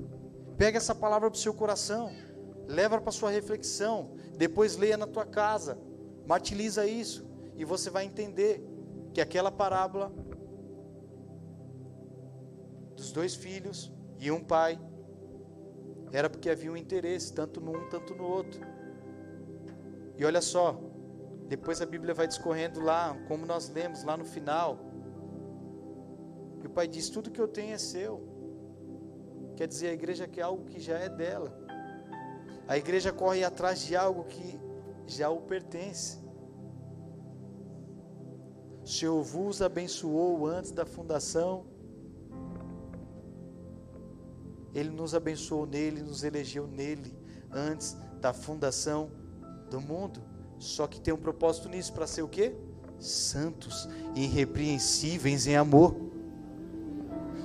Pega 0.61 0.77
essa 0.77 0.93
palavra 0.93 1.27
para 1.27 1.35
o 1.35 1.39
seu 1.39 1.55
coração, 1.55 2.11
leva 2.67 3.01
para 3.01 3.11
sua 3.11 3.31
reflexão, 3.31 4.11
depois 4.37 4.77
leia 4.77 4.95
na 4.95 5.07
tua 5.07 5.25
casa, 5.25 5.75
martiliza 6.27 6.85
isso 6.85 7.27
e 7.55 7.65
você 7.65 7.89
vai 7.89 8.05
entender 8.05 8.63
que 9.11 9.19
aquela 9.19 9.51
parábola 9.51 10.13
dos 12.95 13.11
dois 13.11 13.33
filhos 13.33 13.91
e 14.19 14.29
um 14.29 14.43
pai 14.43 14.79
era 16.11 16.29
porque 16.29 16.47
havia 16.47 16.71
um 16.71 16.77
interesse 16.77 17.33
tanto 17.33 17.59
num 17.59 17.89
tanto 17.89 18.13
no 18.13 18.23
outro. 18.23 18.61
E 20.15 20.23
olha 20.23 20.41
só, 20.41 20.79
depois 21.47 21.81
a 21.81 21.87
Bíblia 21.87 22.13
vai 22.13 22.27
discorrendo 22.27 22.81
lá, 22.81 23.17
como 23.27 23.47
nós 23.47 23.67
lemos 23.67 24.03
lá 24.03 24.15
no 24.15 24.25
final. 24.25 24.77
E 26.61 26.67
o 26.67 26.69
pai 26.69 26.87
diz: 26.87 27.09
Tudo 27.09 27.31
que 27.31 27.41
eu 27.41 27.47
tenho 27.47 27.73
é 27.73 27.79
seu. 27.79 28.30
Quer 29.61 29.67
dizer, 29.67 29.87
a 29.89 29.93
igreja 29.93 30.27
quer 30.27 30.41
algo 30.41 30.65
que 30.65 30.79
já 30.79 30.97
é 30.97 31.07
dela. 31.07 31.55
A 32.67 32.79
igreja 32.79 33.13
corre 33.13 33.43
atrás 33.43 33.85
de 33.85 33.95
algo 33.95 34.23
que 34.23 34.59
já 35.05 35.29
o 35.29 35.39
pertence. 35.41 36.17
O 38.81 38.87
Senhor 38.87 39.21
vos 39.21 39.61
abençoou 39.61 40.47
antes 40.47 40.71
da 40.71 40.83
fundação. 40.83 41.67
Ele 44.73 44.89
nos 44.89 45.13
abençoou 45.13 45.67
nele, 45.67 46.01
nos 46.01 46.23
elegeu 46.23 46.65
nele 46.65 47.15
antes 47.51 47.95
da 48.19 48.33
fundação 48.33 49.11
do 49.69 49.79
mundo. 49.79 50.23
Só 50.57 50.87
que 50.87 50.99
tem 50.99 51.13
um 51.13 51.21
propósito 51.21 51.69
nisso 51.69 51.93
para 51.93 52.07
ser 52.07 52.23
o 52.23 52.27
quê? 52.27 52.55
Santos, 52.97 53.87
irrepreensíveis 54.15 55.45
em 55.45 55.55
amor. 55.55 56.10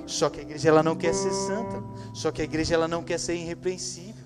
Só 0.07 0.29
que 0.29 0.39
a 0.39 0.43
igreja 0.43 0.69
ela 0.69 0.81
não 0.81 0.95
quer 0.95 1.13
ser 1.13 1.31
santa. 1.31 1.83
Só 2.13 2.31
que 2.31 2.41
a 2.41 2.45
igreja 2.45 2.73
ela 2.73 2.87
não 2.87 3.03
quer 3.03 3.19
ser 3.19 3.35
irrepreensível. 3.35 4.25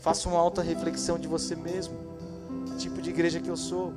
Faça 0.00 0.28
uma 0.28 0.38
alta 0.38 0.62
reflexão 0.62 1.18
de 1.18 1.28
você 1.28 1.54
mesmo. 1.54 1.96
Que 2.66 2.76
tipo 2.76 3.00
de 3.00 3.10
igreja 3.10 3.40
que 3.40 3.48
eu 3.48 3.56
sou? 3.56 3.92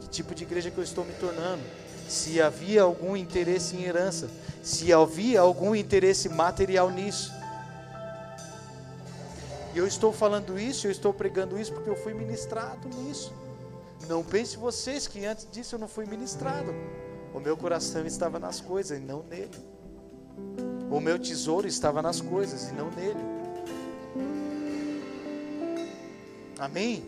Que 0.00 0.08
tipo 0.08 0.34
de 0.34 0.44
igreja 0.44 0.70
que 0.70 0.78
eu 0.78 0.84
estou 0.84 1.04
me 1.04 1.12
tornando? 1.12 1.62
Se 2.08 2.40
havia 2.40 2.82
algum 2.82 3.14
interesse 3.14 3.76
em 3.76 3.82
herança, 3.82 4.30
se 4.62 4.92
havia 4.92 5.40
algum 5.40 5.74
interesse 5.74 6.28
material 6.30 6.90
nisso. 6.90 7.30
E 9.74 9.78
eu 9.78 9.86
estou 9.86 10.10
falando 10.10 10.58
isso, 10.58 10.86
eu 10.86 10.90
estou 10.90 11.12
pregando 11.12 11.58
isso 11.58 11.72
porque 11.72 11.90
eu 11.90 11.96
fui 11.96 12.14
ministrado 12.14 12.88
nisso. 12.88 13.32
Não 14.08 14.24
pense 14.24 14.56
vocês 14.56 15.06
que 15.06 15.26
antes 15.26 15.46
disso 15.50 15.74
eu 15.74 15.78
não 15.78 15.88
fui 15.88 16.06
ministrado. 16.06 16.72
O 17.34 17.40
meu 17.40 17.56
coração 17.56 18.06
estava 18.06 18.38
nas 18.38 18.60
coisas 18.60 18.98
e 18.98 19.00
não 19.00 19.22
nele. 19.22 19.50
O 20.90 21.00
meu 21.00 21.18
tesouro 21.18 21.66
estava 21.66 22.00
nas 22.00 22.20
coisas 22.20 22.70
e 22.70 22.72
não 22.72 22.90
nele. 22.90 23.20
Amém? 26.58 27.04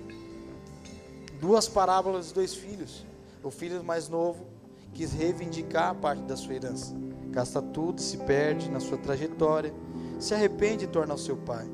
Duas 1.41 1.67
parábolas 1.67 2.27
dos 2.27 2.33
dois 2.33 2.55
filhos. 2.55 3.05
O 3.43 3.51
filho 3.51 3.83
mais 3.83 4.09
novo 4.09 4.47
quis 4.93 5.13
reivindicar 5.13 5.91
a 5.91 5.95
parte 5.95 6.23
da 6.23 6.37
sua 6.37 6.55
herança. 6.55 6.95
Gasta 7.31 7.63
tudo, 7.63 8.01
se 8.01 8.19
perde 8.19 8.71
na 8.71 8.81
sua 8.81 8.99
trajetória, 8.99 9.73
se 10.19 10.35
arrepende 10.35 10.85
e 10.85 10.89
torna 10.89 11.15
o 11.15 11.19
seu 11.19 11.37
pai. 11.37 11.67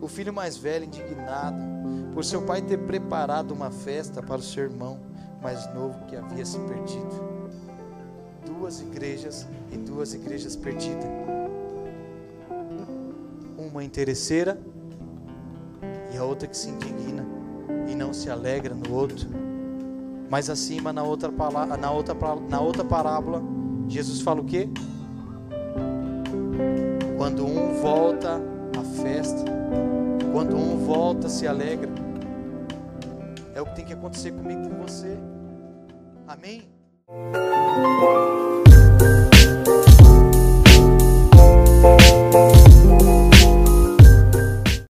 O 0.00 0.08
filho 0.08 0.32
mais 0.32 0.56
velho, 0.56 0.84
indignado, 0.84 1.56
por 2.12 2.24
seu 2.24 2.42
pai 2.42 2.60
ter 2.60 2.78
preparado 2.78 3.52
uma 3.52 3.70
festa 3.70 4.22
para 4.22 4.36
o 4.36 4.42
seu 4.42 4.64
irmão 4.64 5.00
mais 5.40 5.72
novo 5.74 6.04
que 6.06 6.16
havia 6.16 6.44
se 6.44 6.58
perdido 6.60 7.33
duas 8.64 8.80
igrejas 8.80 9.46
e 9.70 9.76
duas 9.76 10.14
igrejas 10.14 10.56
perdidas. 10.56 11.04
Uma 13.58 13.84
interesseira 13.84 14.58
e 16.10 16.16
a 16.16 16.24
outra 16.24 16.48
que 16.48 16.56
se 16.56 16.70
indigna 16.70 17.26
e 17.86 17.94
não 17.94 18.14
se 18.14 18.30
alegra 18.30 18.74
no 18.74 18.94
outro. 18.94 19.28
Mas 20.30 20.48
acima 20.48 20.94
na 20.94 21.02
outra 21.02 21.30
palavra, 21.30 21.76
na 21.76 21.90
outra 21.90 22.16
na 22.48 22.58
outra 22.58 22.82
parábola, 22.82 23.42
Jesus 23.86 24.22
fala 24.22 24.40
o 24.40 24.44
quê? 24.46 24.66
Quando 27.18 27.44
um 27.44 27.74
volta 27.82 28.40
à 28.78 29.02
festa, 29.02 29.44
quando 30.32 30.56
um 30.56 30.86
volta 30.86 31.28
se 31.28 31.46
alegra. 31.46 31.90
É 33.54 33.60
o 33.60 33.66
que 33.66 33.76
tem 33.76 33.84
que 33.84 33.92
acontecer 33.92 34.32
comigo 34.32 34.70
com 34.70 34.82
você. 34.86 35.18
Amém? 36.26 36.62